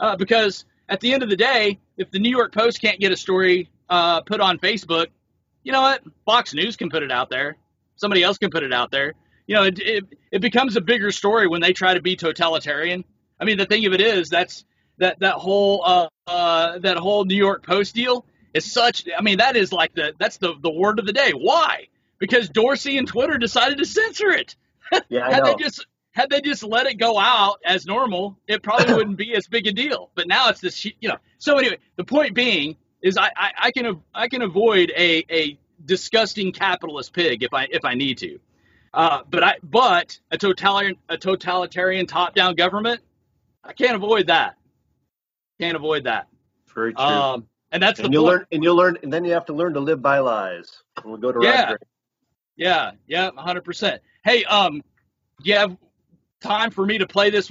uh, 0.00 0.16
because 0.16 0.64
at 0.88 1.00
the 1.00 1.12
end 1.12 1.22
of 1.22 1.28
the 1.28 1.36
day, 1.36 1.78
if 1.96 2.10
the 2.10 2.18
New 2.18 2.30
York 2.30 2.52
Post 2.52 2.80
can't 2.80 3.00
get 3.00 3.12
a 3.12 3.16
story 3.16 3.70
uh, 3.88 4.20
put 4.22 4.40
on 4.40 4.58
Facebook, 4.58 5.06
you 5.62 5.72
know 5.72 5.82
what? 5.82 6.02
Fox 6.24 6.54
News 6.54 6.76
can 6.76 6.90
put 6.90 7.02
it 7.02 7.12
out 7.12 7.30
there. 7.30 7.56
Somebody 7.96 8.22
else 8.22 8.38
can 8.38 8.50
put 8.50 8.62
it 8.62 8.72
out 8.72 8.90
there 8.90 9.14
you 9.46 9.54
know, 9.54 9.64
it, 9.64 9.78
it, 9.78 10.04
it 10.30 10.38
becomes 10.40 10.76
a 10.76 10.80
bigger 10.80 11.10
story 11.10 11.46
when 11.46 11.60
they 11.60 11.72
try 11.72 11.94
to 11.94 12.00
be 12.00 12.16
totalitarian. 12.16 13.04
I 13.38 13.44
mean, 13.44 13.58
the 13.58 13.66
thing 13.66 13.84
of 13.86 13.92
it 13.92 14.00
is 14.00 14.28
that's 14.28 14.64
that 14.98 15.20
that 15.20 15.34
whole 15.34 15.82
uh, 15.84 16.08
uh, 16.26 16.78
that 16.78 16.96
whole 16.96 17.24
New 17.24 17.36
York 17.36 17.64
Post 17.66 17.94
deal 17.94 18.24
is 18.54 18.70
such. 18.70 19.06
I 19.16 19.22
mean, 19.22 19.38
that 19.38 19.56
is 19.56 19.72
like 19.72 19.94
the 19.94 20.14
that's 20.18 20.38
the 20.38 20.54
the 20.60 20.70
word 20.70 20.98
of 20.98 21.06
the 21.06 21.12
day. 21.12 21.32
Why? 21.32 21.88
Because 22.18 22.48
Dorsey 22.48 22.96
and 22.96 23.06
Twitter 23.06 23.36
decided 23.36 23.78
to 23.78 23.84
censor 23.84 24.30
it. 24.30 24.56
Yeah, 25.08 25.28
had 25.28 25.44
they 25.44 25.54
just 25.54 25.86
had 26.12 26.30
they 26.30 26.40
just 26.40 26.62
let 26.62 26.86
it 26.86 26.94
go 26.94 27.18
out 27.18 27.58
as 27.64 27.86
normal, 27.86 28.38
it 28.46 28.62
probably 28.62 28.94
wouldn't 28.94 29.16
be 29.16 29.34
as 29.34 29.48
big 29.48 29.66
a 29.66 29.72
deal. 29.72 30.10
But 30.14 30.28
now 30.28 30.50
it's 30.50 30.60
this, 30.60 30.84
you 30.84 30.92
know. 31.02 31.16
So 31.38 31.58
anyway, 31.58 31.78
the 31.96 32.04
point 32.04 32.34
being 32.34 32.76
is 33.02 33.16
I, 33.16 33.30
I, 33.36 33.50
I 33.58 33.70
can 33.72 34.00
I 34.14 34.28
can 34.28 34.42
avoid 34.42 34.92
a, 34.96 35.24
a 35.30 35.58
disgusting 35.84 36.52
capitalist 36.52 37.12
pig 37.12 37.42
if 37.42 37.52
I 37.52 37.66
if 37.70 37.84
I 37.84 37.94
need 37.94 38.18
to. 38.18 38.38
Uh, 38.92 39.22
but 39.28 39.42
I, 39.42 39.56
but 39.64 40.20
a 40.30 40.38
totalitarian, 40.38 40.96
a 41.08 41.18
totalitarian 41.18 42.06
top-down 42.06 42.54
government, 42.54 43.00
I 43.64 43.72
can't 43.72 43.96
avoid 43.96 44.28
that. 44.28 44.56
Can't 45.60 45.74
avoid 45.74 46.04
that. 46.04 46.28
Very 46.72 46.94
true. 46.94 47.04
Um, 47.04 47.48
and 47.74 47.82
that's 47.82 47.98
and 47.98 48.08
the 48.08 48.12
you'll 48.12 48.22
point. 48.24 48.38
learn, 48.38 48.46
and 48.52 48.64
you'll 48.64 48.76
learn, 48.76 48.98
and 49.02 49.12
then 49.12 49.24
you 49.24 49.32
have 49.32 49.46
to 49.46 49.52
learn 49.52 49.74
to 49.74 49.80
live 49.80 50.00
by 50.00 50.20
lies. 50.20 50.82
We'll 51.04 51.16
go 51.18 51.32
to 51.32 51.40
yeah, 51.42 51.74
yeah, 52.56 52.92
yeah, 53.06 53.30
hundred 53.36 53.64
percent. 53.64 54.00
Hey, 54.24 54.44
um, 54.44 54.80
do 55.42 55.50
you 55.50 55.56
have 55.56 55.76
time 56.40 56.70
for 56.70 56.86
me 56.86 56.98
to 56.98 57.06
play 57.06 57.30
this 57.30 57.50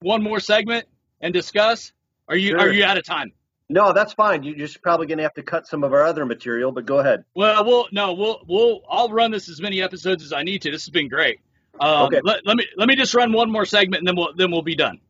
one 0.00 0.22
more 0.22 0.40
segment 0.40 0.86
and 1.20 1.34
discuss? 1.34 1.92
Are 2.28 2.36
you 2.36 2.50
sure. 2.50 2.60
are 2.60 2.72
you 2.72 2.84
out 2.84 2.96
of 2.96 3.04
time? 3.04 3.32
No, 3.68 3.92
that's 3.92 4.14
fine. 4.14 4.42
You're 4.42 4.56
just 4.56 4.82
probably 4.82 5.06
going 5.06 5.18
to 5.18 5.24
have 5.24 5.34
to 5.34 5.42
cut 5.42 5.66
some 5.66 5.84
of 5.84 5.92
our 5.92 6.02
other 6.02 6.24
material, 6.24 6.72
but 6.72 6.86
go 6.86 6.98
ahead. 6.98 7.24
Well, 7.34 7.64
we'll 7.64 7.88
no, 7.92 8.14
we'll 8.14 8.40
we'll 8.48 8.80
I'll 8.88 9.10
run 9.10 9.30
this 9.30 9.50
as 9.50 9.60
many 9.60 9.82
episodes 9.82 10.24
as 10.24 10.32
I 10.32 10.44
need 10.44 10.62
to. 10.62 10.70
This 10.70 10.84
has 10.84 10.90
been 10.90 11.08
great. 11.08 11.40
Um, 11.78 12.06
okay. 12.06 12.20
Let, 12.24 12.46
let 12.46 12.56
me 12.56 12.66
let 12.76 12.88
me 12.88 12.96
just 12.96 13.14
run 13.14 13.32
one 13.32 13.50
more 13.52 13.66
segment 13.66 14.00
and 14.00 14.08
then 14.08 14.16
we'll 14.16 14.32
then 14.34 14.50
we'll 14.50 14.62
be 14.62 14.76
done. 14.76 15.00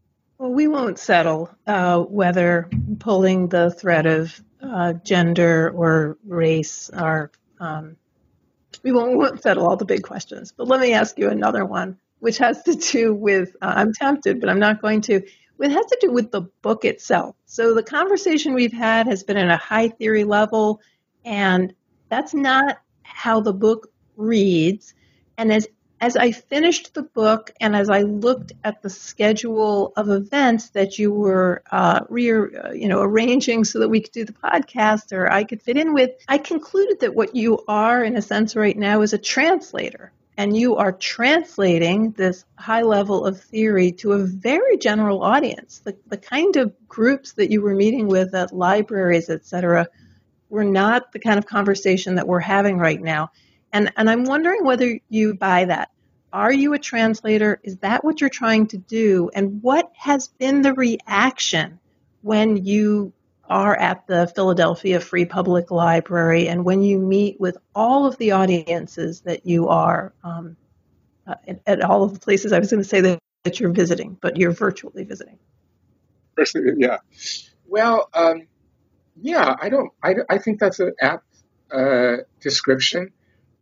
Well, 0.43 0.51
we 0.51 0.67
won't 0.67 0.99
settle 0.99 1.51
uh, 1.69 2.01
whether 2.01 2.69
pulling 2.99 3.47
the 3.47 3.71
thread 3.71 4.07
of 4.07 4.43
uh, 4.61 4.95
gender 4.95 5.71
or 5.71 6.19
race 6.27 6.91
are. 6.91 7.31
Um, 7.61 7.97
we 8.83 8.91
won't, 8.91 9.17
won't 9.17 9.41
settle 9.41 9.65
all 9.65 9.77
the 9.77 9.85
big 9.85 10.03
questions. 10.03 10.51
But 10.51 10.67
let 10.67 10.81
me 10.81 10.95
ask 10.95 11.17
you 11.17 11.29
another 11.29 11.65
one, 11.65 11.97
which 12.19 12.39
has 12.39 12.61
to 12.65 12.75
do 12.75 13.15
with. 13.15 13.55
Uh, 13.63 13.75
I'm 13.77 13.93
tempted, 13.93 14.41
but 14.41 14.51
I'm 14.51 14.59
not 14.59 14.83
going 14.83 15.01
to 15.03 15.23
it 15.61 15.71
has 15.71 15.87
to 15.87 15.99
do 16.01 16.11
with 16.11 16.33
the 16.33 16.41
book 16.61 16.85
itself. 16.85 17.37
So 17.47 17.73
the 17.73 17.85
conversation 17.85 18.53
we've 18.53 18.73
had 18.73 19.07
has 19.07 19.23
been 19.23 19.37
at 19.37 19.49
a 19.49 19.57
high 19.57 19.91
theory 19.91 20.25
level, 20.25 20.81
and 21.25 21.73
that's 22.09 22.35
not 22.35 22.81
how 23.05 23.41
the 23.41 23.53
book 23.53 23.93
reads. 24.17 24.95
And 25.39 25.53
as 25.53 25.69
as 26.03 26.17
I 26.17 26.33
finished 26.33 26.95
the 26.95 27.05
book 27.05 27.53
and 27.61 27.77
as 27.77 27.89
I 27.89 28.03
looked 28.03 28.53
at 28.65 28.83
the 28.83 28.91
schedule 28.91 29.93
of 29.97 30.11
events 30.11 30.71
that 30.71 30.99
you 30.99 31.13
were 31.13 31.63
uh, 31.71 32.01
re- 32.09 32.29
uh, 32.33 32.73
you 32.73 32.89
know 32.89 33.01
arranging 33.01 33.63
so 33.63 33.79
that 33.79 33.89
we 33.89 34.01
could 34.01 34.13
do 34.13 34.25
the 34.25 34.33
podcast 34.33 35.13
or 35.13 35.31
I 35.33 35.45
could 35.45 35.63
fit 35.63 35.79
in 35.79 35.95
with, 35.95 36.11
I 36.27 36.39
concluded 36.39 37.01
that 37.01 37.15
what 37.15 37.37
you 37.37 37.65
are 37.69 38.03
in 38.03 38.17
a 38.17 38.23
sense 38.23 38.57
right 38.57 38.77
now 38.77 39.03
is 39.03 39.13
a 39.13 39.19
translator. 39.19 40.13
And 40.37 40.57
you 40.57 40.77
are 40.77 40.93
translating 40.93 42.11
this 42.13 42.45
high 42.57 42.83
level 42.83 43.25
of 43.25 43.41
theory 43.41 43.93
to 43.93 44.13
a 44.13 44.19
very 44.19 44.79
general 44.79 45.23
audience. 45.23 45.83
The, 45.85 45.97
the 46.09 46.17
kind 46.17 46.57
of 46.57 46.75
groups 46.89 47.35
that 47.35 47.53
you 47.53 47.61
were 47.63 47.77
meeting 47.77 48.09
with 48.09 48.35
at 48.35 48.53
libraries, 48.53 49.31
et 49.31 49.45
cetera, 49.45 49.87
were 50.49 50.65
not 50.65 51.13
the 51.13 51.21
kind 51.21 51.39
of 51.39 51.47
conversation 51.47 52.17
that 52.17 52.27
we're 52.27 52.41
having 52.41 52.79
right 52.79 53.01
now. 53.01 53.31
And, 53.73 53.93
and 53.97 54.11
I'm 54.11 54.25
wondering 54.25 54.65
whether 54.65 54.99
you 55.09 55.35
buy 55.35 55.67
that. 55.67 55.92
Are 56.33 56.53
you 56.53 56.73
a 56.73 56.79
translator? 56.79 57.61
Is 57.63 57.79
that 57.79 58.05
what 58.05 58.21
you're 58.21 58.31
trying 58.31 58.69
to 58.69 58.79
do? 58.79 59.31
And 59.35 59.63
what 59.63 59.91
has 59.97 60.29
been 60.29 60.63
the 60.63 60.73
reaction 60.73 61.79
when 62.23 62.65
you 62.65 63.13
are 63.49 63.77
at 63.77 64.07
the 64.07 64.27
Philadelphia 64.35 64.99
Free 64.99 65.27
Public 65.27 65.71
Library 65.71 66.49
and 66.49 66.65
when 66.65 66.83
you 66.83 66.99
meet 66.99 67.39
with 67.39 67.59
all 67.75 68.07
of 68.07 68.17
the 68.17 68.33
audiences 68.33 69.21
that 69.23 69.45
you 69.45 69.69
are 69.69 70.15
um, 70.25 70.57
uh, 71.27 71.35
at, 71.47 71.61
at, 71.67 71.83
all 71.83 72.03
of 72.05 72.15
the 72.15 72.21
places 72.21 72.53
I 72.53 72.59
was 72.59 72.71
going 72.71 72.83
to 72.83 72.89
say 72.89 73.01
that, 73.03 73.19
that 73.45 73.61
you're 73.61 73.73
visiting, 73.73 74.17
but 74.21 74.39
you're 74.39 74.53
virtually 74.53 75.05
visiting? 75.05 75.39
Yeah. 76.79 76.99
Well, 77.67 78.09
um, 78.15 78.47
yeah, 79.21 79.55
I 79.61 79.69
don't. 79.69 79.93
I, 80.03 80.15
I 80.31 80.39
think 80.39 80.59
that's 80.59 80.81
an 80.81 80.95
apt 81.01 81.27
uh, 81.71 82.19
description. 82.41 83.13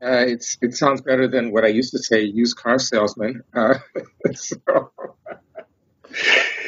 Uh, 0.02 0.24
it's 0.26 0.56
it 0.62 0.74
sounds 0.74 1.02
better 1.02 1.28
than 1.28 1.52
what 1.52 1.64
I 1.64 1.68
used 1.68 1.92
to 1.92 1.98
say, 1.98 2.22
used 2.22 2.56
car 2.56 2.78
salesman. 2.78 3.42
Uh, 3.54 3.74
so, 4.34 4.92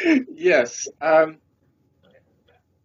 yes, 0.35 0.89
um, 1.01 1.39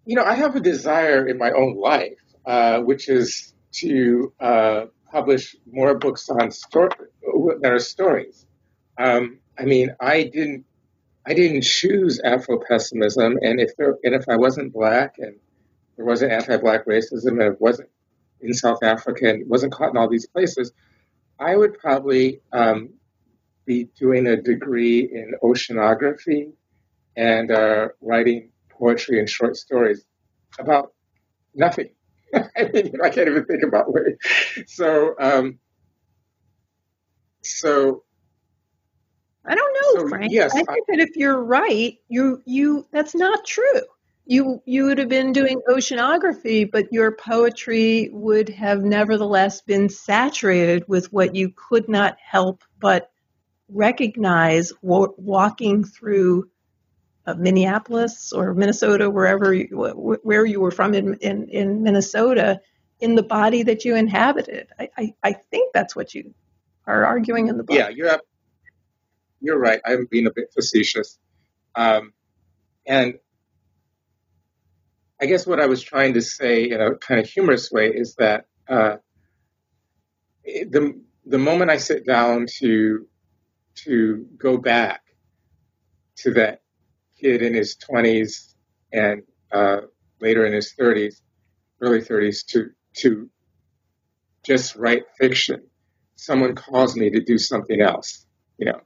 you 0.06 0.16
know, 0.16 0.24
I 0.24 0.36
have 0.36 0.56
a 0.56 0.62
desire 0.62 1.28
in 1.28 1.38
my 1.38 1.52
own 1.52 1.76
life, 1.76 2.18
uh, 2.45 2.80
which 2.80 3.10
is 3.10 3.54
to 3.74 4.34
uh, 4.39 4.86
publish 5.12 5.56
more 5.70 5.98
books 5.98 6.30
on 6.30 6.52
story 6.52 6.91
that 7.62 7.72
are 7.72 7.80
stories. 7.80 8.45
Um, 8.98 9.39
I 9.60 9.66
mean, 9.66 9.95
I 10.00 10.24
didn't 10.24 10.66
I 11.26 11.34
didn't 11.34 11.64
choose 11.64 12.22
Afro 12.22 12.58
pessimism, 12.58 13.38
and 13.41 13.60
if 13.60 13.76
there, 13.76 13.98
and 14.04 14.16
if 14.16 14.30
I 14.30 14.38
wasn't 14.38 14.72
black 14.72 15.16
and 15.18 15.36
there 15.98 16.06
wasn't 16.06 16.32
anti-black 16.32 16.86
racism, 16.86 17.32
and 17.32 17.54
it 17.54 17.60
wasn't 17.60 17.89
in 18.42 18.54
South 18.54 18.84
Africa 18.84 19.30
and 19.30 19.50
wasn't 19.50 19.74
caught 19.74 19.90
in 19.90 19.98
all 19.98 20.10
these 20.10 20.28
places, 20.28 20.72
I 21.40 21.56
would 21.56 21.78
probably 21.78 22.42
um, 22.52 22.90
be 23.66 23.86
doing 24.00 24.28
a 24.28 24.42
degree 24.42 25.02
in 25.02 25.34
oceanography 25.44 26.52
and 27.16 27.52
uh, 27.52 27.90
writing 28.02 28.50
poetry 28.70 29.20
and 29.20 29.30
short 29.30 29.58
stories 29.58 30.06
about 30.60 30.94
nothing. 31.56 31.90
I 32.34 32.70
mean, 32.74 32.94
I 33.04 33.10
can't 33.10 33.28
even 33.28 33.46
think 33.46 33.64
about 33.64 33.92
what. 33.92 34.04
So, 34.68 35.16
um, 35.20 35.60
so 37.44 38.04
I 39.46 39.56
don't 39.56 39.74
know, 39.74 40.02
so, 40.02 40.10
Frank. 40.10 40.32
Yes, 40.32 40.52
I 40.52 40.58
think 40.58 40.70
I, 40.70 40.80
that 40.90 41.00
if 41.00 41.16
you're 41.16 41.42
right, 41.42 41.98
you 42.10 42.42
you 42.46 42.86
that's 42.92 43.16
not 43.16 43.46
true 43.46 43.82
you 44.28 44.62
you 44.66 44.86
would 44.86 44.98
have 44.98 45.10
been 45.10 45.32
doing 45.32 45.62
oceanography, 45.70 46.70
but 46.70 46.92
your 46.92 47.12
poetry 47.14 48.10
would 48.12 48.50
have 48.50 48.84
nevertheless 48.84 49.62
been 49.62 49.90
saturated 49.90 50.84
with 50.88 51.12
what 51.14 51.36
you 51.36 51.54
could 51.56 51.88
not 51.88 52.18
help 52.20 52.64
but 52.80 53.10
recognize 53.70 54.72
walking 54.82 55.84
through 55.84 56.50
uh, 57.26 57.34
Minneapolis 57.34 58.32
or 58.32 58.54
Minnesota, 58.54 59.10
wherever 59.10 59.54
you, 59.54 59.68
where 60.24 60.46
you 60.46 60.62
were 60.62 60.72
from 60.72 60.94
in, 60.94 61.16
in, 61.16 61.50
in 61.50 61.84
Minnesota, 61.84 62.62
in 63.02 63.16
the 63.16 63.24
body 63.24 63.64
that 63.64 63.84
you 63.84 63.96
inhabited. 63.96 64.68
I, 64.80 64.90
I, 64.98 65.14
I, 65.22 65.34
think 65.34 65.74
that's 65.74 65.96
what 65.96 66.16
you 66.16 66.34
are 66.86 67.06
arguing 67.06 67.50
in 67.50 67.58
the 67.58 67.64
book. 67.64 67.78
Yeah, 67.78 67.90
you're 67.90 68.20
you're 69.42 69.60
right. 69.60 69.82
I'm 69.86 70.08
being 70.10 70.28
a 70.28 70.32
bit 70.32 70.54
facetious, 70.54 71.20
um, 71.76 72.14
and 72.86 73.16
I 75.20 75.26
guess 75.26 75.47
what 75.47 75.59
I 75.59 75.65
was 75.65 75.82
trying 75.82 76.13
to 76.13 76.22
say 76.22 76.70
in 76.70 76.82
a 76.82 76.95
kind 76.95 77.20
of 77.20 77.28
humorous 77.28 77.72
way 77.72 77.88
is 77.88 78.15
that 78.15 78.45
uh, 78.70 78.97
the 80.45 81.01
the 81.26 81.38
moment 81.38 81.72
I 81.72 81.78
sit 81.78 82.05
down 82.05 82.45
to 82.59 83.07
to 83.86 84.26
go 84.38 84.57
back 84.57 85.01
to 86.18 86.34
that 86.34 86.61
kid 87.20 87.41
in 87.41 87.53
his 87.53 87.76
20s 87.78 88.53
and 88.91 89.24
uh, 89.51 89.82
later 90.20 90.45
in 90.45 90.53
his 90.53 90.74
30s, 90.80 91.22
early 91.82 92.01
30s, 92.01 92.45
to 92.47 92.70
to 92.97 93.30
just 94.43 94.76
write 94.76 95.03
fiction, 95.20 95.63
someone 96.15 96.55
calls 96.55 96.95
me 96.95 97.09
to 97.09 97.22
do 97.22 97.38
something 97.38 97.82
else. 97.82 98.26
You 98.57 98.68
know, 98.68 98.82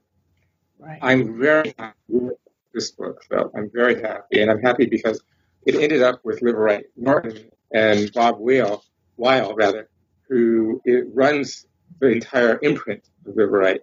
right. 0.79 0.99
I'm 1.01 1.39
very 1.39 1.73
happy 1.77 1.95
with 2.09 2.37
this 2.73 2.91
book, 2.91 3.21
though. 3.29 3.51
I'm 3.55 3.69
very 3.73 4.01
happy, 4.01 4.41
and 4.41 4.49
I'm 4.49 4.61
happy 4.61 4.85
because 4.85 5.21
it 5.65 5.75
ended 5.75 6.01
up 6.01 6.21
with 6.23 6.41
Liveright 6.41 6.83
Norton 6.95 7.49
and 7.73 8.11
Bob 8.13 8.35
Weil, 8.39 8.83
Weil 9.17 9.55
rather, 9.55 9.89
who 10.27 10.81
runs 11.13 11.65
the 11.99 12.07
entire 12.07 12.59
imprint 12.61 13.07
of 13.25 13.35
Liveright, 13.35 13.79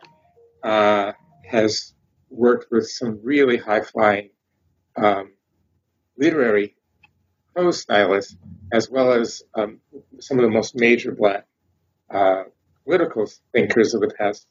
uh, 0.63 1.13
has 1.45 1.95
worked 2.31 2.71
with 2.71 2.89
some 2.89 3.21
really 3.23 3.57
high 3.57 3.81
flying 3.81 4.31
um, 4.97 5.33
literary 6.19 6.75
prose 7.55 7.81
stylists, 7.81 8.37
as 8.73 8.91
well 8.91 9.13
as 9.13 9.43
um, 9.55 9.81
some 10.21 10.39
of 10.39 10.43
the 10.43 10.51
most 10.51 10.75
major 10.75 11.13
black 11.13 11.47
uh, 12.11 12.45
political 12.85 13.27
thinkers 13.53 13.95
of 13.95 14.01
the 14.01 14.13
past 14.19 14.47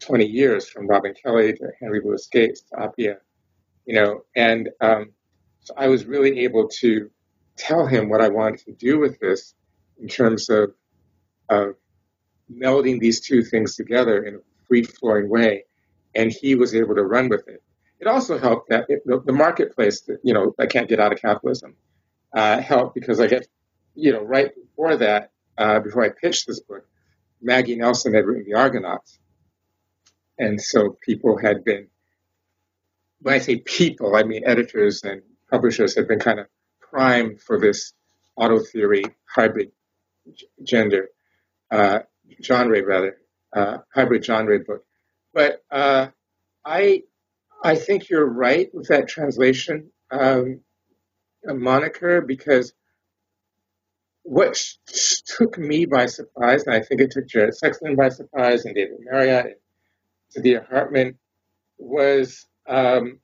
20 0.00 0.26
years, 0.26 0.68
from 0.68 0.86
Robin 0.86 1.14
Kelley 1.14 1.52
to 1.52 1.68
Henry 1.78 2.00
Louis 2.02 2.26
Gates 2.32 2.62
to 2.62 2.76
Appiah, 2.76 3.16
you 3.84 3.94
know, 3.94 4.22
and 4.34 4.70
um, 4.80 5.12
so 5.62 5.74
I 5.76 5.88
was 5.88 6.04
really 6.04 6.40
able 6.40 6.68
to 6.80 7.10
tell 7.56 7.86
him 7.86 8.08
what 8.08 8.20
I 8.20 8.28
wanted 8.28 8.60
to 8.66 8.72
do 8.72 8.98
with 8.98 9.18
this 9.20 9.54
in 10.00 10.08
terms 10.08 10.48
of, 10.48 10.72
of 11.48 11.74
melding 12.52 12.98
these 13.00 13.20
two 13.20 13.42
things 13.42 13.76
together 13.76 14.22
in 14.22 14.36
a 14.36 14.38
free 14.66 14.82
flowing 14.82 15.28
way. 15.28 15.64
And 16.14 16.32
he 16.32 16.54
was 16.54 16.74
able 16.74 16.94
to 16.94 17.04
run 17.04 17.28
with 17.28 17.46
it. 17.48 17.62
It 18.00 18.06
also 18.06 18.38
helped 18.38 18.70
that 18.70 18.86
it, 18.88 19.02
the, 19.04 19.20
the, 19.20 19.32
marketplace, 19.32 20.00
that, 20.02 20.20
you 20.24 20.32
know, 20.32 20.54
I 20.58 20.66
can't 20.66 20.88
get 20.88 20.98
out 20.98 21.12
of 21.12 21.20
capitalism, 21.20 21.76
uh, 22.34 22.60
helped 22.60 22.94
because 22.94 23.20
I 23.20 23.26
get, 23.26 23.46
you 23.94 24.12
know, 24.12 24.22
right 24.22 24.50
before 24.54 24.96
that, 24.96 25.30
uh, 25.58 25.80
before 25.80 26.04
I 26.04 26.08
pitched 26.08 26.46
this 26.46 26.60
book, 26.60 26.86
Maggie 27.42 27.76
Nelson 27.76 28.14
had 28.14 28.24
written 28.24 28.44
The 28.44 28.54
Argonauts. 28.54 29.18
And 30.38 30.60
so 30.60 30.96
people 31.04 31.38
had 31.38 31.62
been, 31.62 31.88
when 33.20 33.34
I 33.34 33.38
say 33.38 33.56
people, 33.56 34.16
I 34.16 34.22
mean 34.22 34.44
editors 34.46 35.02
and 35.04 35.20
publishers 35.50 35.96
have 35.96 36.08
been 36.08 36.20
kind 36.20 36.40
of 36.40 36.46
primed 36.80 37.40
for 37.40 37.58
this 37.58 37.92
auto 38.36 38.58
theory 38.60 39.04
hybrid 39.26 39.70
gender 40.62 41.08
uh, 41.70 42.00
genre 42.42 42.84
rather 42.84 43.16
uh, 43.54 43.78
hybrid 43.92 44.24
genre 44.24 44.58
book. 44.60 44.84
But 45.32 45.62
uh, 45.70 46.08
I 46.64 47.02
I 47.62 47.76
think 47.76 48.08
you're 48.08 48.26
right 48.26 48.68
with 48.72 48.88
that 48.88 49.08
translation 49.08 49.90
um, 50.10 50.60
moniker 51.44 52.20
because 52.20 52.72
what 54.22 54.62
took 55.24 55.58
me 55.58 55.86
by 55.86 56.06
surprise, 56.06 56.64
and 56.64 56.74
I 56.74 56.80
think 56.80 57.00
it 57.00 57.10
took 57.10 57.26
Jared 57.26 57.54
Sexton 57.54 57.96
by 57.96 58.10
surprise, 58.10 58.64
and 58.64 58.74
David 58.74 58.98
Marriott, 59.00 59.46
and 59.46 60.44
Saidiya 60.44 60.68
Hartman, 60.68 61.18
was 61.78 62.46
um, 62.68 63.20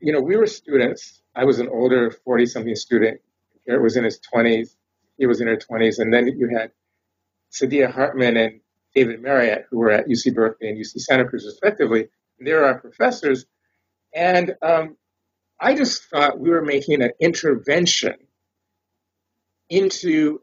you 0.00 0.12
know 0.12 0.20
we 0.20 0.36
were 0.36 0.46
students 0.46 1.22
I 1.34 1.44
was 1.44 1.58
an 1.58 1.68
older 1.68 2.10
40 2.10 2.46
something 2.46 2.76
student. 2.76 3.20
Garrett 3.66 3.82
was 3.82 3.96
in 3.96 4.04
his 4.04 4.20
20s. 4.34 4.74
He 5.18 5.26
was 5.26 5.40
in 5.40 5.48
her 5.48 5.56
20s. 5.56 5.98
And 5.98 6.12
then 6.12 6.26
you 6.26 6.48
had 6.56 6.70
Saidiya 7.52 7.92
Hartman 7.92 8.36
and 8.36 8.60
David 8.94 9.20
Marriott, 9.20 9.66
who 9.70 9.78
were 9.78 9.90
at 9.90 10.06
UC 10.06 10.34
Berkeley 10.34 10.68
and 10.68 10.78
UC 10.78 11.00
Santa 11.00 11.24
Cruz, 11.24 11.44
respectively. 11.44 12.08
And 12.38 12.46
they 12.46 12.52
were 12.52 12.64
our 12.64 12.78
professors. 12.78 13.46
And 14.14 14.54
um, 14.62 14.96
I 15.60 15.74
just 15.74 16.04
thought 16.04 16.38
we 16.38 16.50
were 16.50 16.62
making 16.62 17.02
an 17.02 17.10
intervention 17.20 18.14
into 19.68 20.40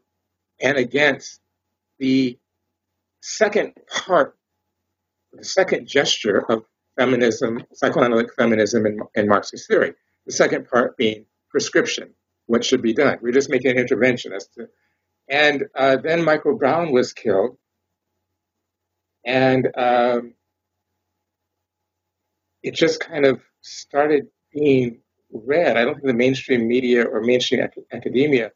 and 0.60 0.76
against 0.76 1.40
the 1.98 2.38
second 3.20 3.74
part, 3.88 4.36
the 5.32 5.44
second 5.44 5.86
gesture 5.88 6.44
of 6.50 6.64
feminism, 6.98 7.64
psychoanalytic 7.72 8.34
feminism, 8.34 8.86
and, 8.86 9.02
and 9.14 9.28
Marxist 9.28 9.68
theory. 9.68 9.94
The 10.26 10.32
second 10.32 10.68
part 10.68 10.96
being 10.96 11.26
prescription, 11.50 12.14
what 12.46 12.64
should 12.64 12.82
be 12.82 12.94
done. 12.94 13.18
We're 13.22 13.32
just 13.32 13.50
making 13.50 13.72
an 13.72 13.78
intervention 13.78 14.32
as 14.32 14.48
to. 14.56 14.68
And 15.30 15.64
uh, 15.76 15.96
then 15.96 16.24
Michael 16.24 16.56
Brown 16.58 16.92
was 16.92 17.12
killed, 17.12 17.56
And 19.24 19.68
um, 19.76 20.34
it 22.62 22.74
just 22.74 23.00
kind 23.00 23.26
of 23.26 23.42
started 23.62 24.28
being 24.52 25.00
read. 25.32 25.76
I 25.76 25.84
don't 25.84 25.94
think 25.94 26.06
the 26.06 26.14
mainstream 26.14 26.68
media 26.68 27.04
or 27.04 27.22
mainstream 27.22 27.62
ac- 27.62 27.86
academia 27.92 28.52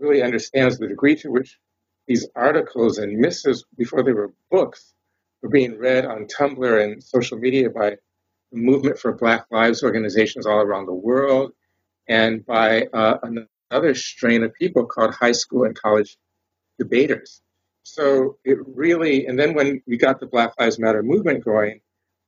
really 0.00 0.22
understands 0.22 0.78
the 0.78 0.88
degree 0.88 1.16
to 1.16 1.30
which 1.30 1.58
these 2.08 2.28
articles 2.36 2.98
and 2.98 3.18
missives, 3.18 3.64
before 3.76 4.04
they 4.04 4.12
were 4.12 4.32
books, 4.50 4.94
were 5.42 5.50
being 5.50 5.78
read 5.78 6.06
on 6.06 6.26
Tumblr 6.26 6.84
and 6.84 7.02
social 7.02 7.38
media 7.38 7.70
by 7.70 7.96
movement 8.52 8.98
for 8.98 9.12
Black 9.12 9.46
Lives 9.50 9.82
organizations 9.82 10.46
all 10.46 10.58
around 10.58 10.86
the 10.86 10.94
world 10.94 11.52
and 12.08 12.44
by 12.44 12.86
uh, 12.92 13.18
another 13.70 13.94
strain 13.94 14.42
of 14.42 14.54
people 14.54 14.86
called 14.86 15.14
high 15.14 15.32
school 15.32 15.64
and 15.64 15.78
college 15.78 16.16
debaters. 16.78 17.42
So 17.82 18.38
it 18.44 18.58
really, 18.66 19.26
and 19.26 19.38
then 19.38 19.54
when 19.54 19.82
we 19.86 19.96
got 19.96 20.20
the 20.20 20.26
Black 20.26 20.52
Lives 20.58 20.78
Matter 20.78 21.02
movement 21.02 21.44
going, 21.44 21.80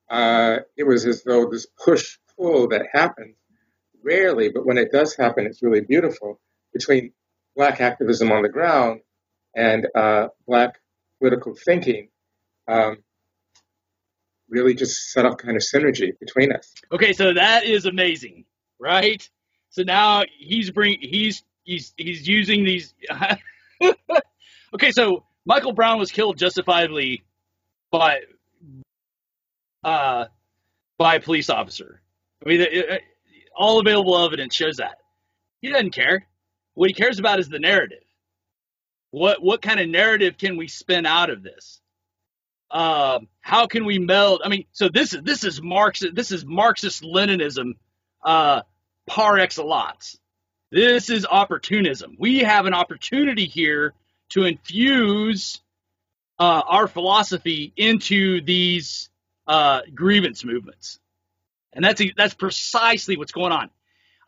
uh, 0.09 0.59
it 0.77 0.85
was 0.85 1.07
as 1.07 1.23
though 1.23 1.49
this 1.51 1.67
push 1.83 2.19
pull 2.37 2.69
that 2.69 2.87
happens 2.93 3.37
rarely, 4.03 4.51
but 4.51 4.67
when 4.67 4.79
it 4.79 4.91
does 4.93 5.15
happen, 5.15 5.47
it's 5.47 5.63
really 5.63 5.83
beautiful 5.83 6.41
between 6.73 7.13
black 7.55 7.81
activism 7.81 8.33
on 8.33 8.43
the 8.43 8.49
ground 8.49 9.01
and 9.55 9.87
uh, 9.95 10.29
black 10.47 10.81
political 11.19 11.55
thinking. 11.55 12.09
Um, 12.67 12.99
really 14.51 14.75
just 14.75 15.13
set 15.13 15.25
up 15.25 15.39
kind 15.39 15.57
of 15.57 15.63
synergy 15.63 16.19
between 16.19 16.53
us. 16.53 16.75
Okay, 16.93 17.13
so 17.13 17.33
that 17.33 17.65
is 17.65 17.87
amazing, 17.87 18.45
right? 18.79 19.29
So 19.71 19.83
now 19.83 20.25
he's 20.39 20.71
bring 20.71 20.99
he's 21.01 21.43
he's 21.65 21.95
he's 21.97 22.27
using 22.27 22.65
these. 22.65 22.95
okay, 24.75 24.91
so 24.91 25.25
Michael 25.47 25.73
Brown 25.73 25.99
was 25.99 26.11
killed 26.11 26.37
justifiably 26.37 27.23
by 27.91 28.21
uh 29.85 30.27
by 30.99 31.15
a 31.15 31.21
police 31.21 31.49
officer. 31.49 32.03
I 32.45 32.49
mean, 32.49 32.61
it, 32.61 32.73
it, 32.73 33.03
all 33.57 33.81
available 33.81 34.23
evidence 34.25 34.55
shows 34.55 34.77
that 34.77 34.99
he 35.61 35.71
doesn't 35.71 35.93
care. 35.93 36.27
What 36.75 36.89
he 36.89 36.95
cares 36.95 37.19
about 37.19 37.39
is 37.39 37.49
the 37.49 37.59
narrative. 37.59 38.03
What 39.11 39.43
what 39.43 39.63
kind 39.63 39.81
of 39.81 39.89
narrative 39.89 40.37
can 40.39 40.57
we 40.57 40.69
spin 40.69 41.07
out 41.07 41.31
of 41.31 41.43
this? 41.43 41.81
Um, 42.71 43.29
how 43.41 43.67
can 43.67 43.85
we 43.85 43.99
meld? 43.99 44.43
I 44.45 44.49
mean, 44.49 44.65
so 44.73 44.89
this 44.89 45.13
is 45.13 45.23
this 45.23 45.45
is 45.45 45.61
Marxist 45.61 46.15
this 46.15 46.31
is 46.31 46.45
Marxist 46.45 47.03
Leninism 47.03 47.73
uh, 48.25 48.63
par 49.07 49.39
excellence. 49.39 50.19
This 50.71 51.11
is 51.11 51.27
opportunism. 51.27 52.17
We 52.19 52.41
have 52.41 52.67
an 52.67 52.75
opportunity 52.75 53.47
here 53.47 53.93
to 54.31 54.45
infuse 54.45 55.61
uh, 56.39 56.63
our 56.67 56.87
philosophy 56.87 57.73
into 57.77 58.41
these 58.41 59.11
uh, 59.49 59.81
grievance 59.93 60.45
movements, 60.45 61.01
and 61.73 61.85
that's 61.85 62.01
that's 62.17 62.35
precisely 62.35 63.17
what's 63.17 63.33
going 63.33 63.53
on. 63.53 63.71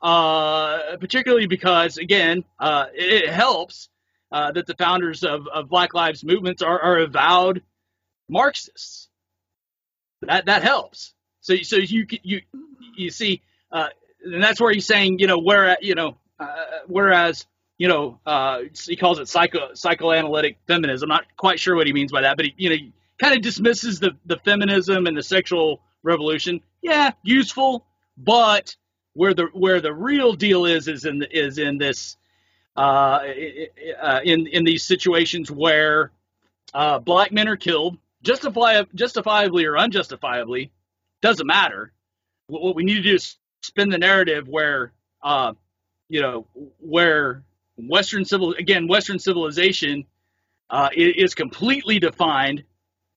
Uh, 0.03 0.97
particularly 0.97 1.47
because, 1.47 1.97
again, 1.97 2.43
uh, 2.59 2.87
it, 2.93 3.23
it, 3.23 3.31
helps 3.31 3.89
uh, 4.33 4.51
that 4.51 4.67
the 4.67 4.75
founders 4.75 5.23
of, 5.23 5.47
of 5.47 5.69
Black 5.69 5.95
Lives 5.95 6.25
movements 6.25 6.61
are, 6.61 6.81
are 6.81 6.99
avowed 6.99 7.63
Marxists. 8.29 9.09
That 10.23 10.47
that 10.47 10.63
helps. 10.63 11.15
So 11.41 11.57
so 11.57 11.77
you 11.77 12.07
you 12.23 12.41
you 12.97 13.11
see, 13.11 13.43
uh, 13.73 13.89
and 14.25 14.43
that's 14.43 14.61
where 14.61 14.73
he's 14.73 14.87
saying, 14.87 15.19
you 15.19 15.27
know, 15.27 15.39
where 15.39 15.77
you 15.81 15.95
know, 15.95 16.17
uh, 16.39 16.47
whereas 16.87 17.47
you 17.79 17.89
know, 17.89 18.21
uh, 18.25 18.61
he 18.87 18.97
calls 18.97 19.19
it 19.19 19.29
psycho 19.29 19.75
psychoanalytic 19.75 20.59
feminism. 20.69 21.11
I'm 21.11 21.17
not 21.17 21.25
quite 21.37 21.59
sure 21.59 21.75
what 21.75 21.87
he 21.87 21.93
means 21.93 22.13
by 22.13 22.23
that, 22.23 22.37
but 22.37 22.47
he 22.47 22.55
you 22.57 22.71
know 22.71 22.77
kind 23.19 23.35
of 23.35 23.43
dismisses 23.43 23.99
the 24.01 24.13
the 24.27 24.37
feminism 24.39 25.07
and 25.07 25.17
the 25.17 25.23
sexual 25.23 25.81
revolution. 26.03 26.61
Yeah, 26.83 27.13
useful, 27.25 27.85
but 28.17 28.77
where 29.15 29.35
the 29.35 29.47
where 29.53 29.81
the 29.81 29.93
real 29.93 30.35
deal 30.35 30.65
is 30.65 30.87
is 30.89 31.05
in 31.05 31.25
is 31.31 31.59
in 31.59 31.79
this 31.79 32.17
uh, 32.77 33.21
uh, 34.01 34.21
in 34.25 34.47
in 34.47 34.65
these 34.65 34.85
situations 34.85 35.51
where 35.51 36.13
uh, 36.75 36.99
black 36.99 37.33
men 37.33 37.49
are 37.49 37.57
killed, 37.57 37.99
justify, 38.23 38.83
justifiably 38.95 39.65
or 39.65 39.77
unjustifiably, 39.77 40.73
doesn't 41.21 41.47
matter. 41.47 41.93
What, 42.47 42.75
we 42.75 42.85
need 42.85 42.97
to 42.97 43.03
do 43.03 43.15
is 43.15 43.37
spin 43.63 43.91
the 43.91 43.99
narrative 43.99 44.49
where 44.49 44.93
uh, 45.23 45.53
you 46.09 46.21
know 46.21 46.47
where 46.79 47.45
Western 47.77 48.25
civil 48.25 48.53
again 48.53 48.89
Western 48.89 49.19
civilization 49.19 50.05
uh, 50.69 50.89
is 50.95 51.35
completely 51.35 51.99
defined 51.99 52.65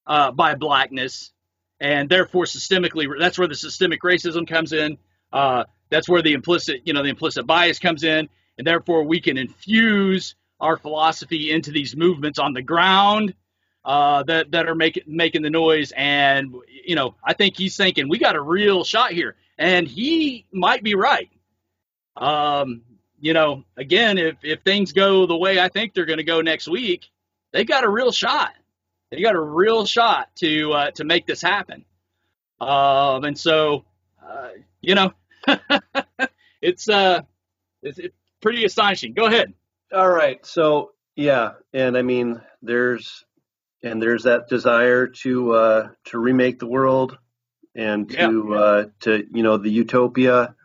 uh, 0.07 0.31
by 0.31 0.55
blackness, 0.55 1.31
and 1.79 2.09
therefore 2.09 2.45
systemically 2.45 3.07
that's 3.19 3.37
where 3.37 3.47
the 3.47 3.55
systemic 3.55 4.01
racism 4.01 4.47
comes 4.47 4.71
in. 4.71 4.97
Uh, 5.33 5.65
that's 5.89 6.07
where 6.07 6.21
the 6.21 6.33
implicit, 6.33 6.81
you 6.85 6.93
know, 6.93 7.03
the 7.03 7.09
implicit 7.09 7.45
bias 7.45 7.79
comes 7.79 8.03
in, 8.03 8.29
and 8.57 8.65
therefore 8.65 9.03
we 9.03 9.19
can 9.19 9.37
infuse 9.37 10.35
our 10.59 10.77
philosophy 10.77 11.51
into 11.51 11.71
these 11.71 11.95
movements 11.95 12.39
on 12.39 12.53
the 12.53 12.61
ground 12.61 13.33
uh, 13.85 14.23
that 14.23 14.51
that 14.51 14.67
are 14.67 14.75
making 14.75 15.03
making 15.07 15.43
the 15.43 15.49
noise. 15.49 15.93
And 15.95 16.55
you 16.85 16.95
know, 16.95 17.15
I 17.23 17.33
think 17.33 17.55
he's 17.55 17.77
thinking 17.77 18.09
we 18.09 18.17
got 18.17 18.35
a 18.35 18.41
real 18.41 18.83
shot 18.83 19.11
here, 19.11 19.35
and 19.57 19.87
he 19.87 20.45
might 20.51 20.83
be 20.83 20.95
right. 20.95 21.29
Um, 22.17 22.81
you 23.19 23.33
know, 23.33 23.63
again, 23.77 24.17
if 24.17 24.37
if 24.43 24.61
things 24.63 24.91
go 24.91 25.27
the 25.27 25.37
way 25.37 25.59
I 25.59 25.69
think 25.69 25.93
they're 25.93 26.05
going 26.05 26.17
to 26.17 26.23
go 26.23 26.41
next 26.41 26.67
week, 26.67 27.05
they 27.53 27.63
got 27.63 27.83
a 27.83 27.89
real 27.89 28.11
shot. 28.11 28.53
They 29.11 29.21
got 29.21 29.35
a 29.35 29.41
real 29.41 29.85
shot 29.85 30.29
to 30.37 30.73
uh, 30.73 30.91
to 30.91 31.03
make 31.03 31.27
this 31.27 31.41
happen. 31.41 31.85
Um, 32.59 33.23
and 33.25 33.37
so, 33.37 33.85
uh, 34.25 34.49
you 34.81 34.95
know, 34.95 35.13
it's 36.61 36.89
uh, 36.89 37.21
it's, 37.83 37.99
it's 37.99 38.15
pretty 38.41 38.65
astonishing. 38.65 39.13
Go 39.13 39.25
ahead. 39.25 39.53
All 39.93 40.09
right. 40.09 40.43
So 40.45 40.93
yeah, 41.15 41.53
and 41.73 41.97
I 41.97 42.01
mean, 42.01 42.41
there's 42.61 43.23
and 43.85 44.01
there's 44.01 44.23
that 44.23 44.49
desire 44.49 45.07
to 45.07 45.53
uh, 45.53 45.89
to 46.05 46.17
remake 46.17 46.59
the 46.59 46.67
world 46.67 47.17
and 47.75 48.09
to 48.09 48.47
yeah. 48.49 48.55
uh, 48.55 48.85
to 49.01 49.23
you 49.31 49.43
know 49.43 49.57
the 49.57 49.69
utopia. 49.69 50.55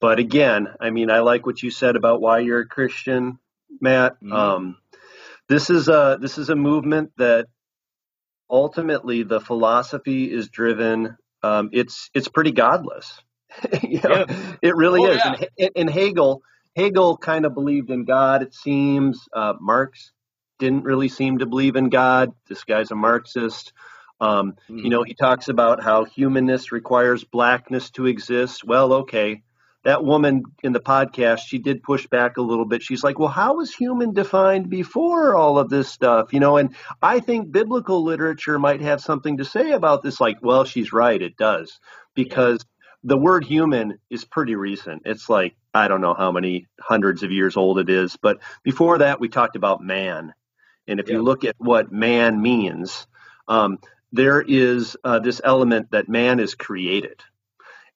But 0.00 0.18
again, 0.18 0.68
I 0.80 0.90
mean, 0.90 1.10
I 1.10 1.20
like 1.20 1.46
what 1.46 1.62
you 1.62 1.70
said 1.70 1.94
about 1.94 2.20
why 2.20 2.40
you're 2.40 2.60
a 2.60 2.66
Christian, 2.66 3.38
Matt. 3.80 4.14
Mm-hmm. 4.14 4.32
Um, 4.32 4.76
this 5.48 5.70
is 5.70 5.88
a 5.88 6.18
this 6.20 6.38
is 6.38 6.48
a 6.48 6.56
movement 6.56 7.12
that 7.18 7.46
ultimately 8.50 9.22
the 9.22 9.40
philosophy 9.40 10.32
is 10.32 10.48
driven. 10.48 11.16
Um, 11.42 11.70
it's 11.72 12.10
it's 12.14 12.28
pretty 12.28 12.52
godless. 12.52 13.20
you 13.82 14.00
know, 14.00 14.24
yeah. 14.26 14.54
It 14.62 14.74
really 14.74 15.02
oh, 15.02 15.10
is. 15.12 15.18
Yeah. 15.18 15.44
And, 15.58 15.70
and, 15.76 15.90
Hegel, 15.90 16.40
Hegel 16.74 17.18
kind 17.18 17.44
of 17.44 17.52
believed 17.52 17.90
in 17.90 18.06
God. 18.06 18.40
It 18.40 18.54
seems 18.54 19.28
uh, 19.34 19.52
Marx 19.60 20.12
didn't 20.62 20.84
really 20.84 21.08
seem 21.08 21.38
to 21.38 21.46
believe 21.46 21.74
in 21.74 21.88
God. 21.88 22.32
This 22.48 22.62
guy's 22.62 22.92
a 22.92 22.94
Marxist. 22.94 23.72
Um, 24.20 24.54
mm. 24.70 24.84
You 24.84 24.90
know, 24.90 25.02
he 25.02 25.14
talks 25.14 25.48
about 25.48 25.82
how 25.82 26.04
humanness 26.04 26.70
requires 26.70 27.24
blackness 27.24 27.90
to 27.92 28.06
exist. 28.06 28.62
Well, 28.64 28.92
okay. 28.92 29.42
That 29.84 30.04
woman 30.04 30.44
in 30.62 30.72
the 30.72 30.78
podcast, 30.78 31.40
she 31.40 31.58
did 31.58 31.82
push 31.82 32.06
back 32.06 32.36
a 32.36 32.42
little 32.42 32.64
bit. 32.64 32.84
She's 32.84 33.02
like, 33.02 33.18
well, 33.18 33.28
how 33.28 33.56
was 33.56 33.74
human 33.74 34.12
defined 34.12 34.70
before 34.70 35.34
all 35.34 35.58
of 35.58 35.68
this 35.68 35.88
stuff? 35.88 36.32
You 36.32 36.38
know, 36.38 36.56
and 36.56 36.76
I 37.02 37.18
think 37.18 37.50
biblical 37.50 38.04
literature 38.04 38.60
might 38.60 38.82
have 38.82 39.00
something 39.00 39.38
to 39.38 39.44
say 39.44 39.72
about 39.72 40.04
this. 40.04 40.20
Like, 40.20 40.38
well, 40.42 40.62
she's 40.64 40.92
right, 40.92 41.20
it 41.20 41.36
does. 41.36 41.80
Because 42.14 42.64
the 43.02 43.18
word 43.18 43.42
human 43.44 43.98
is 44.08 44.24
pretty 44.24 44.54
recent. 44.54 45.02
It's 45.06 45.28
like, 45.28 45.56
I 45.74 45.88
don't 45.88 46.00
know 46.00 46.14
how 46.14 46.30
many 46.30 46.68
hundreds 46.80 47.24
of 47.24 47.32
years 47.32 47.56
old 47.56 47.80
it 47.80 47.90
is. 47.90 48.16
But 48.16 48.38
before 48.62 48.98
that, 48.98 49.18
we 49.18 49.28
talked 49.28 49.56
about 49.56 49.82
man. 49.82 50.32
And 50.86 51.00
if 51.00 51.08
yeah. 51.08 51.14
you 51.14 51.22
look 51.22 51.44
at 51.44 51.56
what 51.58 51.92
man 51.92 52.40
means, 52.40 53.06
um, 53.48 53.78
there 54.12 54.40
is 54.40 54.96
uh, 55.04 55.20
this 55.20 55.40
element 55.42 55.90
that 55.92 56.08
man 56.08 56.40
is 56.40 56.54
created. 56.54 57.20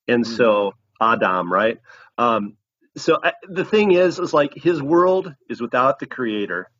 And 0.08 0.24
mm-hmm. 0.24 0.36
so, 0.36 0.74
Adam, 1.00 1.52
right? 1.52 1.78
Um, 2.16 2.56
so 2.96 3.18
I, 3.22 3.32
the 3.48 3.64
thing 3.64 3.92
is, 3.92 4.18
is 4.18 4.32
like 4.32 4.54
his 4.54 4.82
world 4.82 5.34
is 5.48 5.60
without 5.60 5.98
the 5.98 6.06
creator, 6.06 6.70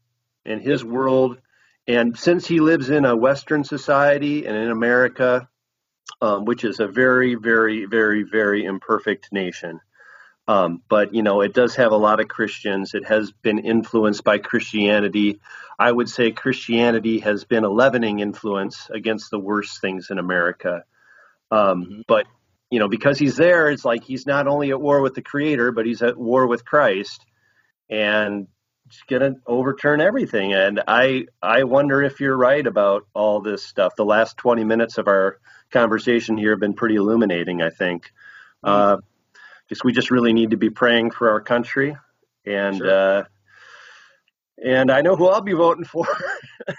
and 0.45 0.63
his 0.63 0.85
world, 0.85 1.39
and 1.87 2.19
since 2.19 2.47
he 2.47 2.61
lives 2.61 2.89
in 2.89 3.05
a 3.05 3.17
Western 3.17 3.65
society 3.65 4.47
and 4.47 4.57
in 4.57 4.71
America, 4.71 5.49
um, 6.23 6.45
which 6.45 6.65
is 6.65 6.81
a 6.81 6.87
very, 6.87 7.35
very, 7.35 7.85
very, 7.85 8.23
very 8.23 8.65
imperfect 8.65 9.29
nation. 9.33 9.81
Um, 10.49 10.83
but 10.89 11.15
you 11.15 11.23
know, 11.23 11.41
it 11.41 11.55
does 11.55 11.77
have 11.77 11.93
a 11.93 11.97
lot 11.97 12.21
of 12.21 12.29
Christians. 12.29 12.95
It 12.95 13.07
has 13.07 13.33
been 13.33 13.59
influenced 13.59 14.23
by 14.23 14.39
Christianity. 14.39 15.41
I 15.79 15.91
would 15.91 16.09
say 16.09 16.31
Christianity 16.31 17.19
has 17.21 17.45
been 17.45 17.65
a 17.65 17.69
leavening 17.69 18.21
influence 18.21 18.89
against 18.91 19.31
the 19.31 19.39
worst 19.39 19.81
things 19.81 20.09
in 20.11 20.19
America. 20.19 20.85
Um, 21.51 21.85
mm-hmm. 21.85 22.01
But 22.07 22.27
you 22.71 22.79
know, 22.79 22.89
because 22.89 23.19
he's 23.19 23.37
there, 23.37 23.71
it's 23.71 23.85
like 23.85 24.05
he's 24.05 24.27
not 24.27 24.47
only 24.47 24.71
at 24.71 24.81
war 24.81 25.01
with 25.01 25.15
the 25.15 25.23
Creator, 25.23 25.73
but 25.73 25.87
he's 25.87 26.03
at 26.03 26.17
war 26.17 26.47
with 26.47 26.65
Christ. 26.65 27.25
And 27.89 28.49
just 28.89 29.07
going 29.09 29.23
to 29.23 29.41
overturn 29.47 30.01
everything. 30.01 30.53
And 30.55 30.83
I 30.87 31.27
I 31.43 31.65
wonder 31.65 32.03
if 32.03 32.21
you're 32.21 32.37
right 32.37 32.65
about 32.65 33.07
all 33.15 33.41
this 33.41 33.65
stuff. 33.65 33.97
The 33.97 34.05
last 34.05 34.37
20 34.37 34.65
minutes 34.65 34.99
of 34.99 35.09
our 35.09 35.39
conversation 35.71 36.37
here 36.37 36.51
have 36.51 36.61
been 36.61 36.75
pretty 36.75 36.97
illuminating. 36.97 37.63
I 37.63 37.71
think. 37.71 38.13
Uh, 38.63 38.99
just 39.69 39.85
we 39.85 39.93
just 39.93 40.11
really 40.11 40.33
need 40.33 40.51
to 40.51 40.57
be 40.57 40.71
praying 40.71 41.11
for 41.11 41.31
our 41.31 41.41
country, 41.41 41.97
and 42.45 42.79
Sure. 42.79 43.19
uh, 43.21 43.25
and 44.65 44.91
I 44.91 45.03
know 45.03 45.17
who 45.17 45.27
I'll 45.29 45.43
be 45.43 45.53
voting 45.53 45.85
for. 45.85 46.07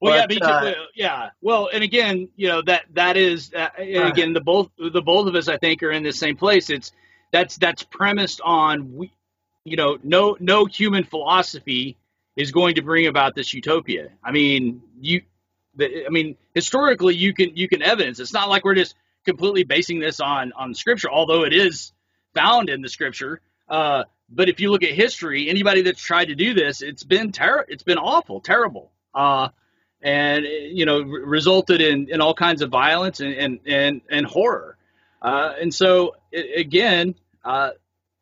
well, 0.00 0.16
yeah, 0.16 0.26
But, 0.26 0.38
too. 0.38 0.44
uh, 0.44 0.74
yeah. 0.94 1.30
Well, 1.40 1.68
and 1.72 1.82
again, 1.82 2.28
you 2.36 2.48
know 2.48 2.62
that 2.62 2.84
that 2.94 3.16
is 3.16 3.52
uh, 3.54 3.68
and 3.78 4.08
again 4.08 4.32
the 4.32 4.40
both 4.40 4.70
the 4.78 5.02
both 5.02 5.26
of 5.28 5.34
us 5.34 5.48
I 5.48 5.56
think 5.58 5.82
are 5.82 5.90
in 5.90 6.02
the 6.02 6.12
same 6.12 6.36
place. 6.36 6.70
It's 6.70 6.92
that's 7.32 7.56
that's 7.56 7.82
premised 7.82 8.40
on 8.44 8.94
we, 8.94 9.12
you 9.64 9.76
know, 9.76 9.98
no 10.02 10.36
no 10.38 10.64
human 10.66 11.04
philosophy 11.04 11.96
is 12.36 12.52
going 12.52 12.76
to 12.76 12.82
bring 12.82 13.06
about 13.06 13.34
this 13.34 13.52
utopia. 13.52 14.10
I 14.22 14.30
mean, 14.30 14.82
you, 15.00 15.22
the, 15.74 16.06
I 16.06 16.10
mean, 16.10 16.36
historically 16.54 17.16
you 17.16 17.34
can 17.34 17.56
you 17.56 17.68
can 17.68 17.82
evidence. 17.82 18.20
It's 18.20 18.32
not 18.32 18.48
like 18.48 18.64
we're 18.64 18.74
just 18.74 18.94
completely 19.26 19.64
basing 19.64 20.00
this 20.00 20.20
on 20.20 20.52
on 20.54 20.72
scripture, 20.74 21.10
although 21.10 21.44
it 21.44 21.52
is 21.52 21.92
found 22.34 22.70
in 22.70 22.80
the 22.80 22.88
scripture. 22.88 23.40
Uh, 23.68 24.04
but 24.30 24.48
if 24.48 24.60
you 24.60 24.70
look 24.70 24.82
at 24.82 24.92
history, 24.92 25.48
anybody 25.50 25.82
that's 25.82 26.00
tried 26.00 26.26
to 26.26 26.34
do 26.34 26.54
this, 26.54 26.82
it's 26.82 27.04
been 27.04 27.32
ter- 27.32 27.66
it's 27.68 27.82
been 27.82 27.98
awful, 27.98 28.40
terrible, 28.40 28.92
uh, 29.14 29.48
and 30.02 30.46
you 30.46 30.86
know 30.86 31.02
re- 31.02 31.22
resulted 31.24 31.80
in, 31.80 32.08
in 32.10 32.20
all 32.20 32.34
kinds 32.34 32.62
of 32.62 32.70
violence 32.70 33.20
and 33.20 33.34
and 33.34 33.60
and, 33.66 34.00
and 34.10 34.26
horror. 34.26 34.78
Uh, 35.20 35.52
and 35.60 35.74
so 35.74 36.14
i 36.34 36.38
again, 36.56 37.14
uh, 37.44 37.70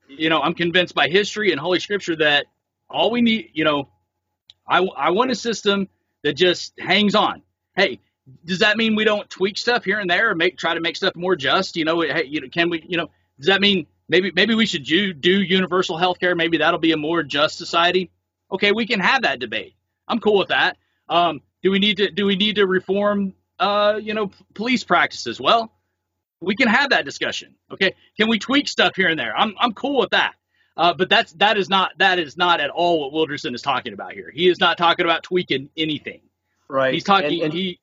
you 0.09 0.29
know, 0.31 0.41
I'm 0.41 0.55
convinced 0.55 0.95
by 0.95 1.09
history 1.09 1.51
and 1.53 1.61
Holy 1.61 1.81
Scripture 1.81 2.17
that 2.17 2.47
all 2.89 3.11
we 3.11 3.23
need, 3.23 3.51
you 3.53 3.65
know, 3.65 3.89
I 4.69 4.79
I 4.97 5.11
want 5.11 5.31
a 5.31 5.35
system 5.35 5.89
that 6.23 6.35
just 6.35 6.79
hangs 6.79 7.15
on. 7.15 7.43
Hey, 7.77 8.01
does 8.45 8.61
that 8.61 8.77
mean 8.77 8.95
we 8.95 9.05
don't 9.05 9.29
tweak 9.29 9.59
stuff 9.59 9.85
here 9.85 9.99
and 9.99 10.09
there 10.09 10.31
or 10.31 10.35
make 10.35 10.57
try 10.57 10.75
to 10.75 10.81
make 10.81 10.97
stuff 10.97 11.15
more 11.15 11.37
just? 11.37 11.77
You 11.77 11.85
know, 11.85 12.01
hey, 12.01 12.25
you 12.25 12.41
know, 12.41 12.49
can 12.49 12.71
we, 12.71 12.85
you 12.87 12.97
know, 12.97 13.11
does 13.39 13.49
that 13.49 13.61
mean 13.61 13.87
maybe 14.09 14.33
maybe 14.35 14.55
we 14.55 14.67
should 14.67 14.85
do, 14.85 15.13
do 15.13 15.43
universal 15.43 15.97
health 15.97 16.21
care? 16.21 16.35
Maybe 16.35 16.59
that'll 16.59 16.81
be 16.81 16.93
a 16.93 16.97
more 16.97 17.23
just 17.23 17.59
society. 17.59 18.11
Okay, 18.51 18.73
we 18.73 18.87
can 18.87 19.01
have 19.01 19.23
that 19.23 19.41
debate. 19.41 19.75
I'm 20.09 20.21
cool 20.21 20.39
with 20.39 20.49
that. 20.49 20.77
Um, 21.09 21.41
do 21.63 21.71
we 21.71 21.79
need 21.79 21.99
to 21.99 22.11
do 22.11 22.27
we 22.27 22.37
need 22.37 22.57
to 22.57 22.67
reform 22.67 23.35
uh, 23.59 24.01
you 24.03 24.15
know, 24.15 24.29
p- 24.29 24.45
police 24.55 24.85
practices? 24.85 25.41
Well, 25.41 25.73
we 26.41 26.57
can 26.57 26.69
have 26.69 26.91
that 26.91 27.05
discussion. 27.05 27.55
Okay, 27.71 27.95
can 28.17 28.29
we 28.29 28.39
tweak 28.39 28.69
stuff 28.69 28.97
here 28.97 29.09
and 29.09 29.19
there? 29.19 29.37
I'm 29.37 29.55
I'm 29.59 29.73
cool 29.73 30.01
with 30.01 30.11
that. 30.11 30.35
Uh, 30.77 30.93
but 30.93 31.09
that's 31.09 31.33
that 31.35 31.57
is 31.57 31.69
not 31.69 31.93
that 31.99 32.19
is 32.19 32.37
not 32.37 32.61
at 32.61 32.71
all 32.71 33.01
what 33.01 33.13
Wilderson 33.13 33.55
is 33.55 33.63
talking 33.63 33.93
about 33.93 34.13
here. 34.13 34.31
He 34.33 34.49
is 34.49 34.59
not 34.59 34.77
talking 34.77 35.05
about 35.05 35.23
tweaking 35.23 35.71
anything. 35.77 36.21
right. 36.69 36.93
He's 36.93 37.05
talking. 37.05 37.33
And, 37.33 37.43
and 37.43 37.53
he, 37.53 37.79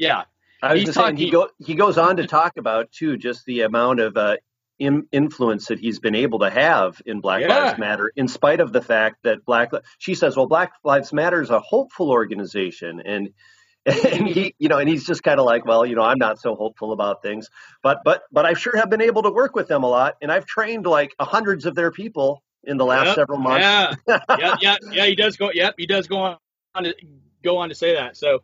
yeah, 0.00 0.24
I 0.62 0.74
was 0.74 0.84
he's 0.84 0.94
saying 0.94 1.16
he 1.16 1.26
go 1.30 1.48
he 1.58 1.74
goes 1.76 1.98
on 1.98 2.18
to 2.18 2.26
talk 2.26 2.58
about 2.58 2.92
too 2.92 3.18
just 3.18 3.44
the 3.46 3.62
amount 3.62 4.00
of 4.00 4.16
uh, 4.16 4.36
in, 4.78 5.06
influence 5.12 5.68
that 5.68 5.80
he's 5.80 6.00
been 6.00 6.16
able 6.16 6.40
to 6.40 6.50
have 6.50 7.02
in 7.06 7.20
Black 7.20 7.42
Yeah. 7.42 7.48
Lives 7.48 7.78
Matter, 7.78 8.12
in 8.16 8.28
spite 8.28 8.60
of 8.60 8.72
the 8.72 8.82
fact 8.82 9.18
that 9.24 9.44
Black 9.46 9.70
she 9.98 10.14
says, 10.14 10.36
well, 10.36 10.46
Black 10.48 10.72
Lives 10.84 11.12
Matter 11.12 11.42
is 11.42 11.50
a 11.50 11.60
hopeful 11.60 12.10
organization, 12.10 13.02
and 13.04 13.30
and 13.86 14.28
he 14.28 14.54
you 14.58 14.68
know 14.68 14.78
and 14.78 14.88
he's 14.88 15.06
just 15.06 15.22
kind 15.24 15.40
of 15.40 15.46
like, 15.46 15.66
well, 15.66 15.86
you 15.86 15.96
know, 15.96 16.02
I'm 16.04 16.18
not 16.18 16.40
so 16.40 16.56
hopeful 16.56 16.92
about 16.92 17.22
things, 17.22 17.48
but 17.82 18.00
but 18.04 18.22
but 18.32 18.46
I 18.46 18.54
sure 18.54 18.76
have 18.76 18.90
been 18.90 19.02
able 19.02 19.24
to 19.24 19.30
work 19.32 19.56
with 19.56 19.68
them 19.68 19.84
a 19.84 19.88
lot, 19.88 20.16
and 20.22 20.32
I've 20.32 20.46
trained 20.46 20.86
like 20.86 21.14
hundreds 21.20 21.66
of 21.66 21.74
their 21.76 21.92
people 21.92 22.42
in 22.64 22.78
the 22.78 22.86
last 22.86 23.08
Yep. 23.08 23.16
several 23.16 23.40
months. 23.40 23.66
Yeah, 23.66 23.94
yeah, 24.34 24.52
yeah, 24.60 24.76
yeah. 24.92 25.06
He 25.06 25.16
does 25.16 25.36
go. 25.36 25.50
Yep, 25.52 25.74
he 25.78 25.86
does 25.86 26.08
go 26.08 26.18
on 26.18 26.84
to 26.84 26.94
go 27.42 27.58
on 27.58 27.70
to 27.70 27.74
say 27.74 27.94
that. 27.94 28.16
So 28.16 28.40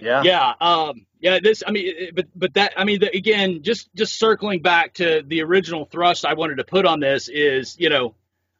yeah. 0.00 0.22
yeah, 0.22 0.54
um, 0.60 1.06
yeah. 1.20 1.38
This, 1.42 1.62
I 1.66 1.70
mean, 1.70 2.10
but 2.14 2.26
but 2.34 2.54
that, 2.54 2.74
I 2.76 2.84
mean, 2.84 3.00
the, 3.00 3.16
again, 3.16 3.62
just 3.62 3.94
just 3.94 4.18
circling 4.18 4.60
back 4.60 4.94
to 4.94 5.22
the 5.26 5.42
original 5.42 5.84
thrust 5.84 6.24
I 6.24 6.34
wanted 6.34 6.56
to 6.56 6.64
put 6.64 6.86
on 6.86 7.00
this 7.00 7.28
is, 7.28 7.78
you 7.78 7.88
know, 7.88 8.14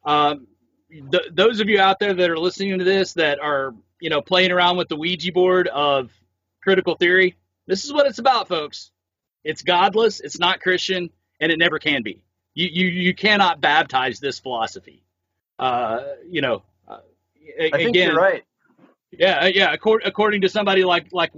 um, 0.05 0.47
th- 0.89 1.29
those 1.31 1.59
of 1.59 1.69
you 1.69 1.79
out 1.79 1.99
there 1.99 2.13
that 2.13 2.29
are 2.29 2.39
listening 2.39 2.79
to 2.79 2.85
this 2.85 3.13
that 3.13 3.39
are, 3.39 3.75
you 3.99 4.09
know, 4.09 4.21
playing 4.21 4.51
around 4.51 4.77
with 4.77 4.87
the 4.87 4.95
Ouija 4.95 5.31
board 5.31 5.67
of 5.67 6.11
critical 6.61 6.95
theory, 6.95 7.35
this 7.67 7.85
is 7.85 7.93
what 7.93 8.07
it's 8.07 8.19
about, 8.19 8.47
folks. 8.47 8.91
It's 9.43 9.61
godless, 9.61 10.19
it's 10.19 10.39
not 10.39 10.59
Christian, 10.59 11.09
and 11.39 11.51
it 11.51 11.59
never 11.59 11.79
can 11.79 12.03
be. 12.03 12.23
You 12.53 12.67
you 12.71 12.87
you 12.87 13.13
cannot 13.13 13.61
baptize 13.61 14.19
this 14.19 14.39
philosophy. 14.39 15.03
Uh, 15.59 16.03
you 16.27 16.41
know, 16.41 16.63
uh, 16.87 16.99
I 17.59 17.69
think 17.71 17.89
again, 17.89 18.09
you're 18.09 18.17
right. 18.17 18.43
Yeah, 19.19 19.39
uh, 19.39 19.45
yeah. 19.53 19.73
According, 19.73 20.07
according 20.07 20.41
to 20.41 20.49
somebody 20.49 20.83
like 20.83 21.07
like 21.11 21.31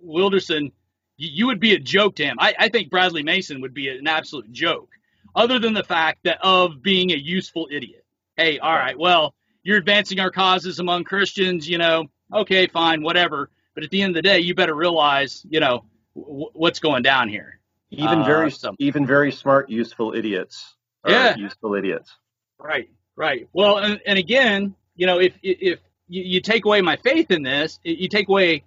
Wilderson, 0.00 0.72
you, 1.16 1.28
you 1.32 1.46
would 1.46 1.60
be 1.60 1.74
a 1.74 1.78
joke 1.78 2.16
to 2.16 2.24
him. 2.24 2.36
I, 2.38 2.54
I 2.58 2.68
think 2.68 2.90
Bradly 2.90 3.24
Mason 3.24 3.60
would 3.60 3.74
be 3.74 3.88
an 3.88 4.06
absolute 4.06 4.50
joke, 4.52 4.88
other 5.34 5.58
than 5.58 5.74
the 5.74 5.84
fact 5.84 6.20
that 6.24 6.38
of 6.42 6.82
being 6.82 7.10
a 7.12 7.16
useful 7.16 7.68
idiot. 7.70 8.04
Hey, 8.36 8.58
all 8.58 8.72
right, 8.74 8.98
well, 8.98 9.34
you're 9.62 9.78
advancing 9.78 10.18
our 10.20 10.30
causes 10.30 10.78
among 10.80 11.04
Christians, 11.04 11.68
you 11.68 11.78
know. 11.78 12.06
Okay, 12.32 12.66
fine, 12.66 13.02
whatever. 13.02 13.50
But 13.74 13.84
at 13.84 13.90
the 13.90 14.02
end 14.02 14.10
of 14.10 14.14
the 14.16 14.22
day, 14.22 14.40
you 14.40 14.54
better 14.54 14.74
realize, 14.74 15.44
you 15.48 15.60
know, 15.60 15.84
w- 16.16 16.48
what's 16.52 16.78
going 16.80 17.02
down 17.02 17.28
here. 17.28 17.60
Even 17.90 18.20
Uh, 18.20 18.24
very 18.24 18.50
so- 18.50 18.74
even 18.78 19.06
very 19.06 19.30
smart, 19.32 19.68
useful 19.70 20.14
idiots. 20.14 20.74
are 21.04 21.10
Yeah. 21.10 21.36
useful 21.36 21.74
idiots. 21.74 22.10
Right, 22.58 22.88
right. 23.14 23.46
Well, 23.52 23.78
and, 23.78 24.00
and 24.06 24.18
again, 24.18 24.74
you 24.96 25.06
know, 25.06 25.20
if 25.20 25.34
if 25.42 25.78
you, 26.08 26.22
you 26.22 26.40
take 26.40 26.64
away 26.64 26.80
my 26.80 26.96
faith 26.96 27.30
in 27.30 27.42
this, 27.42 27.78
you 27.82 28.08
take 28.08 28.28
away, 28.28 28.64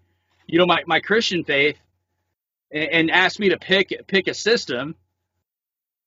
you 0.47 0.57
know, 0.57 0.65
my, 0.65 0.83
my 0.87 0.99
Christian 0.99 1.43
faith, 1.43 1.77
and, 2.71 2.89
and 2.91 3.11
ask 3.11 3.39
me 3.39 3.49
to 3.49 3.57
pick 3.57 3.93
pick 4.07 4.27
a 4.27 4.33
system, 4.33 4.95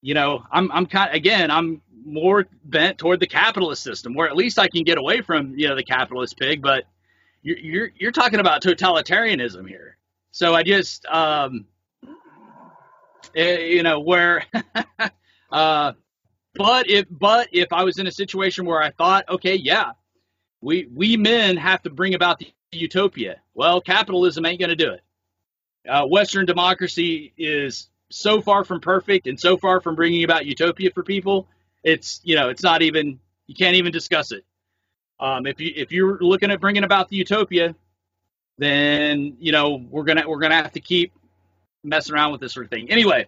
you 0.01 0.13
know, 0.13 0.43
I'm 0.51 0.71
I'm 0.71 0.85
kind 0.85 1.13
again, 1.13 1.51
I'm 1.51 1.81
more 2.03 2.47
bent 2.63 2.97
toward 2.97 3.19
the 3.19 3.27
capitalist 3.27 3.83
system, 3.83 4.13
where 4.13 4.27
at 4.27 4.35
least 4.35 4.59
I 4.59 4.67
can 4.67 4.83
get 4.83 4.97
away 4.97 5.21
from 5.21 5.57
you 5.57 5.67
know 5.67 5.75
the 5.75 5.83
capitalist 5.83 6.37
pig. 6.37 6.61
But 6.61 6.85
you're 7.41 7.57
you're, 7.57 7.89
you're 7.97 8.11
talking 8.11 8.39
about 8.39 8.61
totalitarianism 8.63 9.67
here, 9.67 9.97
so 10.31 10.53
I 10.55 10.63
just 10.63 11.05
um, 11.05 11.65
eh, 13.35 13.59
you 13.59 13.83
know 13.83 13.99
where. 13.99 14.45
uh, 15.51 15.93
but 16.55 16.89
if 16.89 17.05
but 17.09 17.47
if 17.51 17.71
I 17.71 17.83
was 17.83 17.97
in 17.97 18.07
a 18.07 18.11
situation 18.11 18.65
where 18.65 18.81
I 18.81 18.91
thought, 18.91 19.29
okay, 19.29 19.55
yeah, 19.55 19.91
we 20.61 20.87
we 20.93 21.17
men 21.17 21.57
have 21.57 21.81
to 21.83 21.89
bring 21.89 22.13
about 22.13 22.39
the 22.39 22.47
utopia. 22.71 23.37
Well, 23.53 23.81
capitalism 23.81 24.45
ain't 24.45 24.59
going 24.59 24.69
to 24.69 24.75
do 24.75 24.91
it. 24.91 25.01
Uh, 25.87 26.05
Western 26.05 26.45
democracy 26.45 27.33
is 27.37 27.89
so 28.09 28.41
far 28.41 28.63
from 28.63 28.79
perfect 28.79 29.27
and 29.27 29.39
so 29.39 29.57
far 29.57 29.81
from 29.81 29.95
bringing 29.95 30.23
about 30.23 30.45
utopia 30.45 30.91
for 30.91 31.03
people. 31.03 31.47
It's 31.83 32.21
you 32.23 32.35
know 32.35 32.49
it's 32.49 32.63
not 32.63 32.81
even 32.81 33.19
you 33.47 33.55
can't 33.55 33.75
even 33.75 33.91
discuss 33.91 34.31
it. 34.31 34.45
Um, 35.19 35.47
if 35.47 35.59
you 35.59 35.73
if 35.75 35.91
you're 35.91 36.19
looking 36.19 36.51
at 36.51 36.61
bringing 36.61 36.83
about 36.83 37.09
the 37.09 37.15
utopia, 37.15 37.75
then 38.57 39.37
you 39.39 39.51
know 39.51 39.83
we're 39.89 40.03
gonna 40.03 40.27
we're 40.27 40.39
gonna 40.39 40.55
have 40.55 40.73
to 40.73 40.79
keep 40.79 41.13
messing 41.83 42.13
around 42.13 42.31
with 42.31 42.41
this 42.41 42.53
sort 42.53 42.65
of 42.65 42.69
thing. 42.69 42.91
Anyway, 42.91 43.25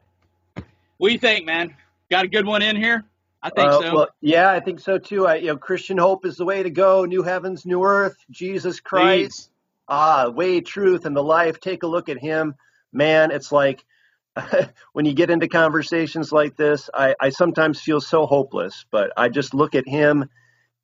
what 0.97 1.07
do 1.07 1.13
you 1.13 1.19
think, 1.19 1.45
man? 1.45 1.75
Got 2.11 2.25
a 2.25 2.27
good 2.27 2.45
one 2.45 2.61
in 2.61 2.75
here? 2.75 3.03
I 3.43 3.49
think 3.49 3.71
Uh, 3.71 3.81
so. 3.81 3.95
Well, 3.95 4.07
yeah, 4.21 4.49
I 4.51 4.61
think 4.61 4.79
so 4.79 4.97
too. 4.97 5.27
I, 5.27 5.35
you 5.35 5.47
know, 5.47 5.57
Christian 5.57 5.97
hope 5.97 6.25
is 6.25 6.37
the 6.37 6.45
way 6.45 6.63
to 6.63 6.69
go. 6.69 7.03
New 7.03 7.23
heavens, 7.23 7.65
new 7.65 7.83
earth. 7.83 8.15
Jesus 8.31 8.79
Christ, 8.79 9.09
Please. 9.19 9.49
ah, 9.89 10.29
way, 10.29 10.61
truth, 10.61 11.05
and 11.05 11.15
the 11.15 11.23
life. 11.23 11.59
Take 11.59 11.83
a 11.83 11.87
look 11.87 12.07
at 12.07 12.17
Him, 12.17 12.55
man. 12.93 13.31
It's 13.31 13.51
like 13.51 13.83
when 14.93 15.03
you 15.03 15.13
get 15.13 15.29
into 15.29 15.49
conversations 15.49 16.31
like 16.31 16.55
this, 16.55 16.89
I, 16.93 17.15
I 17.19 17.29
sometimes 17.29 17.81
feel 17.81 17.99
so 17.99 18.25
hopeless. 18.25 18.85
But 18.89 19.11
I 19.17 19.27
just 19.27 19.53
look 19.53 19.75
at 19.75 19.87
Him, 19.87 20.29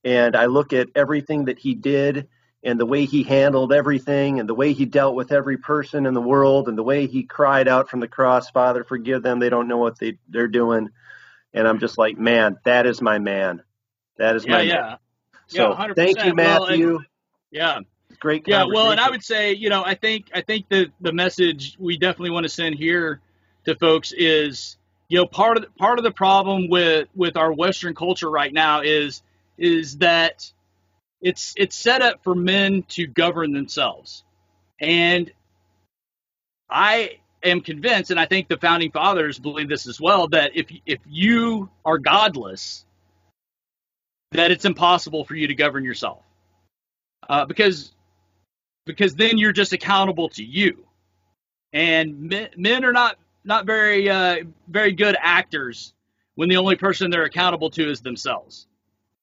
and 0.04 0.36
I 0.36 0.48
look 0.48 0.74
at 0.74 0.90
everything 0.96 1.46
that 1.46 1.60
He 1.60 1.76
did, 1.76 2.28
and 2.62 2.78
the 2.78 2.86
way 2.86 3.06
He 3.06 3.24
handled 3.24 3.72
everything, 3.72 4.42
and 4.42 4.50
the 4.50 4.54
way 4.54 4.74
He 4.74 4.84
dealt 4.84 5.16
with 5.16 5.32
every 5.32 5.58
person 5.58 6.06
in 6.06 6.14
the 6.14 6.20
world, 6.22 6.68
and 6.68 6.78
the 6.78 6.84
way 6.84 7.08
He 7.08 7.24
cried 7.24 7.70
out 7.70 7.90
from 7.90 8.02
the 8.02 8.08
cross, 8.10 8.50
"Father, 8.50 8.84
forgive 8.84 9.24
them. 9.24 9.40
They 9.40 9.50
don't 9.50 9.70
know 9.70 9.78
what 9.78 9.98
they 9.98 10.18
they're 10.28 10.50
doing." 10.50 10.90
And 11.54 11.68
I'm 11.68 11.80
just 11.80 11.98
like, 11.98 12.18
man, 12.18 12.58
that 12.66 12.86
is 12.86 13.02
my 13.02 13.20
man. 13.20 13.62
That 14.18 14.36
is 14.36 14.46
Yeah, 14.46 14.52
my 14.52 14.62
yeah. 14.62 14.82
man. 14.82 14.98
So 15.48 15.70
Yeah, 15.70 15.76
100%. 15.76 15.96
thank 15.96 16.24
you, 16.26 16.34
Well, 16.36 16.66
and- 16.66 16.82
Matthew. 16.82 17.00
Yeah. 17.52 17.80
Great. 18.20 18.44
Yeah, 18.48 18.66
well, 18.66 18.92
and 18.92 19.00
I 19.00 19.10
would 19.10 19.24
say, 19.24 19.54
you 19.54 19.70
know, 19.70 19.82
I 19.86 19.96
think 19.96 20.26
I 20.34 20.42
think 20.42 20.68
the 20.68 20.92
the 21.00 21.14
message 21.14 21.78
we 21.80 21.98
definitely 21.98 22.32
want 22.32 22.44
to 22.44 22.50
send 22.50 22.76
here 22.76 23.22
to 23.66 23.76
folks 23.76 24.12
is, 24.12 24.78
you 25.08 25.18
know, 25.18 25.26
part 25.26 25.56
of 25.58 25.64
the, 25.64 25.70
part 25.78 26.00
of 26.00 26.04
the 26.04 26.12
problem 26.12 26.68
with 26.70 27.08
with 27.16 27.38
our 27.38 27.54
Western 27.54 27.96
culture 27.96 28.30
right 28.30 28.52
now 28.52 28.82
is 28.82 29.22
is 29.58 30.00
that 30.00 30.52
it's 31.22 31.54
it's 31.56 31.76
set 31.78 32.02
up 32.02 32.22
for 32.24 32.36
men 32.36 32.84
to 32.90 33.08
govern 33.08 33.54
themselves, 33.54 34.24
and 34.82 35.32
I 36.70 37.20
am 37.44 37.62
convinced, 37.62 38.12
and 38.12 38.20
I 38.20 38.26
think 38.26 38.48
the 38.48 38.58
founding 38.58 38.92
fathers 38.92 39.40
believe 39.40 39.70
this 39.70 39.88
as 39.88 40.00
well, 40.00 40.28
that 40.30 40.52
if 40.56 40.68
if 40.86 41.00
you 41.08 41.70
are 41.86 41.98
godless, 41.98 42.86
that 44.32 44.52
it's 44.52 44.66
impossible 44.66 45.26
for 45.26 45.36
you 45.36 45.48
to 45.48 45.56
govern 45.56 45.84
yourself. 45.84 46.24
Uh, 47.28 47.46
because 47.46 47.94
because 48.86 49.16
then 49.16 49.38
you're 49.38 49.54
just 49.54 49.74
accountable 49.74 50.30
to 50.30 50.44
you. 50.44 50.86
And 51.72 52.22
men, 52.22 52.50
men 52.58 52.84
are 52.84 52.94
not 52.94 53.18
not 53.44 53.66
very 53.66 54.10
uh, 54.10 54.38
very 54.68 54.94
good 54.94 55.16
actors 55.20 55.94
when 56.36 56.50
the 56.50 56.58
only 56.58 56.76
person 56.76 57.12
they're 57.12 57.26
accountable 57.26 57.70
to 57.72 57.90
is 57.90 58.02
themselves. 58.02 58.68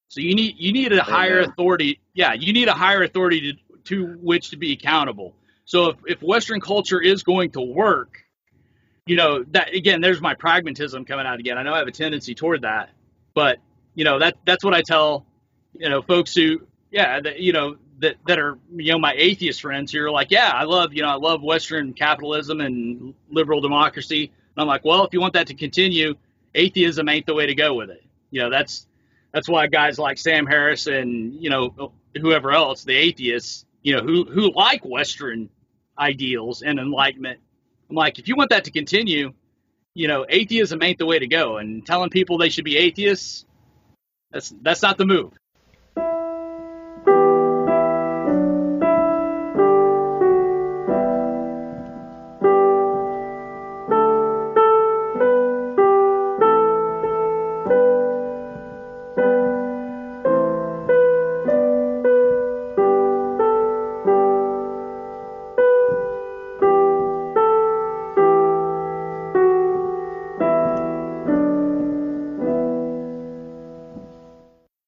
So 0.08 0.20
you 0.20 0.34
need 0.34 0.56
you 0.58 0.72
need 0.72 0.92
a 0.92 1.02
higher 1.02 1.40
authority. 1.40 2.00
Yeah, 2.14 2.34
you 2.34 2.52
need 2.52 2.68
a 2.68 2.74
higher 2.74 3.02
authority 3.02 3.52
to 3.52 3.58
to 3.84 4.18
which 4.20 4.50
to 4.50 4.56
be 4.56 4.72
accountable. 4.72 5.34
So 5.66 5.90
if, 5.90 5.96
if 6.06 6.22
Western 6.22 6.60
culture 6.60 7.00
is 7.00 7.22
going 7.22 7.50
to 7.50 7.60
work, 7.60 8.22
you 9.04 9.16
know, 9.16 9.44
that 9.50 9.74
again, 9.74 10.00
there's 10.00 10.20
my 10.20 10.34
pragmatism 10.34 11.04
coming 11.04 11.26
out 11.26 11.38
again. 11.38 11.58
I 11.58 11.62
know 11.62 11.74
I 11.74 11.78
have 11.78 11.88
a 11.88 11.92
tendency 11.92 12.34
toward 12.34 12.62
that, 12.62 12.90
but 13.34 13.58
you 13.94 14.04
know, 14.04 14.18
that 14.18 14.36
that's 14.44 14.64
what 14.64 14.74
I 14.74 14.82
tell, 14.82 15.26
you 15.74 15.88
know, 15.88 16.02
folks 16.02 16.34
who, 16.34 16.60
yeah, 16.90 17.20
that, 17.20 17.40
you 17.40 17.52
know, 17.52 17.76
that, 17.98 18.16
that 18.26 18.38
are, 18.38 18.58
you 18.74 18.92
know, 18.92 18.98
my 18.98 19.14
atheist 19.16 19.60
friends 19.60 19.90
who 19.90 20.02
are 20.02 20.10
like, 20.10 20.30
yeah, 20.30 20.50
I 20.54 20.64
love, 20.64 20.92
you 20.92 21.02
know, 21.02 21.08
I 21.08 21.14
love 21.14 21.42
Western 21.42 21.92
capitalism 21.94 22.60
and 22.60 23.14
liberal 23.30 23.60
democracy. 23.60 24.24
And 24.24 24.62
I'm 24.62 24.68
like, 24.68 24.84
well, 24.84 25.04
if 25.04 25.12
you 25.12 25.20
want 25.20 25.32
that 25.34 25.46
to 25.48 25.54
continue, 25.54 26.14
atheism 26.54 27.08
ain't 27.08 27.26
the 27.26 27.34
way 27.34 27.46
to 27.46 27.54
go 27.54 27.74
with 27.74 27.90
it. 27.90 28.04
You 28.30 28.42
know, 28.42 28.50
that's, 28.50 28.86
that's 29.32 29.48
why 29.48 29.66
guys 29.66 29.98
like 29.98 30.18
Sam 30.18 30.46
Harris 30.46 30.86
and, 30.86 31.34
you 31.34 31.50
know, 31.50 31.92
whoever 32.20 32.52
else, 32.52 32.84
the 32.84 32.94
atheists, 32.94 33.64
you 33.82 33.96
know, 33.96 34.02
who, 34.02 34.24
who 34.24 34.52
like 34.52 34.84
Western 34.84 35.48
ideals 35.98 36.62
and 36.62 36.78
enlightenment. 36.78 37.40
I'm 37.88 37.96
like, 37.96 38.18
if 38.18 38.28
you 38.28 38.36
want 38.36 38.50
that 38.50 38.64
to 38.64 38.70
continue, 38.70 39.32
you 39.94 40.08
know, 40.08 40.26
atheism 40.28 40.82
ain't 40.82 40.98
the 40.98 41.06
way 41.06 41.18
to 41.18 41.26
go. 41.26 41.56
And 41.56 41.84
telling 41.86 42.10
people 42.10 42.38
they 42.38 42.48
should 42.48 42.64
be 42.64 42.76
atheists, 42.76 43.44
that's 44.30 44.54
that's 44.62 44.82
not 44.82 44.98
the 44.98 45.06
move. 45.06 45.32